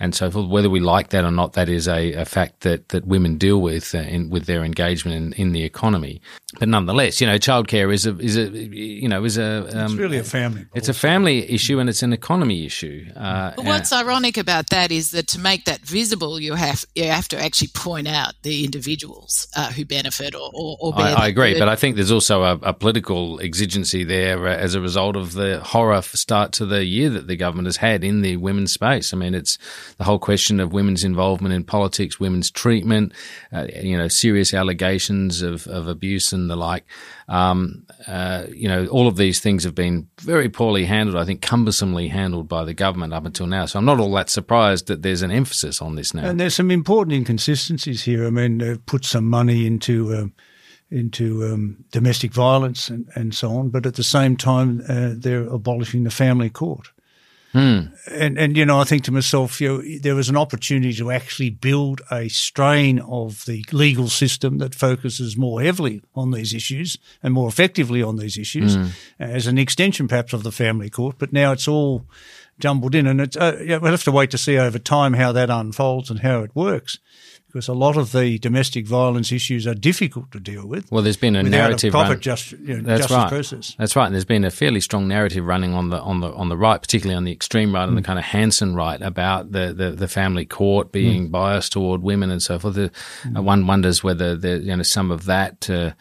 and 0.00 0.14
so 0.14 0.30
forth. 0.30 0.48
Whether 0.48 0.70
we 0.70 0.80
like 0.80 1.10
that 1.10 1.24
or 1.24 1.30
not, 1.30 1.54
that 1.54 1.68
is 1.68 1.88
a, 1.88 2.12
a 2.12 2.24
fact 2.24 2.60
that, 2.60 2.88
that 2.90 3.06
women 3.06 3.38
deal 3.38 3.60
with 3.60 3.94
uh, 3.94 3.98
in, 3.98 4.30
with 4.30 4.46
their 4.46 4.64
engagement 4.64 5.16
in, 5.16 5.32
in 5.34 5.52
the 5.52 5.62
economy. 5.64 6.20
But 6.58 6.68
nonetheless, 6.68 7.20
you 7.20 7.26
know, 7.26 7.36
childcare 7.36 7.92
is 7.92 8.06
a 8.06 8.16
is 8.18 8.36
a 8.36 8.48
you 8.48 9.08
know 9.08 9.24
is 9.24 9.38
a 9.38 9.66
um, 9.76 9.86
it's 9.86 9.94
really 9.94 10.18
a 10.18 10.24
family. 10.24 10.66
It's 10.74 10.88
a 10.88 10.94
family 10.94 11.50
issue 11.50 11.78
and 11.80 11.88
it's 11.88 12.02
an 12.02 12.12
economy 12.12 12.64
issue. 12.64 13.06
Uh, 13.16 13.52
but 13.56 13.64
what's 13.64 13.92
uh, 13.92 13.96
ironic 13.96 14.36
about 14.36 14.70
that 14.70 14.92
is 14.92 15.10
that 15.10 15.26
to 15.28 15.40
make 15.40 15.64
that 15.64 15.80
visible, 15.80 16.38
you 16.38 16.54
have 16.54 16.84
you 16.94 17.04
have 17.04 17.28
to 17.28 17.40
actually 17.40 17.68
point 17.68 18.06
out 18.06 18.34
the 18.42 18.64
individuals 18.64 19.48
uh, 19.56 19.70
who 19.72 19.84
benefit 19.84 20.34
or, 20.34 20.50
or, 20.54 20.76
or 20.80 20.92
I, 20.96 21.12
I, 21.12 21.28
agree, 21.28 21.58
but 21.58 21.68
I 21.68 21.76
think 21.76 21.96
there's 21.96 22.12
also 22.12 22.42
a, 22.42 22.58
a 22.62 22.72
political 22.72 23.40
exigency 23.40 24.04
there 24.04 24.46
uh, 24.46 24.54
as 24.54 24.74
a 24.74 24.80
result 24.80 25.16
of 25.16 25.32
the 25.32 25.60
horror 25.60 26.02
start 26.02 26.52
to 26.52 26.66
the 26.66 26.84
year 26.84 27.10
that 27.10 27.26
the 27.26 27.36
government 27.36 27.66
has 27.66 27.76
had 27.76 28.04
in 28.04 28.22
the 28.22 28.36
women's 28.36 28.72
space. 28.72 29.12
I 29.12 29.16
mean, 29.16 29.34
it's 29.34 29.58
the 29.96 30.04
whole 30.04 30.18
question 30.18 30.60
of 30.60 30.72
women's 30.72 31.04
involvement 31.04 31.54
in 31.54 31.64
politics, 31.64 32.20
women's 32.20 32.50
treatment, 32.50 33.12
uh, 33.52 33.66
you 33.82 33.96
know, 33.96 34.08
serious 34.08 34.54
allegations 34.54 35.42
of, 35.42 35.66
of 35.66 35.88
abuse 35.88 36.32
and 36.32 36.50
the 36.50 36.56
like. 36.56 36.84
Um, 37.28 37.86
uh, 38.06 38.44
you 38.52 38.68
know, 38.68 38.86
all 38.86 39.08
of 39.08 39.16
these 39.16 39.40
things 39.40 39.64
have 39.64 39.74
been 39.74 40.08
very 40.20 40.48
poorly 40.48 40.84
handled, 40.84 41.16
I 41.16 41.24
think 41.24 41.40
cumbersomely 41.40 42.08
handled 42.08 42.48
by 42.48 42.64
the 42.64 42.74
government 42.74 43.12
up 43.12 43.24
until 43.24 43.46
now. 43.46 43.66
So 43.66 43.78
I'm 43.78 43.84
not 43.84 44.00
all 44.00 44.12
that 44.12 44.30
surprised 44.30 44.86
that 44.88 45.02
there's 45.02 45.22
an 45.22 45.30
emphasis 45.30 45.80
on 45.80 45.96
this 45.96 46.12
now. 46.14 46.26
And 46.26 46.38
there's 46.38 46.54
some 46.54 46.70
important 46.70 47.14
inconsistencies 47.14 48.02
here. 48.02 48.26
I 48.26 48.30
mean, 48.30 48.58
they've 48.58 48.84
put 48.86 49.04
some 49.04 49.24
money 49.24 49.66
into. 49.66 50.14
Um, 50.14 50.34
into 50.90 51.44
um, 51.44 51.84
domestic 51.90 52.32
violence 52.32 52.88
and, 52.88 53.08
and 53.16 53.34
so 53.34 53.50
on, 53.56 53.68
but 53.70 53.84
at 53.84 53.94
the 53.94 54.04
same 54.04 54.36
time, 54.36 54.80
uh, 54.88 55.10
they're 55.16 55.48
abolishing 55.48 56.04
the 56.04 56.10
family 56.10 56.48
court. 56.48 56.90
Hmm. 57.54 57.82
And, 58.10 58.36
and, 58.36 58.56
you 58.56 58.66
know, 58.66 58.80
I 58.80 58.84
think 58.84 59.04
to 59.04 59.12
myself, 59.12 59.60
you 59.60 59.68
know, 59.68 59.98
there 60.00 60.16
was 60.16 60.28
an 60.28 60.36
opportunity 60.36 60.92
to 60.94 61.12
actually 61.12 61.50
build 61.50 62.02
a 62.10 62.26
strain 62.28 62.98
of 62.98 63.44
the 63.44 63.64
legal 63.70 64.08
system 64.08 64.58
that 64.58 64.74
focuses 64.74 65.36
more 65.36 65.62
heavily 65.62 66.02
on 66.16 66.32
these 66.32 66.52
issues 66.52 66.98
and 67.22 67.32
more 67.32 67.48
effectively 67.48 68.02
on 68.02 68.16
these 68.16 68.36
issues 68.36 68.74
hmm. 68.74 68.86
as 69.20 69.46
an 69.46 69.56
extension 69.56 70.08
perhaps 70.08 70.32
of 70.32 70.42
the 70.42 70.50
family 70.50 70.90
court. 70.90 71.14
But 71.16 71.32
now 71.32 71.52
it's 71.52 71.68
all 71.68 72.06
jumbled 72.58 72.96
in 72.96 73.06
and 73.06 73.20
it's, 73.20 73.36
uh, 73.36 73.62
yeah, 73.64 73.76
we'll 73.76 73.92
have 73.92 74.02
to 74.02 74.12
wait 74.12 74.32
to 74.32 74.38
see 74.38 74.58
over 74.58 74.80
time 74.80 75.12
how 75.12 75.30
that 75.30 75.48
unfolds 75.48 76.10
and 76.10 76.20
how 76.20 76.42
it 76.42 76.56
works 76.56 76.98
because 77.54 77.68
a 77.68 77.72
lot 77.72 77.96
of 77.96 78.10
the 78.10 78.36
domestic 78.40 78.84
violence 78.84 79.30
issues 79.30 79.64
are 79.64 79.74
difficult 79.74 80.32
to 80.32 80.40
deal 80.40 80.66
with. 80.66 80.90
Well, 80.90 81.04
there's 81.04 81.16
been 81.16 81.36
a 81.36 81.42
narrative 81.44 81.94
a 81.94 81.98
run. 81.98 82.20
Just, 82.20 82.50
you 82.50 82.82
know, 82.82 82.82
That's 82.82 83.08
right. 83.12 83.28
process. 83.28 83.76
That's 83.78 83.94
right. 83.94 84.06
And 84.06 84.14
there's 84.14 84.24
been 84.24 84.44
a 84.44 84.50
fairly 84.50 84.80
strong 84.80 85.06
narrative 85.06 85.46
running 85.46 85.72
on 85.72 85.90
the 85.90 86.00
on 86.00 86.18
the 86.18 86.32
on 86.32 86.48
the 86.48 86.56
right, 86.56 86.82
particularly 86.82 87.16
on 87.16 87.22
the 87.22 87.30
extreme 87.30 87.72
right, 87.72 87.84
mm. 87.84 87.90
on 87.90 87.94
the 87.94 88.02
kind 88.02 88.18
of 88.18 88.24
Hanson 88.24 88.74
right, 88.74 89.00
about 89.00 89.52
the, 89.52 89.72
the, 89.72 89.92
the 89.92 90.08
family 90.08 90.44
court 90.44 90.90
being 90.90 91.28
mm. 91.28 91.30
biased 91.30 91.72
toward 91.72 92.02
women 92.02 92.32
and 92.32 92.42
so 92.42 92.58
forth. 92.58 92.74
The, 92.74 92.90
mm. 93.22 93.44
one 93.44 93.68
wonders 93.68 94.02
whether 94.02 94.34
there, 94.34 94.56
you 94.56 94.76
know 94.76 94.82
some 94.82 95.12
of 95.12 95.26
that. 95.26 95.70
Uh, 95.70 95.92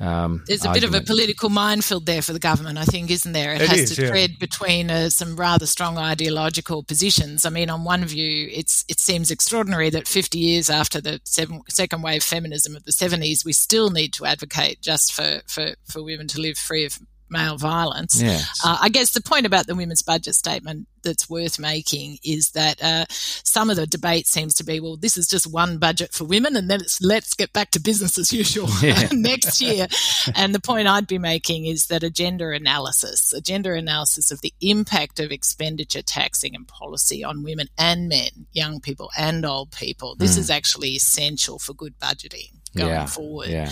um, 0.00 0.44
There's 0.46 0.64
a 0.64 0.68
argument. 0.68 0.92
bit 0.92 0.98
of 0.98 1.02
a 1.02 1.06
political 1.06 1.48
minefield 1.50 2.06
there 2.06 2.22
for 2.22 2.32
the 2.32 2.38
government, 2.38 2.78
I 2.78 2.84
think, 2.84 3.10
isn't 3.10 3.32
there? 3.32 3.54
It, 3.54 3.62
it 3.62 3.68
has 3.68 3.90
is, 3.90 3.96
to 3.96 4.02
yeah. 4.02 4.08
tread 4.08 4.38
between 4.38 4.90
uh, 4.90 5.10
some 5.10 5.34
rather 5.34 5.66
strong 5.66 5.98
ideological 5.98 6.84
positions. 6.84 7.44
I 7.44 7.50
mean, 7.50 7.68
on 7.68 7.84
one 7.84 8.04
view, 8.04 8.48
it's 8.52 8.84
it 8.88 9.00
seems 9.00 9.30
extraordinary 9.30 9.90
that 9.90 10.06
50 10.06 10.38
years 10.38 10.70
after 10.70 11.00
the 11.00 11.20
seven, 11.24 11.62
second 11.68 12.02
wave 12.02 12.22
feminism 12.22 12.76
of 12.76 12.84
the 12.84 12.92
70s, 12.92 13.44
we 13.44 13.52
still 13.52 13.90
need 13.90 14.12
to 14.14 14.24
advocate 14.24 14.80
just 14.82 15.12
for, 15.12 15.40
for, 15.46 15.74
for 15.84 16.02
women 16.02 16.28
to 16.28 16.40
live 16.40 16.58
free 16.58 16.84
of 16.84 16.98
male 17.30 17.56
violence. 17.56 18.20
Yes. 18.20 18.60
Uh, 18.64 18.78
I 18.80 18.88
guess 18.88 19.12
the 19.12 19.20
point 19.20 19.46
about 19.46 19.66
the 19.66 19.74
women's 19.74 20.02
budget 20.02 20.34
statement 20.34 20.86
that's 21.02 21.30
worth 21.30 21.58
making 21.58 22.18
is 22.24 22.50
that 22.50 22.82
uh, 22.82 23.04
some 23.08 23.70
of 23.70 23.76
the 23.76 23.86
debate 23.86 24.26
seems 24.26 24.54
to 24.54 24.64
be, 24.64 24.80
well, 24.80 24.96
this 24.96 25.16
is 25.16 25.28
just 25.28 25.46
one 25.46 25.78
budget 25.78 26.12
for 26.12 26.24
women, 26.24 26.56
and 26.56 26.70
then 26.70 26.80
it's 26.80 27.00
let's 27.00 27.34
get 27.34 27.52
back 27.52 27.70
to 27.72 27.80
business 27.80 28.18
as 28.18 28.32
usual 28.32 28.68
yeah. 28.82 29.08
next 29.12 29.60
year. 29.60 29.86
and 30.34 30.54
the 30.54 30.60
point 30.60 30.88
I'd 30.88 31.06
be 31.06 31.18
making 31.18 31.66
is 31.66 31.86
that 31.86 32.02
a 32.02 32.10
gender 32.10 32.52
analysis, 32.52 33.32
a 33.32 33.40
gender 33.40 33.74
analysis 33.74 34.30
of 34.30 34.40
the 34.40 34.52
impact 34.60 35.20
of 35.20 35.30
expenditure 35.30 36.02
taxing 36.02 36.54
and 36.54 36.66
policy 36.66 37.24
on 37.24 37.42
women 37.42 37.68
and 37.78 38.08
men, 38.08 38.46
young 38.52 38.80
people 38.80 39.10
and 39.16 39.44
old 39.44 39.72
people, 39.72 40.16
this 40.16 40.36
mm. 40.36 40.38
is 40.38 40.50
actually 40.50 40.90
essential 40.90 41.58
for 41.58 41.74
good 41.74 41.98
budgeting. 41.98 42.57
Going 42.76 42.88
yeah, 42.88 43.06
forward. 43.06 43.48
Yeah. 43.48 43.70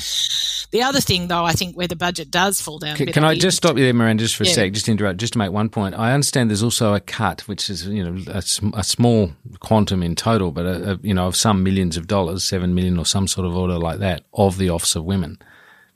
The 0.72 0.82
other 0.82 1.00
thing, 1.00 1.28
though, 1.28 1.44
I 1.44 1.52
think 1.52 1.76
where 1.76 1.86
the 1.86 1.96
budget 1.96 2.30
does 2.30 2.60
fall 2.60 2.78
down. 2.78 2.96
Can, 2.96 3.06
can 3.12 3.24
I 3.24 3.34
just 3.36 3.56
stop 3.56 3.76
you 3.76 3.84
there, 3.84 3.94
Miranda, 3.94 4.24
just 4.24 4.36
for 4.36 4.44
Yeah. 4.44 4.50
a 4.50 4.54
sec, 4.54 4.72
just 4.72 4.86
to 4.86 4.92
interrupt, 4.92 5.18
just 5.18 5.34
to 5.34 5.38
make 5.38 5.52
one 5.52 5.68
point. 5.68 5.94
I 5.94 6.12
understand 6.12 6.50
there's 6.50 6.62
also 6.62 6.94
a 6.94 7.00
cut, 7.00 7.42
which 7.42 7.70
is 7.70 7.86
you 7.86 8.04
know 8.04 8.22
a, 8.32 8.42
a 8.74 8.84
small 8.84 9.30
quantum 9.60 10.02
in 10.02 10.14
total, 10.16 10.50
but 10.50 10.66
a, 10.66 10.92
a, 10.92 10.98
you 11.02 11.14
know 11.14 11.26
of 11.26 11.36
some 11.36 11.62
millions 11.62 11.96
of 11.96 12.06
dollars, 12.06 12.44
seven 12.44 12.74
million 12.74 12.98
or 12.98 13.06
some 13.06 13.28
sort 13.28 13.46
of 13.46 13.56
order 13.56 13.78
like 13.78 14.00
that, 14.00 14.24
of 14.34 14.58
the 14.58 14.70
Office 14.70 14.96
of 14.96 15.04
Women 15.04 15.38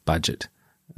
budget. 0.05 0.49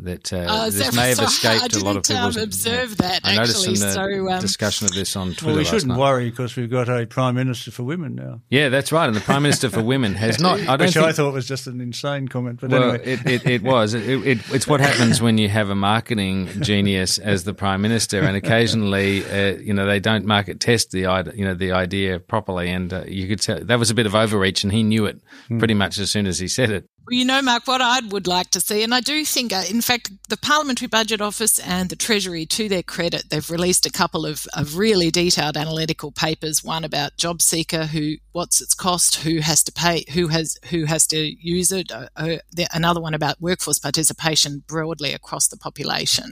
That 0.04 0.32
uh, 0.32 0.46
Oh, 0.48 0.70
this 0.70 0.86
so- 0.88 0.92
may 1.00 1.08
have 1.08 1.16
so 1.18 1.22
I 1.24 1.26
escaped 1.26 1.76
a 1.76 1.84
lot 1.84 1.96
of 1.96 2.02
didn't, 2.02 2.18
people's. 2.18 2.36
um, 2.36 2.42
observe 2.42 2.96
that, 2.98 3.20
I 3.24 3.36
noticed 3.36 3.56
actually, 3.58 3.74
in 3.74 3.80
the 3.80 3.92
so, 3.92 4.30
um, 4.32 4.40
discussion 4.40 4.86
of 4.86 4.94
this 4.94 5.16
on 5.16 5.28
Twitter. 5.34 5.46
Well, 5.46 5.56
we 5.56 5.64
shouldn't 5.64 5.86
night. 5.88 5.98
worry 5.98 6.30
because 6.30 6.56
we've 6.56 6.70
got 6.70 6.88
a 6.88 7.06
Prime 7.06 7.34
Minister 7.34 7.70
for 7.70 7.82
women 7.84 8.14
now. 8.14 8.40
Yeah, 8.50 8.68
that's 8.68 8.92
right. 8.92 9.06
And 9.06 9.14
the 9.16 9.20
Prime 9.20 9.42
Minister 9.42 9.68
for 9.70 9.82
Women 9.82 10.14
has 10.14 10.40
not. 10.40 10.60
I 10.60 10.76
don't 10.76 10.80
Which 10.86 10.94
think, 10.94 11.06
I 11.06 11.12
thought 11.12 11.32
was 11.32 11.46
just 11.46 11.66
an 11.66 11.80
insane 11.80 12.28
comment. 12.28 12.60
But 12.60 12.70
well, 12.70 12.82
anyway. 12.92 13.04
it, 13.04 13.26
it, 13.26 13.46
it 13.46 13.62
was. 13.62 13.94
It, 13.94 14.08
it, 14.08 14.38
it's 14.52 14.66
what 14.66 14.80
happens 14.80 15.20
when 15.22 15.38
you 15.38 15.48
have 15.48 15.70
a 15.70 15.74
marketing 15.74 16.48
genius 16.60 17.18
as 17.18 17.44
the 17.44 17.54
prime 17.54 17.80
minister, 17.82 18.20
and 18.20 18.36
occasionally, 18.36 19.24
uh, 19.24 19.56
you 19.58 19.72
know, 19.74 19.86
they 19.86 20.00
don't 20.00 20.24
market 20.24 20.60
test 20.60 20.90
the 20.90 21.06
idea, 21.06 21.32
you 21.36 21.44
know, 21.44 21.54
the 21.54 21.72
idea 21.72 22.18
properly, 22.18 22.70
and 22.70 22.92
uh, 22.92 23.04
you 23.06 23.28
could 23.28 23.40
tell 23.40 23.58
that 23.64 23.78
was 23.78 23.90
a 23.90 23.94
bit 23.94 24.06
of 24.06 24.14
overreach, 24.14 24.64
and 24.64 24.72
he 24.72 24.82
knew 24.82 25.06
it 25.06 25.20
pretty 25.58 25.74
much 25.74 25.98
as 25.98 26.10
soon 26.10 26.26
as 26.26 26.38
he 26.38 26.48
said 26.48 26.70
it. 26.70 26.86
Well, 27.04 27.18
you 27.18 27.24
know, 27.24 27.42
Mark, 27.42 27.66
what 27.66 27.80
I 27.80 27.98
would 27.98 28.28
like 28.28 28.50
to 28.50 28.60
see, 28.60 28.84
and 28.84 28.94
I 28.94 29.00
do 29.00 29.24
think, 29.24 29.52
uh, 29.52 29.64
in 29.68 29.80
fact, 29.80 30.12
the 30.28 30.36
Parliamentary 30.36 30.86
Budget 30.86 31.20
Office 31.20 31.58
and 31.58 31.90
the 31.90 31.96
Treasury, 31.96 32.46
to 32.46 32.68
their 32.68 32.84
credit, 32.84 33.24
they've 33.28 33.50
released 33.50 33.86
a 33.86 33.90
couple 33.90 34.24
of, 34.24 34.46
of 34.56 34.76
really 34.78 35.10
detailed 35.10 35.56
analytical 35.56 36.12
papers. 36.12 36.62
One 36.62 36.84
about 36.84 37.16
job 37.16 37.42
seeker, 37.42 37.86
who 37.86 38.18
what's 38.30 38.60
its 38.60 38.72
cost, 38.72 39.16
who 39.16 39.40
has 39.40 39.64
to 39.64 39.72
pay, 39.72 40.04
who 40.12 40.28
has 40.28 40.56
who 40.70 40.84
has 40.84 41.08
to 41.08 41.18
use 41.18 41.72
it. 41.72 41.90
Uh, 41.90 42.06
uh, 42.16 42.36
the, 42.52 42.68
another 42.72 43.00
one 43.00 43.14
about 43.14 43.40
workforce 43.40 43.80
participation 43.80 44.62
broadly 44.68 45.12
across 45.12 45.48
the 45.48 45.56
population. 45.56 46.30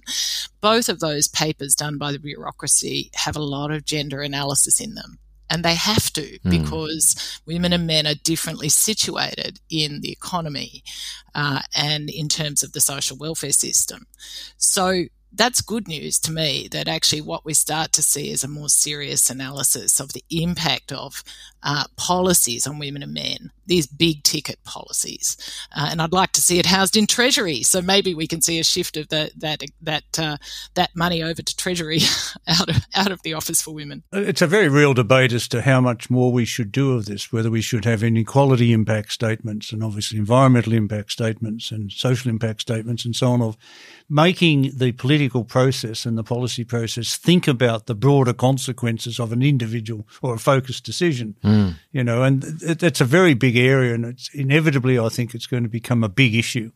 Both 0.61 0.89
of 0.89 1.01
those 1.01 1.27
papers 1.27 1.75
done 1.75 1.99
by 1.99 2.13
the 2.13 2.21
bureaucracy 2.21 3.11
have 3.15 3.35
a 3.35 3.41
lot 3.41 3.73
of 3.73 3.85
gender 3.85 4.23
analysis 4.23 4.81
in 4.81 4.95
them. 4.95 5.19
And 5.51 5.65
they 5.65 5.75
have 5.75 6.13
to 6.13 6.39
Mm. 6.45 6.51
because 6.51 7.41
women 7.47 7.73
and 7.73 7.87
men 7.87 8.07
are 8.07 8.15
differently 8.15 8.69
situated 8.69 9.61
in 9.69 10.01
the 10.01 10.13
economy 10.13 10.83
uh, 11.35 11.63
and 11.75 12.09
in 12.09 12.29
terms 12.29 12.63
of 12.63 12.73
the 12.73 12.81
social 12.81 13.17
welfare 13.17 13.53
system. 13.53 14.07
So 14.57 15.05
that's 15.33 15.61
good 15.61 15.87
news 15.87 16.19
to 16.21 16.33
me 16.33 16.69
that 16.73 16.89
actually 16.89 17.21
what 17.21 17.45
we 17.45 17.55
start 17.55 17.93
to 17.93 18.03
see 18.03 18.31
is 18.31 18.43
a 18.43 18.49
more 18.49 18.69
serious 18.69 19.31
analysis 19.31 20.01
of 20.01 20.13
the 20.13 20.25
impact 20.31 20.91
of 20.93 21.23
uh, 21.63 21.85
policies 21.97 22.67
on 22.67 22.79
women 22.79 23.03
and 23.03 23.15
men, 23.15 23.51
these 23.67 23.87
big 23.87 24.23
ticket 24.23 24.63
policies. 24.65 25.37
Uh, 25.77 25.89
and 25.91 26.03
I'd 26.03 26.13
like 26.13 26.33
to 26.33 26.41
see 26.41 26.59
it 26.59 26.67
housed 26.67 26.97
in 26.97 27.07
Treasury. 27.07 27.63
So 27.63 27.83
maybe 27.83 28.15
we 28.15 28.27
can 28.27 28.41
see 28.41 28.59
a 28.59 28.65
shift 28.65 28.97
of 28.97 29.09
the, 29.09 29.31
that 29.37 29.63
that 29.83 30.19
uh, 30.19 30.37
that 30.75 30.91
money 30.95 31.23
over 31.23 31.43
to 31.43 31.57
Treasury 31.57 32.01
out 32.49 32.69
of 32.69 32.87
out 32.95 33.13
of 33.13 33.23
the 33.23 33.35
Office 33.35 33.63
for 33.63 33.73
Women. 33.73 34.03
It's 34.13 34.43
a 34.43 34.47
very 34.47 34.69
real 34.69 34.95
debate 34.95 35.33
as 35.33 35.49
to 35.49 35.63
how 35.63 35.81
much 35.81 36.11
more 36.11 36.33
we 36.33 36.45
should 36.45 36.73
do 36.73 36.93
of 36.93 37.07
this, 37.07 37.33
whether 37.33 37.51
we 37.51 37.61
should 37.61 37.85
have 37.85 38.03
inequality 38.03 38.73
impact 38.73 39.13
statements 39.13 39.73
and 39.73 39.85
obviously 39.85 40.19
environmental 40.19 40.73
impact 40.73 41.13
statements 41.13 41.71
and 41.71 41.93
social 41.93 42.31
impact 42.31 42.63
statements 42.63 43.05
and 43.05 43.15
so 43.15 43.29
on 43.29 43.43
of 43.43 43.57
making 44.09 44.73
the 44.75 44.93
political 44.93 45.45
process 45.45 46.05
and 46.05 46.19
the 46.19 46.25
policy 46.25 46.65
process 46.65 47.17
think 47.17 47.47
about 47.47 47.87
the 47.87 47.95
broader 47.95 48.33
consequences 48.33 49.21
of 49.21 49.33
an 49.33 49.43
individual 49.43 50.07
or 50.21 50.35
a 50.35 50.39
focused 50.39 50.85
decision. 50.85 51.37
Mm. 51.45 51.50
You 51.93 52.05
know, 52.05 52.23
and 52.23 52.45
it, 52.63 52.83
it's 52.83 53.01
a 53.01 53.05
very 53.05 53.35
big 53.35 53.57
area 53.57 53.95
and 53.95 54.05
it's 54.05 54.31
inevitably, 54.35 54.99
I 54.99 55.09
think 55.09 55.35
it's 55.35 55.47
going 55.47 55.63
to 55.65 55.69
become 55.69 56.05
a 56.05 56.09
big 56.09 56.35
issue 56.35 56.71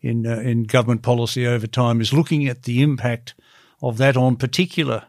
in, 0.00 0.26
uh, 0.26 0.36
in 0.36 0.64
government 0.64 1.02
policy 1.02 1.46
over 1.46 1.66
time 1.66 2.00
is 2.00 2.12
looking 2.12 2.46
at 2.48 2.62
the 2.62 2.82
impact 2.82 3.34
of 3.80 3.98
that 3.98 4.16
on 4.16 4.36
particular 4.36 5.04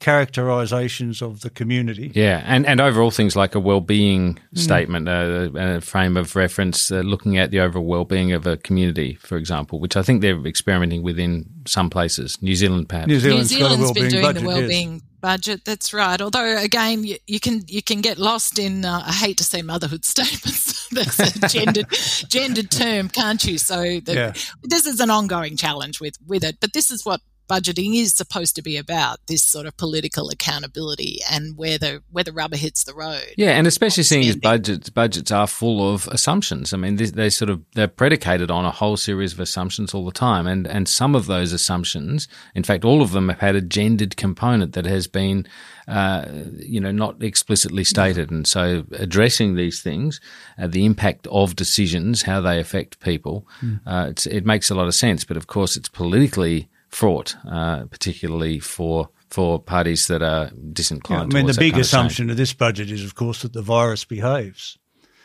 characterizations 0.00 1.22
of 1.22 1.40
the 1.40 1.50
community. 1.50 2.10
Yeah, 2.14 2.42
and, 2.44 2.66
and 2.66 2.80
overall 2.80 3.10
things 3.10 3.36
like 3.36 3.54
a 3.54 3.60
well-being 3.60 4.38
Mm. 4.54 4.58
statement, 4.58 5.08
uh, 5.08 5.50
a 5.54 5.80
frame 5.80 6.16
of 6.16 6.36
reference, 6.36 6.90
uh, 6.90 7.00
looking 7.00 7.38
at 7.38 7.50
the 7.50 7.60
overall 7.60 7.84
well-being 7.84 8.32
of 8.32 8.46
a 8.46 8.56
community, 8.56 9.14
for 9.14 9.36
example, 9.36 9.80
which 9.80 9.96
I 9.96 10.02
think 10.02 10.20
they're 10.20 10.46
experimenting 10.46 11.02
with 11.02 11.18
in 11.18 11.46
some 11.66 11.90
places. 11.90 12.40
New 12.42 12.54
Zealand, 12.54 12.88
perhaps. 12.88 13.08
New 13.08 13.14
New 13.14 13.20
Zealand's 13.20 13.50
got 13.56 13.72
a 13.72 13.74
Zealand's 13.74 13.92
been 13.92 14.10
doing 14.10 14.22
budget, 14.22 14.44
the 14.44 14.92
yes. 14.94 15.00
Budget. 15.24 15.64
That's 15.64 15.94
right. 15.94 16.20
Although 16.20 16.58
again, 16.58 17.02
you, 17.04 17.16
you 17.26 17.40
can 17.40 17.62
you 17.66 17.82
can 17.82 18.00
get 18.02 18.18
lost 18.18 18.58
in. 18.58 18.84
Uh, 18.84 19.02
I 19.06 19.12
hate 19.12 19.38
to 19.38 19.44
say 19.44 19.62
motherhood 19.62 20.04
statements. 20.14 20.86
That's 20.90 21.18
a 21.18 21.48
gendered 21.48 21.86
gendered 22.28 22.70
term, 22.70 23.08
can't 23.08 23.42
you? 23.44 23.56
So 23.58 23.78
the, 24.00 24.12
Yeah. 24.14 24.32
this 24.62 24.84
is 24.86 25.00
an 25.00 25.10
ongoing 25.10 25.56
challenge 25.56 26.00
with 26.00 26.16
with 26.26 26.44
it. 26.44 26.56
But 26.60 26.72
this 26.74 26.90
is 26.90 27.04
what 27.06 27.20
budgeting 27.48 27.94
is 27.96 28.14
supposed 28.14 28.54
to 28.56 28.62
be 28.62 28.76
about. 28.76 29.18
This 29.26 29.42
sort 29.42 29.66
of 29.66 29.76
political 29.76 30.30
accountability 30.30 31.20
and 31.30 31.56
where 31.56 31.78
the 31.78 32.02
where 32.10 32.24
the 32.24 32.32
rubber 32.32 32.56
hits 32.56 32.84
the 32.84 32.94
road. 32.94 33.26
Yeah, 33.36 33.50
and 33.50 33.66
especially 33.66 34.02
seeing 34.02 34.28
as 34.28 34.36
budgets 34.36 34.90
budgets 34.90 35.30
are 35.30 35.46
full 35.46 35.92
of 35.92 36.08
assumptions. 36.08 36.72
I 36.72 36.76
mean, 36.76 36.96
they, 36.96 37.06
they 37.06 37.30
sort 37.30 37.50
of 37.50 37.62
they're 37.74 37.88
predicated 37.88 38.50
on 38.50 38.64
a 38.64 38.70
whole 38.70 38.96
series 38.96 39.32
of 39.32 39.40
assumptions 39.40 39.94
all 39.94 40.04
the 40.04 40.12
time, 40.12 40.46
and 40.46 40.66
and 40.66 40.88
some 40.88 41.14
of 41.14 41.26
those 41.26 41.52
assumptions, 41.52 42.28
in 42.54 42.62
fact, 42.64 42.84
all 42.84 43.02
of 43.02 43.12
them 43.12 43.28
have 43.28 43.40
had 43.40 43.54
a 43.56 43.60
gendered 43.60 44.16
component 44.16 44.72
that 44.74 44.86
has 44.86 45.06
been, 45.06 45.46
uh, 45.88 46.24
you 46.58 46.80
know, 46.80 46.92
not 46.92 47.22
explicitly 47.22 47.84
stated. 47.84 48.30
And 48.30 48.46
so, 48.46 48.84
addressing 48.92 49.54
these 49.54 49.82
things, 49.82 50.20
uh, 50.58 50.66
the 50.66 50.84
impact 50.84 51.26
of 51.28 51.56
decisions, 51.56 52.22
how 52.22 52.40
they 52.40 52.58
affect 52.60 53.00
people, 53.00 53.46
Mm. 53.62 53.80
uh, 53.86 54.06
it's, 54.10 54.26
it 54.26 54.44
makes 54.44 54.70
a 54.70 54.74
lot 54.74 54.86
of 54.86 54.94
sense. 54.94 55.24
But 55.24 55.36
of 55.36 55.46
course, 55.46 55.76
it's 55.76 55.88
politically 55.88 56.68
fraught, 56.94 57.36
uh, 57.50 57.84
particularly 57.86 58.60
for. 58.60 59.08
For 59.30 59.58
parties 59.58 60.06
that 60.06 60.22
are 60.22 60.44
Yeah, 60.44 60.50
disinclined. 60.72 61.34
I 61.34 61.36
mean, 61.36 61.46
the 61.46 61.54
big 61.54 61.72
kind 61.72 61.80
of 61.80 61.86
change. 61.86 61.86
assumption 61.86 62.30
of 62.30 62.36
this 62.36 62.54
budget 62.54 62.88
is, 62.88 63.04
of 63.04 63.16
course, 63.16 63.42
that 63.42 63.52
the 63.52 63.62
virus 63.62 64.04
behaves. 64.04 64.78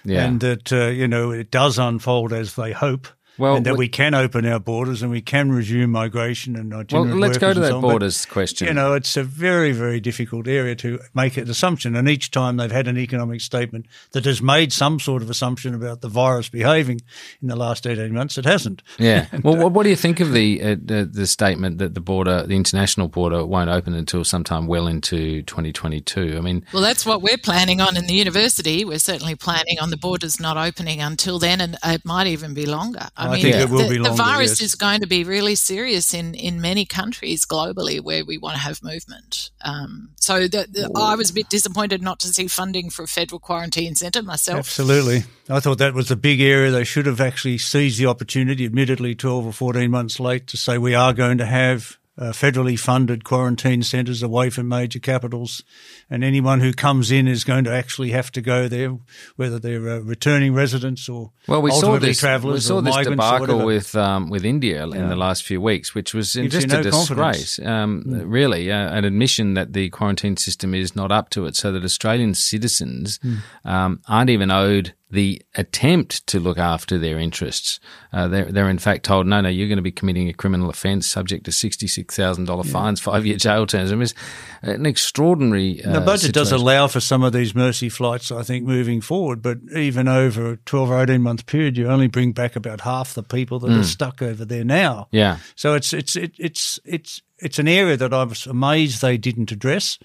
Yeah. 0.03 0.25
And 0.25 0.39
that, 0.39 0.73
uh, 0.73 0.87
you 0.87 1.07
know, 1.07 1.29
it 1.29 1.51
does 1.51 1.77
unfold 1.77 2.33
as 2.33 2.55
they 2.55 2.71
hope. 2.71 3.07
Well, 3.39 3.55
and 3.55 3.65
that 3.65 3.73
we- 3.73 3.85
we 3.85 3.87
can 3.87 4.13
open 4.13 4.45
our 4.45 4.59
borders 4.59 5.01
and 5.01 5.09
we 5.11 5.21
can 5.21 5.51
resume 5.51 5.91
migration 5.91 6.55
and 6.55 6.71
Well, 6.71 7.05
let's 7.05 7.37
go 7.37 7.53
to 7.53 7.55
and 7.59 7.63
that 7.63 7.69
so 7.69 7.75
on. 7.77 7.81
But, 7.81 7.87
borders 7.89 8.25
question. 8.25 8.67
You 8.67 8.73
know, 8.73 8.93
it's 8.93 9.15
a 9.17 9.23
very, 9.23 9.71
very 9.71 9.99
difficult 9.99 10.47
area 10.47 10.75
to 10.75 10.99
make 11.13 11.37
an 11.37 11.49
assumption. 11.49 11.95
And 11.95 12.09
each 12.09 12.29
time 12.31 12.57
they've 12.57 12.71
had 12.71 12.87
an 12.87 12.97
economic 12.97 13.41
statement 13.41 13.85
that 14.11 14.25
has 14.25 14.41
made 14.41 14.71
some 14.73 14.99
sort 14.99 15.21
of 15.21 15.29
assumption 15.29 15.73
about 15.73 16.01
the 16.01 16.09
virus 16.09 16.49
behaving 16.49 17.01
in 17.41 17.47
the 17.47 17.55
last 17.55 17.87
18 17.87 18.13
months, 18.13 18.37
it 18.37 18.45
hasn't. 18.45 18.83
yeah. 18.97 19.25
Well, 19.43 19.55
what, 19.55 19.71
what 19.71 19.83
do 19.83 19.89
you 19.89 19.95
think 19.95 20.19
of 20.19 20.33
the, 20.33 20.61
uh, 20.61 20.75
the 20.83 21.05
the 21.05 21.25
statement 21.25 21.77
that 21.77 21.93
the 21.93 22.01
border, 22.01 22.45
the 22.45 22.55
international 22.55 23.07
border, 23.07 23.45
won't 23.45 23.69
open 23.69 23.93
until 23.93 24.23
sometime 24.23 24.67
well 24.67 24.85
into 24.87 25.41
2022? 25.43 26.35
I 26.37 26.41
mean, 26.41 26.65
Well, 26.73 26.83
that's 26.83 27.05
what 27.05 27.21
we're 27.21 27.37
planning 27.37 27.79
on 27.81 27.95
in 27.95 28.05
the 28.07 28.13
university. 28.13 28.83
We're 28.83 28.99
certainly 28.99 29.35
planning 29.35 29.77
on 29.81 29.89
the 29.91 29.97
borders 29.97 30.39
not 30.39 30.57
opening 30.57 31.01
until 31.01 31.39
then, 31.39 31.61
and 31.61 31.77
it 31.83 32.03
might 32.05 32.27
even 32.27 32.53
be 32.53 32.65
longer. 32.65 33.07
I 33.17 33.28
mean, 33.33 33.41
think 33.41 33.55
the, 33.55 33.61
it 33.61 33.69
will 33.69 33.83
the, 33.83 33.89
be 33.89 33.97
the 33.97 34.11
virus 34.11 34.61
yes. 34.61 34.61
is 34.61 34.75
going 34.75 35.01
to 35.01 35.07
be 35.07 35.23
really 35.23 35.55
serious 35.55 36.13
in, 36.13 36.33
in 36.33 36.61
many 36.61 36.85
countries 36.85 37.45
globally 37.45 38.01
where 38.01 38.25
we 38.25 38.37
want 38.37 38.55
to 38.55 38.61
have 38.61 38.83
movement. 38.83 39.51
Um, 39.61 40.09
so 40.15 40.47
the, 40.47 40.67
the, 40.69 40.91
I 40.95 41.15
was 41.15 41.29
a 41.29 41.33
bit 41.33 41.49
disappointed 41.49 42.01
not 42.01 42.19
to 42.21 42.29
see 42.29 42.47
funding 42.47 42.89
for 42.89 43.03
a 43.03 43.07
federal 43.07 43.39
quarantine 43.39 43.95
centre 43.95 44.23
myself. 44.23 44.59
Absolutely. 44.59 45.23
I 45.49 45.59
thought 45.59 45.77
that 45.77 45.93
was 45.93 46.09
a 46.11 46.15
big 46.15 46.41
area. 46.41 46.71
They 46.71 46.83
should 46.83 47.05
have 47.05 47.21
actually 47.21 47.57
seized 47.57 47.99
the 47.99 48.07
opportunity, 48.07 48.65
admittedly 48.65 49.15
12 49.15 49.45
or 49.47 49.53
14 49.53 49.91
months 49.91 50.19
late, 50.19 50.47
to 50.47 50.57
say 50.57 50.77
we 50.77 50.95
are 50.95 51.13
going 51.13 51.37
to 51.37 51.45
have 51.45 51.98
uh, 52.19 52.31
federally 52.33 52.77
funded 52.77 53.23
quarantine 53.23 53.81
centres 53.81 54.21
away 54.21 54.49
from 54.49 54.67
major 54.67 54.99
capitals. 54.99 55.63
And 56.09 56.23
anyone 56.23 56.59
who 56.59 56.73
comes 56.73 57.11
in 57.11 57.27
is 57.27 57.43
going 57.45 57.63
to 57.63 57.71
actually 57.71 58.11
have 58.11 58.29
to 58.33 58.41
go 58.41 58.67
there, 58.67 58.97
whether 59.37 59.57
they're 59.57 59.87
uh, 59.87 59.99
returning 59.99 60.53
residents 60.53 61.07
or 61.07 61.31
well, 61.47 61.61
we 61.61 61.71
saw 61.71 61.97
this. 61.97 62.19
travellers 62.19 62.65
We 62.65 62.67
saw 62.67 62.77
or 62.77 62.81
this 62.81 63.07
debacle 63.07 63.65
with 63.65 63.95
um, 63.95 64.29
with 64.29 64.43
India 64.43 64.83
in 64.85 65.07
the 65.07 65.15
last 65.15 65.43
few 65.43 65.61
weeks, 65.61 65.95
which 65.95 66.13
was 66.13 66.35
Gives 66.35 66.53
just 66.53 66.73
a 66.73 66.83
disgrace. 66.83 67.59
Um, 67.59 68.03
Really, 68.29 68.71
uh, 68.71 68.89
an 68.97 69.05
admission 69.05 69.53
that 69.53 69.73
the 69.73 69.89
quarantine 69.89 70.35
system 70.37 70.73
is 70.75 70.95
not 70.95 71.11
up 71.11 71.29
to 71.31 71.45
it, 71.45 71.55
so 71.55 71.71
that 71.71 71.83
Australian 71.83 72.33
citizens 72.33 73.19
Mm. 73.19 73.37
um, 73.65 74.01
aren't 74.07 74.29
even 74.29 74.51
owed 74.51 74.93
the 75.11 75.41
attempt 75.55 76.25
to 76.27 76.39
look 76.39 76.57
after 76.59 76.97
their 76.97 77.17
interests. 77.17 77.79
Uh, 78.13 78.27
they're, 78.27 78.45
they're 78.45 78.69
in 78.69 78.77
fact 78.77 79.05
told, 79.05 79.25
no, 79.25 79.41
no, 79.41 79.49
you're 79.49 79.67
going 79.67 79.77
to 79.77 79.81
be 79.81 79.91
committing 79.91 80.29
a 80.29 80.33
criminal 80.33 80.69
offence 80.69 81.07
subject 81.07 81.45
to 81.45 81.51
$66,000 81.51 82.65
fines, 82.71 82.99
five 82.99 83.25
year 83.25 83.37
jail 83.37 83.65
terms. 83.65 83.91
I 83.91 83.95
mean, 83.95 84.03
it's 84.03 84.13
an 84.61 84.85
extraordinary. 84.85 85.83
Uh, 85.83 85.93
the 85.93 86.01
budget 86.01 86.33
does 86.33 86.51
allow 86.51 86.87
for 86.87 86.99
some 86.99 87.23
of 87.23 87.33
these 87.33 87.55
mercy 87.55 87.89
flights, 87.89 88.31
I 88.31 88.43
think, 88.43 88.65
moving 88.65 89.01
forward. 89.01 89.41
But 89.41 89.57
even 89.75 90.07
over 90.07 90.51
a 90.51 90.57
12 90.57 90.91
or 90.91 91.01
18 91.03 91.21
month 91.21 91.45
period, 91.45 91.77
you 91.77 91.87
only 91.87 92.07
bring 92.07 92.31
back 92.31 92.55
about 92.55 92.81
half 92.81 93.13
the 93.13 93.23
people 93.23 93.59
that 93.59 93.69
Mm. 93.69 93.79
are 93.79 93.83
stuck 93.83 94.21
over 94.21 94.45
there 94.45 94.63
now. 94.63 95.07
Yeah. 95.11 95.37
So 95.55 95.73
it's 95.75 95.93
it's 95.93 96.15
it, 96.15 96.33
it's 96.39 96.79
it's 96.85 97.21
it's 97.37 97.59
an 97.59 97.67
area 97.67 97.97
that 97.97 98.13
I 98.13 98.23
was 98.23 98.45
amazed 98.47 99.01
they 99.01 99.17
didn't 99.17 99.51
address. 99.51 99.97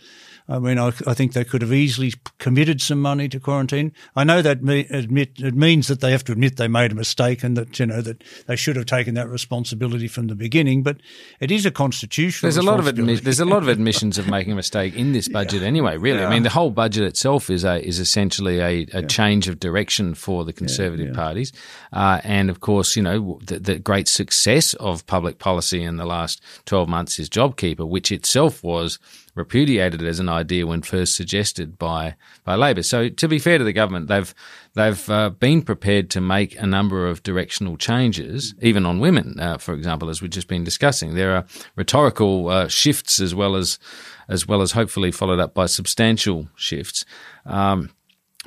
I 0.46 0.58
mean, 0.58 0.78
I, 0.78 0.88
I, 1.06 1.14
think 1.14 1.32
they 1.32 1.44
could 1.44 1.62
have 1.62 1.72
easily 1.72 2.12
committed 2.38 2.82
some 2.82 3.00
money 3.00 3.30
to 3.30 3.40
quarantine. 3.40 3.92
I 4.14 4.24
know 4.24 4.42
that 4.42 4.62
me, 4.62 4.86
admit 4.90 5.40
it 5.40 5.54
means 5.54 5.88
that 5.88 6.00
they 6.00 6.10
have 6.10 6.22
to 6.24 6.32
admit 6.32 6.58
they 6.58 6.68
made 6.68 6.92
a 6.92 6.94
mistake 6.94 7.42
and 7.42 7.56
that 7.56 7.78
you 7.78 7.86
know 7.86 8.02
that 8.02 8.22
they 8.46 8.54
should 8.54 8.76
have 8.76 8.84
taken 8.84 9.14
that 9.14 9.30
responsibility 9.30 10.06
from 10.06 10.26
the 10.26 10.34
beginning. 10.34 10.82
But 10.82 10.98
it 11.40 11.50
is 11.50 11.64
a 11.64 11.70
constitutional. 11.70 12.48
There's 12.48 12.58
a 12.58 12.62
lot 12.62 12.78
of 12.78 12.84
admi- 12.84 13.22
there's 13.22 13.40
a 13.40 13.46
lot 13.46 13.62
of 13.62 13.68
admissions 13.68 14.18
of 14.18 14.28
making 14.28 14.52
a 14.52 14.56
mistake 14.56 14.94
in 14.94 15.12
this 15.12 15.28
budget 15.32 15.62
yeah. 15.62 15.68
anyway. 15.68 15.96
Really, 15.96 16.18
yeah. 16.18 16.28
I 16.28 16.30
mean, 16.30 16.42
the 16.42 16.50
whole 16.50 16.70
budget 16.70 17.04
itself 17.04 17.48
is 17.48 17.64
a 17.64 17.82
is 17.82 17.98
essentially 17.98 18.60
a, 18.60 18.86
a 18.92 19.00
yeah. 19.00 19.06
change 19.06 19.48
of 19.48 19.58
direction 19.60 20.14
for 20.14 20.44
the 20.44 20.52
conservative 20.52 21.14
parties, 21.14 21.54
uh, 21.94 22.20
and 22.22 22.50
of 22.50 22.60
course, 22.60 22.96
you 22.96 23.02
know, 23.02 23.38
the, 23.46 23.60
the 23.60 23.78
great 23.78 24.08
success 24.08 24.74
of 24.74 25.06
public 25.06 25.38
policy 25.38 25.82
in 25.82 25.96
the 25.96 26.04
last 26.04 26.42
12 26.66 26.86
months 26.86 27.18
is 27.18 27.30
JobKeeper, 27.30 27.88
which 27.88 28.12
itself 28.12 28.62
was 28.62 28.98
repudiated 29.34 30.02
it 30.02 30.06
as 30.06 30.20
an 30.20 30.28
idea 30.28 30.66
when 30.66 30.82
first 30.82 31.16
suggested 31.16 31.78
by 31.78 32.16
by 32.44 32.54
Labor. 32.54 32.82
So 32.82 33.08
to 33.08 33.28
be 33.28 33.38
fair 33.38 33.58
to 33.58 33.64
the 33.64 33.72
government, 33.72 34.08
they've 34.08 34.34
they've 34.74 35.10
uh, 35.10 35.30
been 35.30 35.62
prepared 35.62 36.10
to 36.10 36.20
make 36.20 36.56
a 36.58 36.66
number 36.66 37.06
of 37.06 37.22
directional 37.22 37.76
changes, 37.76 38.54
even 38.60 38.86
on 38.86 39.00
women, 39.00 39.38
uh, 39.40 39.58
for 39.58 39.74
example, 39.74 40.08
as 40.08 40.22
we've 40.22 40.30
just 40.30 40.48
been 40.48 40.64
discussing. 40.64 41.14
There 41.14 41.34
are 41.36 41.46
rhetorical 41.76 42.48
uh, 42.48 42.68
shifts 42.68 43.20
as 43.20 43.34
well 43.34 43.56
as 43.56 43.78
as 44.28 44.46
well 44.46 44.62
as 44.62 44.72
hopefully 44.72 45.12
followed 45.12 45.40
up 45.40 45.54
by 45.54 45.66
substantial 45.66 46.48
shifts. 46.56 47.04
Um, 47.44 47.90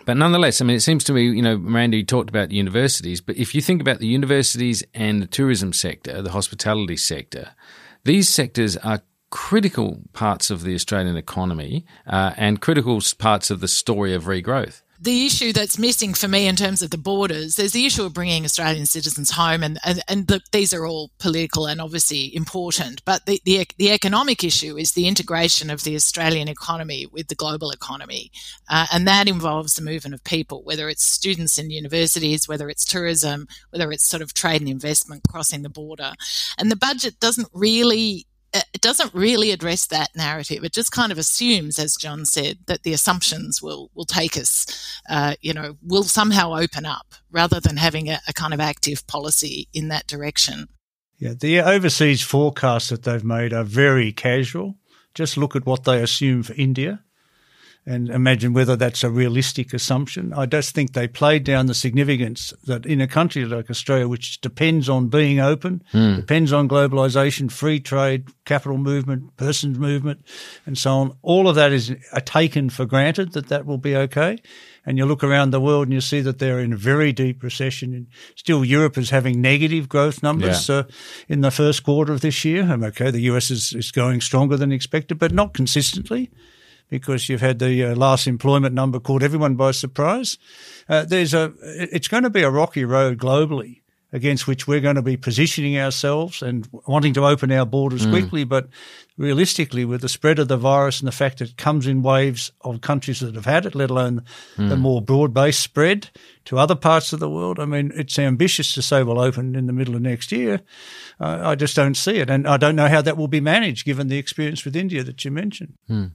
but 0.06 0.16
nonetheless, 0.16 0.62
I 0.62 0.66
mean, 0.66 0.78
it 0.78 0.82
seems 0.82 1.04
to 1.06 1.14
me, 1.14 1.24
you 1.24 1.42
know, 1.42 1.58
Miranda, 1.58 1.98
you 1.98 2.06
talked 2.06 2.30
about 2.30 2.52
universities, 2.52 3.20
but 3.20 3.36
if 3.36 3.54
you 3.54 3.62
think 3.62 3.82
about 3.82 4.00
the 4.00 4.08
universities 4.08 4.84
and 4.94 5.22
the 5.22 5.28
tourism 5.28 5.74
sector, 5.74 6.22
the 6.22 6.32
hospitality 6.32 6.98
sector, 6.98 7.56
these 8.04 8.30
sectors 8.30 8.78
are 8.78 9.02
critical 9.30 10.02
parts 10.14 10.50
of 10.50 10.64
the 10.64 10.74
Australian 10.74 11.18
economy 11.18 11.86
uh, 12.06 12.34
and 12.38 12.62
critical 12.62 13.02
parts 13.18 13.50
of 13.50 13.60
the 13.60 13.68
story 13.68 14.14
of 14.14 14.24
regrowth 14.24 14.82
the 15.00 15.26
issue 15.26 15.54
that's 15.54 15.78
missing 15.78 16.14
for 16.14 16.28
me 16.28 16.48
in 16.48 16.56
terms 16.56 16.82
of 16.82 16.90
the 16.90 16.98
borders, 16.98 17.56
there's 17.56 17.74
the 17.74 17.86
issue 17.86 18.04
of 18.04 18.14
bringing 18.14 18.46
Australian 18.46 18.86
citizens 18.86 19.32
home, 19.32 19.64
and 19.64 19.80
and, 19.86 20.02
and 20.08 20.28
the, 20.28 20.42
these 20.52 20.74
are 20.74 20.86
all 20.86 21.12
political 21.20 21.68
and 21.68 21.80
obviously 21.80 22.36
important. 22.36 23.04
But 23.06 23.26
the, 23.26 23.40
the, 23.46 23.68
the 23.78 23.92
economic 23.92 24.44
issue 24.44 24.78
is 24.78 24.92
the 24.92 25.08
integration 25.08 25.70
of 25.70 25.84
the 25.84 25.96
Australian 25.96 26.48
economy 26.48 27.06
with 27.06 27.28
the 27.28 27.36
global 27.36 27.70
economy, 27.70 28.32
uh, 28.70 28.88
and 28.92 29.08
that 29.08 29.28
involves 29.28 29.76
the 29.76 29.84
movement 29.84 30.16
of 30.16 30.24
people, 30.24 30.64
whether 30.64 30.90
it's 30.90 31.06
students 31.06 31.58
in 31.58 31.70
universities, 31.70 32.48
whether 32.48 32.70
it's 32.70 32.86
tourism, 32.86 33.48
whether 33.70 33.92
it's 33.92 34.08
sort 34.08 34.24
of 34.24 34.34
trade 34.34 34.62
and 34.62 34.70
investment 34.70 35.24
crossing 35.30 35.62
the 35.62 35.70
border, 35.70 36.14
and 36.58 36.72
the 36.72 36.76
budget 36.76 37.20
doesn't 37.20 37.50
really 37.54 38.26
it 38.74 38.82
doesn't 38.82 39.14
really 39.14 39.52
address 39.52 39.88
that 39.88 40.10
narrative. 40.16 40.64
It 40.64 40.74
just 40.74 40.92
kind 40.92 41.12
of 41.12 41.18
assumes, 41.18 41.80
as 41.80 41.96
John 41.96 42.26
said, 42.26 42.60
that 42.68 42.84
the 42.84 42.94
assumptions 42.94 43.62
will 43.62 43.90
will 43.94 44.06
take 44.06 44.38
us, 44.38 44.66
uh, 45.10 45.36
you 45.42 45.54
know, 45.54 45.78
will 45.82 46.04
somehow 46.04 46.54
open 46.56 46.86
up 46.86 47.16
rather 47.32 47.60
than 47.60 47.78
having 47.78 48.10
a, 48.10 48.20
a, 48.28 48.34
kind 48.34 48.54
of 48.54 48.60
active 48.60 49.06
policy 49.08 49.68
in 49.74 49.88
that 49.90 50.08
direction. 50.08 50.68
Yeah, 51.18 51.34
the 51.40 51.62
overseas 51.62 52.22
forecasts 52.22 52.90
that 52.90 53.04
they've 53.04 53.24
made 53.24 53.54
are 53.54 53.64
very 53.64 54.12
casual. 54.12 54.76
Just 55.14 55.38
look 55.38 55.56
at 55.56 55.66
what 55.66 55.84
they 55.84 56.02
assume 56.02 56.44
for 56.44 56.54
India 56.54 57.04
and 57.88 58.10
imagine 58.10 58.52
whether 58.52 58.76
that's 58.76 59.02
a 59.02 59.10
realistic 59.10 59.74
assumption. 59.74 60.34
I 60.34 60.46
just 60.46 60.76
think 60.76 60.92
they 60.92 61.08
played 61.08 61.46
down 61.46 61.68
the 61.68 61.74
significance 61.74 62.54
that 62.66 62.86
in 62.86 63.00
a 63.00 63.08
country 63.08 63.46
like 63.46 63.70
Australia, 63.70 64.10
which 64.10 64.42
depends 64.42 64.90
on 64.90 65.08
being 65.08 65.40
open, 65.40 65.82
mm. 65.94 66.18
depends 66.18 66.52
on 66.52 66.68
globalization, 66.68 67.50
free 67.50 67.80
trade, 67.80 68.28
capital 68.44 68.78
movement, 68.78 69.38
persons 69.38 69.80
movement, 69.80 70.26
and 70.66 70.78
so 70.78 70.92
on, 70.92 71.18
all 71.22 71.48
of 71.48 71.56
that 71.56 71.72
is 71.72 71.96
taken 72.26 72.70
for 72.70 72.86
granted 72.86 73.32
that 73.32 73.48
that 73.48 73.66
will 73.66 73.78
be 73.78 73.96
okay. 73.96 74.38
And 74.86 74.98
you 74.98 75.06
look 75.06 75.24
around 75.24 75.52
the 75.52 75.62
world 75.62 75.88
and 75.88 75.94
you 75.94 76.02
see 76.02 76.20
that 76.22 76.40
they're 76.40 76.60
in 76.60 76.74
a 76.74 76.78
very 76.78 77.14
deep 77.14 77.42
recession. 77.42 77.94
And 77.94 78.08
still, 78.36 78.66
Europe 78.66 78.98
is 78.98 79.12
having 79.12 79.42
negative 79.42 79.88
growth 79.88 80.22
numbers 80.22 80.68
yeah. 80.68 80.76
uh, 80.76 80.84
in 81.30 81.40
the 81.40 81.52
first 81.52 81.84
quarter 81.84 82.12
of 82.12 82.20
this 82.20 82.44
year. 82.44 82.64
I'm 82.64 82.84
okay. 82.84 83.12
The 83.12 83.22
US 83.32 83.50
is, 83.50 83.72
is 83.74 83.92
going 83.92 84.20
stronger 84.20 84.58
than 84.58 84.74
expected, 84.74 85.20
but 85.20 85.34
not 85.34 85.54
consistently 85.54 86.32
because 86.90 87.30
you've 87.30 87.42
had 87.42 87.60
the 87.60 87.84
uh, 87.84 87.96
last 87.96 88.28
employment 88.28 88.74
number 88.74 89.00
caught 89.00 89.24
everyone 89.24 89.56
by 89.56 89.72
surprise. 89.72 90.38
Uh, 90.88 91.06
there's 91.06 91.34
a, 91.34 91.54
it's 91.62 92.08
going 92.08 92.24
to 92.24 92.30
be 92.30 92.44
a 92.44 92.50
rocky 92.50 92.86
road 92.86 93.18
globally 93.18 93.82
against 94.14 94.48
which 94.48 94.68
we're 94.68 94.80
going 94.80 94.96
to 94.96 95.02
be 95.02 95.18
positioning 95.18 95.78
ourselves 95.78 96.42
and 96.42 96.68
wanting 96.88 97.14
to 97.14 97.26
open 97.26 97.52
our 97.52 97.66
borders 97.66 98.06
mm. 98.06 98.12
quickly. 98.12 98.46
But 98.46 98.70
realistically, 99.18 99.84
with 99.84 100.02
the 100.02 100.10
spread 100.10 100.40
of 100.40 100.48
the 100.48 100.56
virus 100.56 101.00
and 101.00 101.08
the 101.08 101.12
fact 101.12 101.40
that 101.40 101.50
it 101.50 101.58
comes 101.58 101.88
in 101.88 102.02
waves 102.02 102.52
of 102.62 102.80
countries 102.80 103.20
that 103.20 103.36
have 103.36 103.46
had 103.46 103.66
it, 103.66 103.76
let 103.76 103.90
alone 103.90 104.24
mm. 104.56 104.70
the 104.70 104.78
more 104.78 105.02
broad 105.02 105.34
based 105.34 105.60
spread 105.60 106.10
to 106.46 106.58
other 106.58 106.76
parts 106.76 107.12
of 107.12 107.20
the 107.20 107.30
world, 107.30 107.60
I 107.60 107.66
mean, 107.66 107.92
it's 107.96 108.18
ambitious 108.18 108.74
to 108.74 108.82
say 108.82 109.04
we'll 109.04 109.20
open 109.20 109.56
in 109.56 109.68
the 109.68 109.74
middle 109.74 109.96
of 109.96 110.02
next 110.02 110.32
year. 110.32 110.62
Uh, 111.20 111.42
I 111.44 111.56
just 111.56 111.76
don't 111.76 111.96
see 111.96 112.18
it. 112.18 112.30
And 112.30 112.48
I 112.48 112.56
don't 112.56 112.78
know 112.78 112.88
how 112.88 113.02
that 113.02 113.18
will 113.18 113.28
be 113.28 113.42
managed 113.42 113.86
given 113.86 114.08
the 114.08 114.18
experience 114.18 114.64
with 114.64 114.76
India 114.76 115.04
that 115.04 115.26
you 115.26 115.32
mentioned. 115.32 115.74
Mm. 115.90 116.14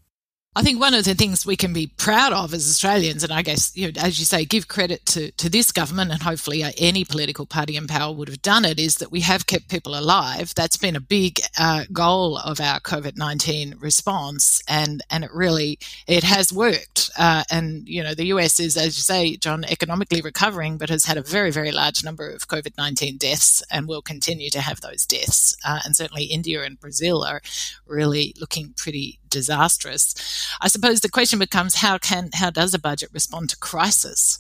I 0.55 0.61
think 0.61 0.78
one 0.78 0.92
of 0.92 1.05
the 1.05 1.14
things 1.14 1.46
we 1.46 1.57
can 1.57 1.72
be 1.72 1.86
proud 1.86 2.34
of 2.34 2.53
as 2.53 2.68
Australians, 2.68 3.24
and 3.24 3.32
I 3.32 3.40
guess, 3.40 3.74
you 3.74 3.90
know, 3.90 3.98
as 4.03 4.18
you 4.18 4.26
say, 4.26 4.44
give 4.44 4.68
credit 4.68 5.07
to, 5.07 5.30
to 5.30 5.48
this 5.48 5.72
government 5.72 6.11
and 6.11 6.22
hopefully 6.22 6.62
uh, 6.62 6.72
any 6.76 7.07
political 7.07 7.46
party 7.46 7.74
in 7.74 7.86
power 7.86 8.12
would 8.12 8.28
have 8.28 8.42
done 8.42 8.66
it, 8.66 8.78
is 8.78 8.96
that 8.96 9.11
we 9.11 9.20
have 9.20 9.46
kept 9.46 9.70
people 9.70 9.98
alive. 9.98 10.53
That's 10.55 10.76
been 10.76 10.94
a 10.94 11.00
big 11.00 11.40
uh, 11.59 11.84
goal 11.90 12.36
of 12.36 12.61
our 12.61 12.80
COVID 12.80 13.16
19 13.16 13.76
response. 13.80 14.61
And, 14.68 15.03
and 15.09 15.24
it 15.24 15.32
really, 15.32 15.78
it 16.07 16.22
has 16.22 16.53
worked. 16.53 17.09
Uh, 17.18 17.44
and, 17.50 17.88
you 17.88 18.03
know, 18.03 18.14
the 18.14 18.26
US 18.26 18.61
is, 18.61 18.76
as 18.76 18.94
you 18.98 19.03
say, 19.03 19.36
John, 19.36 19.64
economically 19.64 20.20
recovering, 20.20 20.76
but 20.76 20.90
has 20.90 21.07
had 21.07 21.16
a 21.16 21.22
very, 21.22 21.50
very 21.50 21.72
large 21.72 22.05
number 22.05 22.28
of 22.28 22.48
COVID 22.48 22.76
19 22.76 23.16
deaths 23.16 23.62
and 23.70 23.88
will 23.88 24.03
continue 24.03 24.50
to 24.50 24.61
have 24.61 24.82
those 24.82 25.07
deaths. 25.07 25.57
Uh, 25.64 25.80
and 25.86 25.96
certainly 25.96 26.24
India 26.24 26.62
and 26.62 26.78
Brazil 26.78 27.24
are 27.24 27.40
really 27.86 28.34
looking 28.38 28.74
pretty 28.76 29.18
disastrous. 29.30 30.14
I 30.61 30.68
suppose 30.68 31.01
the 31.01 31.09
question 31.09 31.38
becomes 31.38 31.76
how 31.76 31.99
can 31.99 32.30
how 32.34 32.51
does 32.51 32.74
a 32.74 32.78
budget 32.78 33.11
respond 33.12 33.51
to 33.51 33.57
crisis? 33.59 34.38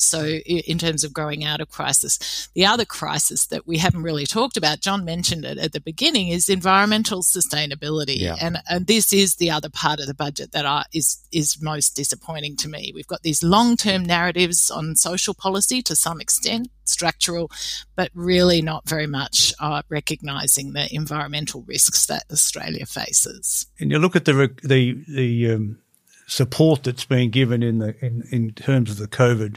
So, 0.00 0.24
in 0.24 0.78
terms 0.78 1.04
of 1.04 1.12
growing 1.12 1.44
out 1.44 1.60
of 1.60 1.68
crisis, 1.68 2.48
the 2.54 2.66
other 2.66 2.84
crisis 2.84 3.46
that 3.46 3.66
we 3.66 3.78
haven't 3.78 4.02
really 4.02 4.26
talked 4.26 4.56
about, 4.56 4.80
John 4.80 5.04
mentioned 5.04 5.44
it 5.44 5.58
at 5.58 5.72
the 5.72 5.80
beginning, 5.80 6.28
is 6.28 6.48
environmental 6.48 7.22
sustainability, 7.22 8.18
yeah. 8.18 8.36
and 8.40 8.58
and 8.68 8.86
this 8.86 9.12
is 9.12 9.36
the 9.36 9.50
other 9.50 9.68
part 9.68 10.00
of 10.00 10.06
the 10.06 10.14
budget 10.14 10.52
that 10.52 10.64
are, 10.64 10.84
is 10.92 11.18
is 11.32 11.60
most 11.60 11.96
disappointing 11.96 12.56
to 12.56 12.68
me. 12.68 12.92
We've 12.94 13.06
got 13.06 13.22
these 13.22 13.42
long 13.42 13.76
term 13.76 14.04
narratives 14.04 14.70
on 14.70 14.96
social 14.96 15.34
policy 15.34 15.82
to 15.82 15.96
some 15.96 16.20
extent, 16.20 16.68
structural, 16.84 17.50
but 17.96 18.10
really 18.14 18.62
not 18.62 18.88
very 18.88 19.06
much 19.06 19.52
uh, 19.60 19.82
recognising 19.88 20.72
the 20.72 20.92
environmental 20.94 21.62
risks 21.66 22.06
that 22.06 22.24
Australia 22.30 22.86
faces. 22.86 23.66
And 23.78 23.90
you 23.90 23.98
look 23.98 24.16
at 24.16 24.24
the 24.24 24.50
the 24.62 25.04
the 25.08 25.52
um, 25.52 25.78
support 26.26 26.84
that's 26.84 27.04
been 27.04 27.30
given 27.30 27.62
in 27.62 27.78
the 27.78 27.94
in, 28.04 28.24
in 28.30 28.52
terms 28.52 28.90
of 28.90 28.98
the 28.98 29.08
COVID 29.08 29.56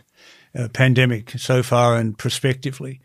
uh, 0.57 0.67
pandemic 0.69 1.31
so 1.31 1.63
far 1.63 1.95
and 1.95 2.17
prospectively, 2.17 3.01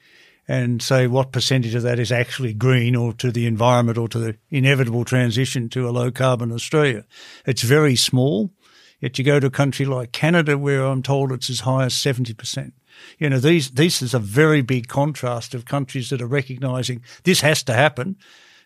and 0.47 0.83
say 0.83 1.07
what 1.07 1.33
percentage 1.33 1.75
of 1.75 1.83
that 1.83 1.99
is 1.99 2.11
actually 2.11 2.55
green 2.55 2.97
or 2.97 3.13
to 3.15 3.31
the 3.31 3.47
environment 3.47 3.99
or 3.99 4.09
to 4.09 4.19
the 4.19 4.37
inevitable 4.51 5.05
transition 5.05 5.69
to 5.69 5.89
a 5.89 5.91
low 5.91 6.11
carbon 6.11 6.53
Australia. 6.53 7.05
It's 7.47 7.63
very 7.63 7.97
small. 7.97 8.51
Yet 9.01 9.19
you 9.19 9.25
go 9.25 9.39
to 9.39 9.47
a 9.47 9.51
country 9.51 9.87
like 9.87 10.11
Canada, 10.11 10.59
where 10.59 10.85
I'm 10.85 11.03
told 11.03 11.31
it's 11.31 11.51
as 11.51 11.61
high 11.61 11.85
as 11.85 11.95
70%. 11.95 12.73
You 13.19 13.31
know, 13.31 13.39
these, 13.39 13.71
this 13.71 14.03
is 14.03 14.13
a 14.13 14.19
very 14.19 14.61
big 14.61 14.89
contrast 14.89 15.55
of 15.55 15.65
countries 15.65 16.11
that 16.11 16.21
are 16.21 16.27
recognizing 16.27 17.03
this 17.23 17.43
has 17.43 17.63
to 17.65 17.75
happen 17.75 18.17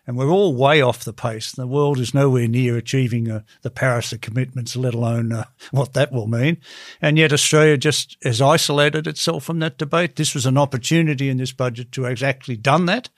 and 0.05 0.17
we're 0.17 0.29
all 0.29 0.55
way 0.55 0.81
off 0.81 1.03
the 1.03 1.13
pace. 1.13 1.51
The 1.51 1.67
world 1.67 1.99
is 1.99 2.13
nowhere 2.13 2.47
near 2.47 2.77
achieving 2.77 3.31
uh, 3.31 3.41
the 3.61 3.69
Paris 3.71 4.13
commitments, 4.21 4.75
let 4.75 4.93
alone 4.93 5.31
uh, 5.31 5.45
what 5.71 5.93
that 5.93 6.11
will 6.11 6.27
mean. 6.27 6.57
And 7.01 7.17
yet 7.17 7.33
Australia 7.33 7.77
just 7.77 8.17
has 8.23 8.41
isolated 8.41 9.07
itself 9.07 9.45
from 9.45 9.59
that 9.59 9.77
debate. 9.77 10.15
This 10.15 10.33
was 10.33 10.45
an 10.45 10.57
opportunity 10.57 11.29
in 11.29 11.37
this 11.37 11.53
budget 11.53 11.91
to 11.93 12.03
have 12.03 12.21
actually 12.21 12.57
done 12.57 12.85
that. 12.87 13.09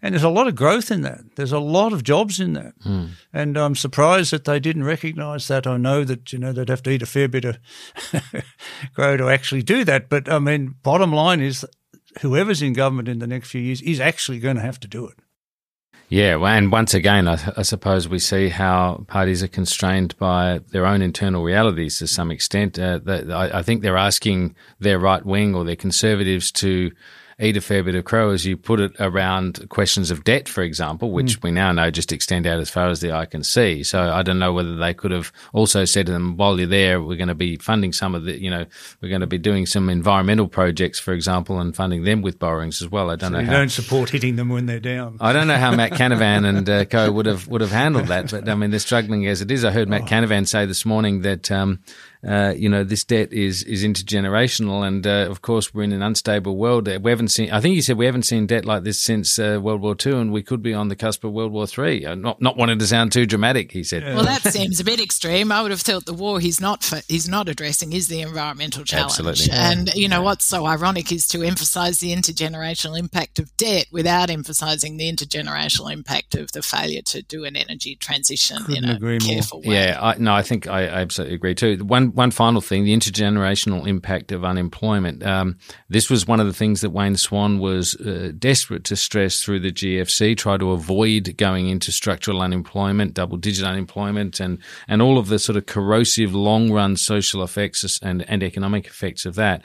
And 0.00 0.14
there's 0.14 0.22
a 0.22 0.28
lot 0.28 0.46
of 0.46 0.54
growth 0.54 0.92
in 0.92 1.02
that. 1.02 1.34
There's 1.34 1.50
a 1.50 1.58
lot 1.58 1.92
of 1.92 2.04
jobs 2.04 2.38
in 2.38 2.52
that. 2.52 2.78
Mm. 2.80 3.10
And 3.32 3.56
I'm 3.56 3.74
surprised 3.74 4.30
that 4.32 4.44
they 4.44 4.60
didn't 4.60 4.84
recognise 4.84 5.48
that. 5.48 5.66
I 5.66 5.76
know 5.76 6.04
that, 6.04 6.32
you 6.32 6.38
know, 6.38 6.52
they'd 6.52 6.68
have 6.68 6.84
to 6.84 6.90
eat 6.90 7.02
a 7.02 7.06
fair 7.06 7.26
bit 7.26 7.44
of 7.44 7.58
grow 8.94 9.16
to 9.16 9.28
actually 9.28 9.62
do 9.62 9.84
that. 9.84 10.08
But 10.08 10.30
I 10.30 10.38
mean, 10.38 10.76
bottom 10.84 11.12
line 11.12 11.40
is 11.40 11.66
whoever's 12.20 12.62
in 12.62 12.74
government 12.74 13.08
in 13.08 13.18
the 13.18 13.26
next 13.26 13.50
few 13.50 13.60
years 13.60 13.82
is 13.82 13.98
actually 13.98 14.38
going 14.38 14.56
to 14.56 14.62
have 14.62 14.78
to 14.80 14.88
do 14.88 15.08
it. 15.08 15.18
Yeah, 16.10 16.38
and 16.38 16.72
once 16.72 16.94
again, 16.94 17.28
I, 17.28 17.38
I, 17.54 17.62
suppose 17.62 18.08
we 18.08 18.18
see 18.18 18.48
how 18.48 19.04
parties 19.08 19.42
are 19.42 19.48
constrained 19.48 20.16
by 20.16 20.60
their 20.70 20.86
own 20.86 21.02
internal 21.02 21.42
realities 21.42 21.98
to 21.98 22.06
some 22.06 22.30
extent. 22.30 22.78
Uh, 22.78 23.00
I, 23.06 23.58
I, 23.58 23.62
think 23.62 23.82
they're 23.82 23.98
asking 23.98 24.56
their 24.80 24.98
right 24.98 25.24
wing 25.24 25.54
or 25.54 25.64
their 25.64 25.76
conservatives 25.76 26.50
to 26.52 26.92
eat 27.40 27.56
a 27.56 27.60
fair 27.60 27.84
bit 27.84 27.94
of 27.94 28.04
crow, 28.04 28.30
as 28.30 28.44
you 28.44 28.56
put 28.56 28.80
it, 28.80 28.92
around 28.98 29.68
questions 29.68 30.10
of 30.10 30.24
debt, 30.24 30.48
for 30.48 30.62
example, 30.62 31.12
which 31.12 31.38
Mm. 31.38 31.42
we 31.44 31.50
now 31.52 31.70
know 31.70 31.88
just 31.90 32.10
extend 32.12 32.46
out 32.48 32.58
as 32.58 32.68
far 32.68 32.88
as 32.88 33.00
the 33.00 33.12
eye 33.12 33.26
can 33.26 33.44
see. 33.44 33.84
So 33.84 34.00
I 34.12 34.22
don't 34.22 34.40
know 34.40 34.52
whether 34.52 34.76
they 34.76 34.92
could 34.92 35.12
have 35.12 35.30
also 35.52 35.84
said 35.84 36.06
to 36.06 36.12
them, 36.12 36.36
while 36.36 36.58
you're 36.58 36.66
there, 36.68 37.00
we're 37.00 37.16
going 37.16 37.28
to 37.28 37.36
be 37.36 37.56
funding 37.56 37.92
some 37.92 38.16
of 38.16 38.24
the, 38.24 38.40
you 38.42 38.50
know, 38.50 38.66
we're 39.00 39.08
going 39.08 39.20
to 39.20 39.28
be 39.28 39.38
doing 39.38 39.66
some 39.66 39.88
environmental 39.88 40.48
projects, 40.48 40.98
for 40.98 41.12
example, 41.12 41.60
and 41.60 41.76
funding 41.76 42.02
them 42.02 42.22
with 42.22 42.40
borrowings 42.40 42.82
as 42.82 42.90
well. 42.90 43.08
I 43.10 43.14
don't 43.14 43.30
So 43.30 43.34
know 43.36 43.40
you 43.40 43.46
how. 43.46 43.52
don't 43.52 43.68
support 43.70 44.10
hitting 44.10 44.34
them 44.34 44.48
when 44.48 44.66
they're 44.66 44.80
down. 44.80 45.16
I 45.20 45.32
don't 45.32 45.46
know 45.46 45.56
how 45.58 45.70
Matt 45.74 45.92
Canavan 46.00 46.44
and 46.44 46.68
uh, 46.68 46.84
co 46.86 47.12
would 47.12 47.26
have 47.26 47.46
would 47.46 47.60
have 47.60 47.70
handled 47.70 48.06
that, 48.08 48.30
but 48.32 48.48
I 48.48 48.54
mean 48.56 48.70
they're 48.70 48.80
struggling 48.80 49.26
as 49.28 49.40
it 49.42 49.50
is. 49.52 49.64
I 49.64 49.70
heard 49.70 49.88
Matt 49.88 50.02
Canavan 50.06 50.46
say 50.48 50.66
this 50.66 50.84
morning 50.84 51.22
that 51.22 51.50
um, 51.52 51.78
uh, 52.26 52.52
you 52.56 52.68
know 52.68 52.84
this 52.84 53.04
debt 53.04 53.32
is 53.32 53.62
is 53.62 53.84
intergenerational, 53.84 54.86
and 54.86 55.06
uh, 55.06 55.26
of 55.30 55.42
course 55.42 55.72
we're 55.72 55.82
in 55.84 55.92
an 55.92 56.02
unstable 56.02 56.56
world. 56.56 56.88
We 56.88 57.10
haven't 57.10 57.28
seen. 57.28 57.50
I 57.50 57.60
think 57.60 57.74
he 57.74 57.80
said 57.82 57.96
we 57.96 58.06
haven't 58.06 58.22
seen 58.24 58.46
debt 58.46 58.64
like 58.64 58.82
this 58.82 59.00
since 59.00 59.38
uh, 59.38 59.58
World 59.62 59.82
War 59.82 59.96
II, 60.04 60.14
and 60.14 60.32
we 60.32 60.42
could 60.42 60.62
be 60.62 60.74
on 60.74 60.88
the 60.88 60.96
cusp 60.96 61.24
of 61.24 61.32
World 61.32 61.52
War 61.52 61.66
Three. 61.66 62.04
Uh, 62.04 62.14
not 62.14 62.40
not 62.42 62.56
wanting 62.56 62.78
to 62.78 62.86
sound 62.86 63.12
too 63.12 63.26
dramatic, 63.26 63.72
he 63.72 63.84
said. 63.84 64.02
Well, 64.02 64.24
that 64.24 64.42
seems 64.42 64.80
a 64.80 64.84
bit 64.84 65.00
extreme. 65.00 65.52
I 65.52 65.62
would 65.62 65.70
have 65.70 65.80
thought 65.80 66.06
the 66.06 66.14
war 66.14 66.40
he's 66.40 66.60
not 66.60 66.82
for, 66.82 67.00
he's 67.08 67.28
not 67.28 67.48
addressing 67.48 67.92
is 67.92 68.08
the 68.08 68.20
environmental 68.20 68.84
challenge. 68.84 69.18
Absolutely. 69.20 69.50
And 69.52 69.94
you 69.94 70.08
know 70.08 70.22
what's 70.22 70.44
so 70.44 70.66
ironic 70.66 71.12
is 71.12 71.26
to 71.28 71.42
emphasise 71.42 71.98
the 71.98 72.14
intergenerational 72.14 72.98
impact 72.98 73.38
of 73.38 73.56
debt 73.56 73.86
without 73.92 74.30
emphasising 74.30 74.96
the 74.96 75.10
intergenerational 75.12 75.92
impact 75.92 76.34
of 76.34 76.52
the 76.52 76.62
failure 76.62 77.02
to 77.02 77.22
do 77.22 77.44
an 77.44 77.56
energy 77.56 77.94
transition 77.96 78.58
Couldn't 78.64 78.84
in 78.84 78.90
a 78.90 78.94
agree 78.94 79.18
more. 79.20 79.34
careful 79.34 79.62
way. 79.62 79.74
Yeah, 79.74 79.98
I, 80.00 80.18
no, 80.18 80.32
I 80.34 80.42
think 80.42 80.66
I, 80.66 80.82
I 80.82 81.00
absolutely 81.00 81.36
agree 81.36 81.54
too. 81.54 81.84
One 81.84 82.07
one 82.14 82.30
final 82.30 82.60
thing: 82.60 82.84
the 82.84 82.96
intergenerational 82.96 83.86
impact 83.86 84.32
of 84.32 84.44
unemployment. 84.44 85.24
Um, 85.24 85.58
this 85.88 86.10
was 86.10 86.26
one 86.26 86.40
of 86.40 86.46
the 86.46 86.52
things 86.52 86.80
that 86.80 86.90
Wayne 86.90 87.16
Swan 87.16 87.58
was 87.58 87.94
uh, 87.94 88.32
desperate 88.38 88.84
to 88.84 88.96
stress 88.96 89.42
through 89.42 89.60
the 89.60 89.72
GFC, 89.72 90.36
try 90.36 90.56
to 90.56 90.72
avoid 90.72 91.36
going 91.36 91.68
into 91.68 91.92
structural 91.92 92.42
unemployment, 92.42 93.14
double 93.14 93.36
digit 93.36 93.66
unemployment, 93.66 94.40
and 94.40 94.58
and 94.86 95.02
all 95.02 95.18
of 95.18 95.28
the 95.28 95.38
sort 95.38 95.56
of 95.56 95.66
corrosive 95.66 96.34
long 96.34 96.70
run 96.70 96.96
social 96.96 97.42
effects 97.42 97.98
and 98.02 98.28
and 98.28 98.42
economic 98.42 98.86
effects 98.86 99.24
of 99.24 99.34
that. 99.36 99.62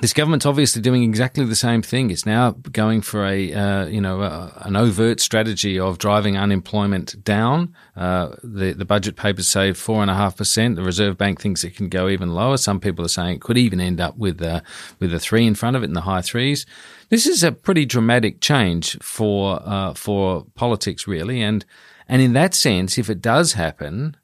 This 0.00 0.12
government's 0.12 0.44
obviously 0.44 0.82
doing 0.82 1.04
exactly 1.04 1.44
the 1.44 1.54
same 1.54 1.80
thing. 1.80 2.10
It's 2.10 2.26
now 2.26 2.50
going 2.72 3.00
for 3.00 3.24
a 3.24 3.52
uh, 3.52 3.86
you 3.86 4.00
know 4.00 4.22
uh, 4.22 4.50
an 4.62 4.74
overt 4.74 5.20
strategy 5.20 5.78
of 5.78 5.98
driving 5.98 6.36
unemployment 6.36 7.22
down. 7.22 7.74
Uh, 7.96 8.34
the 8.42 8.72
the 8.72 8.84
budget 8.84 9.14
papers 9.14 9.46
say 9.46 9.72
four 9.72 10.02
and 10.02 10.10
a 10.10 10.14
half 10.14 10.36
percent. 10.36 10.74
The 10.74 10.82
Reserve 10.82 11.16
Bank 11.16 11.40
thinks 11.40 11.62
it 11.62 11.76
can 11.76 11.88
go 11.88 12.08
even 12.08 12.34
lower. 12.34 12.56
Some 12.56 12.80
people 12.80 13.04
are 13.04 13.08
saying 13.08 13.36
it 13.36 13.40
could 13.40 13.56
even 13.56 13.80
end 13.80 14.00
up 14.00 14.16
with 14.16 14.42
uh, 14.42 14.62
with 14.98 15.14
a 15.14 15.20
three 15.20 15.46
in 15.46 15.54
front 15.54 15.76
of 15.76 15.82
it 15.82 15.86
in 15.86 15.94
the 15.94 16.00
high 16.02 16.22
threes. 16.22 16.66
This 17.08 17.24
is 17.26 17.44
a 17.44 17.52
pretty 17.52 17.86
dramatic 17.86 18.40
change 18.40 18.98
for 19.00 19.60
uh, 19.64 19.94
for 19.94 20.44
politics, 20.56 21.06
really, 21.06 21.40
and 21.40 21.64
and 22.08 22.20
in 22.20 22.32
that 22.32 22.54
sense, 22.54 22.98
if 22.98 23.08
it 23.08 23.22
does 23.22 23.52
happen, 23.52 24.16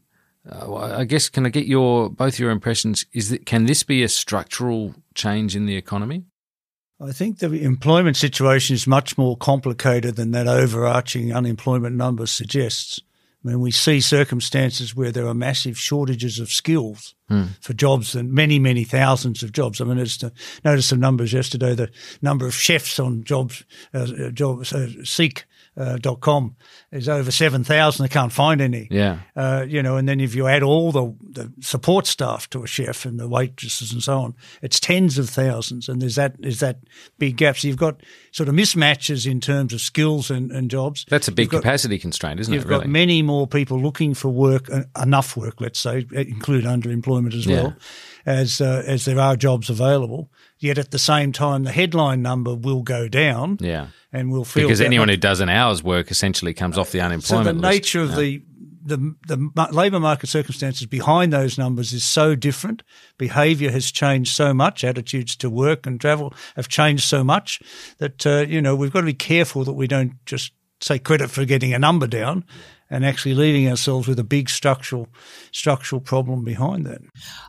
uh, 0.49 0.67
well, 0.69 0.93
I 0.93 1.05
guess 1.05 1.29
can 1.29 1.47
I 1.47 1.51
get 1.51 1.67
your 1.67 2.11
both 2.11 2.39
your 2.39 2.51
impressions? 2.51 3.05
Is 3.13 3.29
that 3.31 3.47
can 3.47 3.67
this 3.67 3.83
be 3.83 4.03
a 4.03 4.09
structural 4.09 4.95
change 5.15 5.55
in 5.57 5.67
the 5.67 5.77
economy? 5.77 6.25
I 7.03 7.13
think 7.13 7.39
the 7.39 7.51
employment 7.63 8.17
situation 8.17 8.75
is 8.75 8.87
much 8.87 9.17
more 9.17 9.37
complicated 9.37 10.17
than 10.17 10.33
that 10.33 10.47
overarching 10.47 11.33
unemployment 11.33 11.97
number 11.97 12.27
suggests. 12.27 13.01
I 13.43 13.49
mean, 13.49 13.61
we 13.61 13.71
see 13.71 14.03
circumstances 14.03 14.95
where 14.95 15.11
there 15.11 15.27
are 15.27 15.33
massive 15.33 15.79
shortages 15.79 16.39
of 16.39 16.51
skills 16.51 17.15
Hmm. 17.29 17.45
for 17.61 17.73
jobs 17.73 18.15
and 18.15 18.33
many, 18.33 18.59
many 18.59 18.85
thousands 18.85 19.43
of 19.43 19.53
jobs. 19.53 19.81
I 19.81 19.85
mean, 19.85 19.99
it's 19.99 20.23
noticed 20.65 20.89
some 20.89 21.01
numbers 21.01 21.33
yesterday. 21.33 21.75
The 21.75 21.91
number 22.21 22.45
of 22.47 22.55
chefs 22.55 22.99
on 22.99 23.25
jobs, 23.25 23.65
uh, 23.95 24.31
jobs, 24.33 24.73
uh, 24.73 24.89
Seek. 25.05 25.45
Uh, 25.77 25.97
dot 25.97 26.21
com 26.21 26.57
is 26.91 27.09
over 27.09 27.31
7,000. 27.31 28.05
They 28.05 28.09
can't 28.09 28.33
find 28.33 28.61
any. 28.61 28.89
Yeah. 28.91 29.21
Uh, 29.37 29.65
you 29.67 29.83
know, 29.83 29.97
and 29.97 30.07
then 30.09 30.21
if 30.21 30.35
you 30.35 30.47
add 30.49 30.63
all 30.65 30.91
the, 30.93 31.15
the 31.23 31.53
support 31.61 32.07
staff 32.09 32.51
to 32.51 32.65
a 32.65 32.67
chef 32.67 33.07
and 33.07 33.19
the 33.21 33.29
waitresses 33.29 33.93
and 33.93 34.03
so 34.03 34.19
on, 34.19 34.35
it's 34.63 34.81
tens 34.81 35.17
of 35.17 35.31
thousands. 35.31 35.89
And 35.89 36.03
there's 36.03 36.17
that, 36.17 36.35
is 36.41 36.59
that 36.61 36.81
big 37.19 37.37
gap. 37.37 37.57
So 37.57 37.69
you've 37.69 37.77
got 37.79 38.03
sort 38.33 38.49
of 38.49 38.55
mismatches 38.57 39.31
in 39.31 39.41
terms 39.41 39.73
of 39.73 39.81
skills 39.81 40.29
and, 40.29 40.51
and 40.51 40.69
jobs. 40.71 41.07
That's 41.09 41.29
a 41.29 41.33
big 41.33 41.45
You've 41.45 41.53
got- 41.53 41.63
capacity 41.63 41.99
constraint, 41.99 42.41
isn't 42.41 42.53
it? 42.53 42.57
You've? 42.57 42.67
Really? 42.69 42.81
got 42.83 42.91
many 42.91 43.23
more 43.23 43.47
people 43.47 43.81
looking 43.81 44.13
for 44.13 44.29
work, 44.29 44.69
uh, 44.71 44.83
enough 45.01 45.37
work, 45.37 45.61
let's 45.61 45.79
say, 45.81 46.05
include 46.13 46.65
underemployment 46.65 47.33
as 47.35 47.47
well, 47.47 47.75
as 48.27 48.61
uh, 48.61 48.83
as 48.87 49.05
there 49.05 49.21
are 49.21 49.37
jobs 49.37 49.71
available. 49.71 50.31
Yet 50.61 50.79
at 50.79 50.91
the 50.91 50.99
same 50.99 51.33
time, 51.33 51.65
the 51.65 51.73
headline 51.73 52.21
number 52.23 52.55
will 52.55 52.83
go 52.83 53.09
down. 53.09 53.57
yeah. 53.61 53.89
and 54.13 54.31
we'll 54.31 54.45
feel 54.45 54.65
Because 54.69 54.81
anyone 54.81 55.07
much- 55.07 55.15
who 55.15 55.21
does 55.21 55.41
an 55.41 55.49
hour's 55.49 55.83
work 55.83 56.11
essentially 56.11 56.53
comes 56.55 56.77
off 56.79 56.91
the 56.93 57.01
unemployment. 57.01 57.47
so 57.47 57.53
the 57.53 57.59
list. 57.59 57.73
nature 57.73 58.01
of 58.03 58.11
Yeah. 58.11 58.17
the 58.17 58.43
the 58.83 59.15
the 59.27 59.69
labour 59.73 60.01
market 60.01 60.27
circumstances 60.29 60.87
behind 60.87 61.33
those 61.33 61.59
numbers 61.59 61.93
is 61.93 62.03
so 62.03 62.35
different. 62.35 62.83
Behaviour 63.19 63.71
has 63.71 63.91
changed 63.91 64.35
so 64.35 64.55
much. 64.55 64.85
Attitudes 64.85 65.37
to 65.37 65.51
work 65.51 65.87
and 65.87 66.01
travel 66.01 66.33
have 66.57 66.67
changed 66.69 67.05
so 67.05 67.23
much 67.23 67.61
that 67.99 68.27
uh, 68.27 68.47
you 68.49 68.61
know 68.63 68.75
we've 68.75 68.93
got 68.93 69.01
to 69.01 69.07
be 69.07 69.15
careful 69.15 69.65
that 69.65 69.75
we 69.75 69.87
don't 69.87 70.15
just 70.27 70.53
take 70.81 71.05
credit 71.05 71.31
for 71.31 71.45
getting 71.45 71.75
a 71.75 71.79
number 71.79 72.07
down 72.07 72.43
and 72.91 73.05
actually 73.07 73.35
leaving 73.35 73.69
ourselves 73.69 74.09
with 74.09 74.19
a 74.19 74.25
big 74.25 74.51
structural 74.51 75.09
structural 75.53 76.01
problem 76.01 76.45
behind 76.45 76.87
that. 76.87 77.01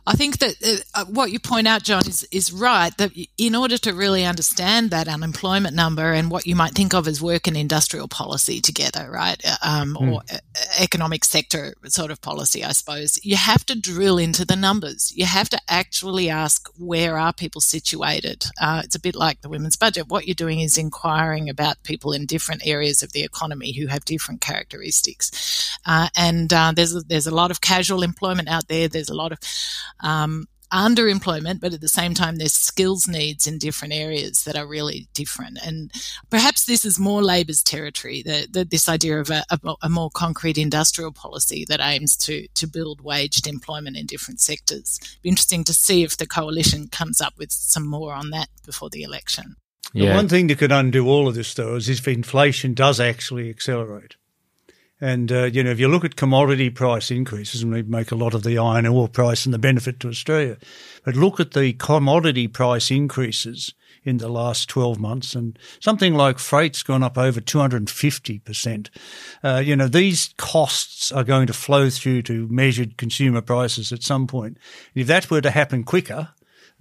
I 0.06 0.14
think 0.14 0.38
that 0.38 0.84
uh, 0.94 1.04
what 1.06 1.32
you 1.32 1.40
point 1.40 1.66
out, 1.66 1.82
John, 1.82 2.06
is, 2.06 2.26
is 2.30 2.52
right. 2.52 2.96
That 2.96 3.12
in 3.38 3.54
order 3.54 3.78
to 3.78 3.92
really 3.92 4.24
understand 4.24 4.90
that 4.90 5.08
unemployment 5.08 5.74
number 5.74 6.12
and 6.12 6.30
what 6.30 6.46
you 6.46 6.54
might 6.56 6.72
think 6.72 6.94
of 6.94 7.08
as 7.08 7.20
work 7.20 7.46
and 7.46 7.56
industrial 7.56 8.08
policy 8.08 8.60
together, 8.60 9.10
right, 9.10 9.40
uh, 9.44 9.56
um, 9.62 9.96
Mm. 10.00 10.12
or 10.12 10.22
uh, 10.32 10.38
economic 10.80 11.24
sector 11.24 11.74
sort 11.86 12.10
of 12.10 12.20
policy, 12.20 12.64
I 12.64 12.72
suppose, 12.72 13.18
you 13.24 13.36
have 13.36 13.66
to 13.66 13.78
drill 13.78 14.18
into 14.18 14.44
the 14.44 14.56
numbers. 14.56 15.12
You 15.14 15.26
have 15.26 15.48
to 15.50 15.60
actually 15.68 16.30
ask 16.30 16.68
where 16.78 17.18
are 17.18 17.32
people 17.32 17.60
situated. 17.60 18.46
Uh, 18.60 18.82
it's 18.84 18.94
a 18.94 19.00
bit 19.00 19.14
like 19.16 19.40
the 19.40 19.48
women's 19.48 19.76
budget. 19.76 20.08
What 20.08 20.26
you're 20.26 20.34
doing 20.34 20.60
is 20.60 20.78
inquiring 20.78 21.48
about 21.48 21.82
people 21.82 22.12
in 22.12 22.26
different 22.26 22.66
areas 22.66 23.02
of 23.02 23.12
the 23.12 23.22
economy 23.22 23.72
who 23.72 23.88
have 23.88 24.04
different 24.04 24.40
characteristics. 24.40 25.31
Uh, 25.86 26.08
and 26.16 26.52
uh, 26.52 26.72
there's 26.74 26.94
a, 26.94 27.00
there's 27.00 27.26
a 27.26 27.34
lot 27.34 27.50
of 27.50 27.60
casual 27.60 28.02
employment 28.02 28.48
out 28.48 28.68
there. 28.68 28.88
There's 28.88 29.10
a 29.10 29.14
lot 29.14 29.32
of 29.32 29.38
um, 30.00 30.46
underemployment, 30.72 31.60
but 31.60 31.74
at 31.74 31.80
the 31.80 31.88
same 31.88 32.14
time, 32.14 32.36
there's 32.36 32.52
skills 32.52 33.06
needs 33.06 33.46
in 33.46 33.58
different 33.58 33.92
areas 33.92 34.44
that 34.44 34.56
are 34.56 34.66
really 34.66 35.06
different. 35.12 35.58
And 35.64 35.92
perhaps 36.30 36.64
this 36.64 36.84
is 36.84 36.98
more 36.98 37.22
Labor's 37.22 37.62
territory. 37.62 38.22
The, 38.22 38.48
the, 38.50 38.64
this 38.64 38.88
idea 38.88 39.20
of 39.20 39.30
a, 39.30 39.44
a, 39.50 39.74
a 39.82 39.88
more 39.88 40.10
concrete 40.10 40.58
industrial 40.58 41.12
policy 41.12 41.64
that 41.68 41.80
aims 41.80 42.16
to 42.18 42.48
to 42.54 42.66
build 42.66 43.02
waged 43.02 43.46
employment 43.46 43.96
in 43.96 44.06
different 44.06 44.40
sectors. 44.40 44.98
Be 45.22 45.28
interesting 45.28 45.64
to 45.64 45.74
see 45.74 46.02
if 46.02 46.16
the 46.16 46.26
coalition 46.26 46.88
comes 46.88 47.20
up 47.20 47.34
with 47.38 47.52
some 47.52 47.86
more 47.86 48.14
on 48.14 48.30
that 48.30 48.48
before 48.64 48.88
the 48.88 49.02
election. 49.02 49.56
The 49.92 50.14
one 50.14 50.28
thing 50.28 50.46
that 50.46 50.58
could 50.58 50.72
undo 50.72 51.06
all 51.06 51.28
of 51.28 51.34
this, 51.34 51.52
though, 51.52 51.76
is 51.76 51.88
if 51.88 52.08
inflation 52.08 52.72
does 52.72 52.98
actually 52.98 53.50
accelerate. 53.50 54.16
And, 55.02 55.32
uh, 55.32 55.46
you 55.46 55.64
know, 55.64 55.72
if 55.72 55.80
you 55.80 55.88
look 55.88 56.04
at 56.04 56.14
commodity 56.14 56.70
price 56.70 57.10
increases, 57.10 57.60
and 57.60 57.72
we 57.72 57.82
make 57.82 58.12
a 58.12 58.16
lot 58.16 58.34
of 58.34 58.44
the 58.44 58.56
iron 58.56 58.86
ore 58.86 59.08
price 59.08 59.44
and 59.44 59.52
the 59.52 59.58
benefit 59.58 59.98
to 60.00 60.08
Australia, 60.08 60.56
but 61.04 61.16
look 61.16 61.40
at 61.40 61.50
the 61.50 61.72
commodity 61.72 62.46
price 62.46 62.88
increases 62.88 63.74
in 64.04 64.18
the 64.18 64.28
last 64.28 64.68
12 64.68 65.00
months, 65.00 65.34
and 65.34 65.58
something 65.80 66.14
like 66.14 66.38
freight's 66.38 66.84
gone 66.84 67.02
up 67.02 67.18
over 67.18 67.40
250%. 67.40 68.90
Uh, 69.42 69.62
you 69.64 69.74
know, 69.74 69.88
these 69.88 70.32
costs 70.36 71.10
are 71.10 71.24
going 71.24 71.48
to 71.48 71.52
flow 71.52 71.90
through 71.90 72.22
to 72.22 72.46
measured 72.46 72.96
consumer 72.96 73.40
prices 73.40 73.92
at 73.92 74.04
some 74.04 74.28
point. 74.28 74.56
If 74.94 75.08
that 75.08 75.28
were 75.32 75.40
to 75.40 75.50
happen 75.50 75.82
quicker, 75.82 76.28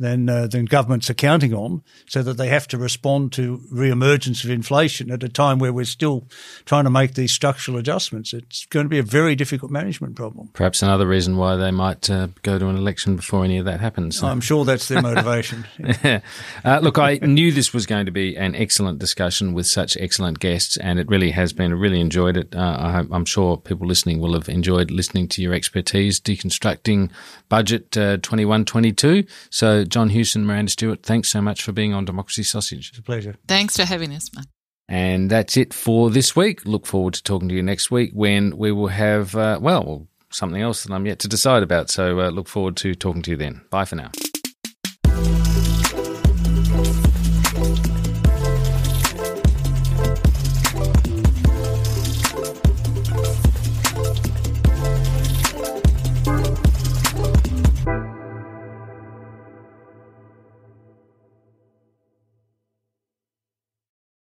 than 0.02 0.30
uh, 0.30 0.48
than 0.48 0.66
governments 0.66 1.10
are 1.10 1.16
counting 1.16 1.54
on, 1.54 1.84
so 2.08 2.22
that 2.24 2.38
they 2.38 2.48
have 2.48 2.68
to 2.70 2.78
respond 2.78 3.32
to 3.34 3.62
re-emergence 3.72 4.44
of 4.44 4.50
inflation 4.50 5.12
at 5.12 5.24
a 5.24 5.30
time 5.30 5.60
where 5.60 5.72
we're 5.72 5.86
still 5.86 6.28
trying 6.66 6.84
to 6.84 6.90
make 6.90 7.14
these 7.14 7.32
structural 7.32 7.78
adjustments. 7.78 8.34
It's 8.34 8.66
going 8.66 8.86
to 8.86 8.90
be 8.90 9.00
a 9.00 9.04
very 9.04 9.36
difficult 9.36 9.72
management 9.72 10.16
problem. 10.16 10.50
Perhaps 10.54 10.82
another 10.82 11.08
reason 11.08 11.38
why 11.38 11.56
they 11.56 11.72
might 11.72 12.10
uh, 12.10 12.28
go 12.42 12.60
to 12.60 12.68
an 12.68 12.76
election 12.76 13.16
before 13.16 13.44
any 13.44 13.58
of 13.58 13.66
that 13.66 13.80
happens. 13.80 14.22
I'm 14.24 14.42
sure 14.42 14.66
that's 14.66 14.88
their 14.88 15.02
motivation. 15.02 15.66
uh, 16.66 16.80
look, 16.82 16.98
I 16.98 17.20
knew 17.22 17.52
this 17.52 17.74
was 17.74 17.86
going 17.86 18.06
to 18.06 18.12
be 18.12 18.36
an 18.36 18.56
excellent 18.56 19.00
discussion 19.00 19.54
with 19.54 19.68
such 19.68 19.98
excellent 19.98 20.40
guests, 20.40 20.78
and 20.78 21.00
it 21.00 21.08
really 21.08 21.32
has 21.32 21.54
been. 21.54 21.72
I 21.72 21.76
really 21.76 22.00
enjoyed 22.00 22.38
it. 22.38 22.56
Uh, 22.56 22.78
I 22.80 22.92
hope, 22.92 23.08
I'm 23.12 23.26
sure 23.26 23.58
people 23.58 23.88
listening 23.88 24.20
will 24.20 24.34
have 24.34 24.50
enjoyed 24.50 24.92
listening 24.92 25.28
to 25.30 25.42
your 25.42 25.54
expertise 25.54 26.20
deconstructing 26.20 27.12
budget 27.50 27.96
uh, 27.98 28.18
21 28.18 28.66
22. 28.66 29.26
So, 29.50 29.84
John 29.92 30.10
Hewson, 30.10 30.46
Miranda 30.46 30.72
Stewart, 30.72 31.04
thanks 31.04 31.30
so 31.30 31.42
much 31.42 31.62
for 31.62 31.74
being 31.74 31.94
on 31.94 32.06
Democracy 32.06 32.44
Sausage. 32.44 32.90
It's 32.90 32.98
a 32.98 33.04
pleasure. 33.04 33.36
Thanks 33.48 33.76
for 33.76 33.84
having 33.84 34.14
us, 34.14 34.34
Mark. 34.34 34.48
And 34.88 35.30
that's 35.30 35.58
it 35.58 35.74
for 35.74 36.10
this 36.10 36.36
week. 36.36 36.66
Look 36.66 36.86
forward 36.86 37.14
to 37.16 37.24
talking 37.24 37.50
to 37.50 37.56
you 37.56 37.62
next 37.62 37.92
week 37.92 38.12
when 38.14 38.58
we 38.58 38.72
will 38.72 38.88
have, 38.88 39.36
uh, 39.36 39.60
well, 39.62 40.08
something 40.32 40.62
else 40.62 40.84
that 40.84 40.94
I'm 40.94 41.06
yet 41.06 41.20
to 41.20 41.28
decide 41.28 41.62
about. 41.62 41.90
So 41.90 42.20
uh, 42.20 42.30
look 42.30 42.48
forward 42.48 42.78
to 42.78 42.96
talking 42.96 43.22
to 43.24 43.32
you 43.32 43.38
then. 43.38 43.62
Bye 43.70 43.86
for 43.86 43.96
now. 43.96 44.12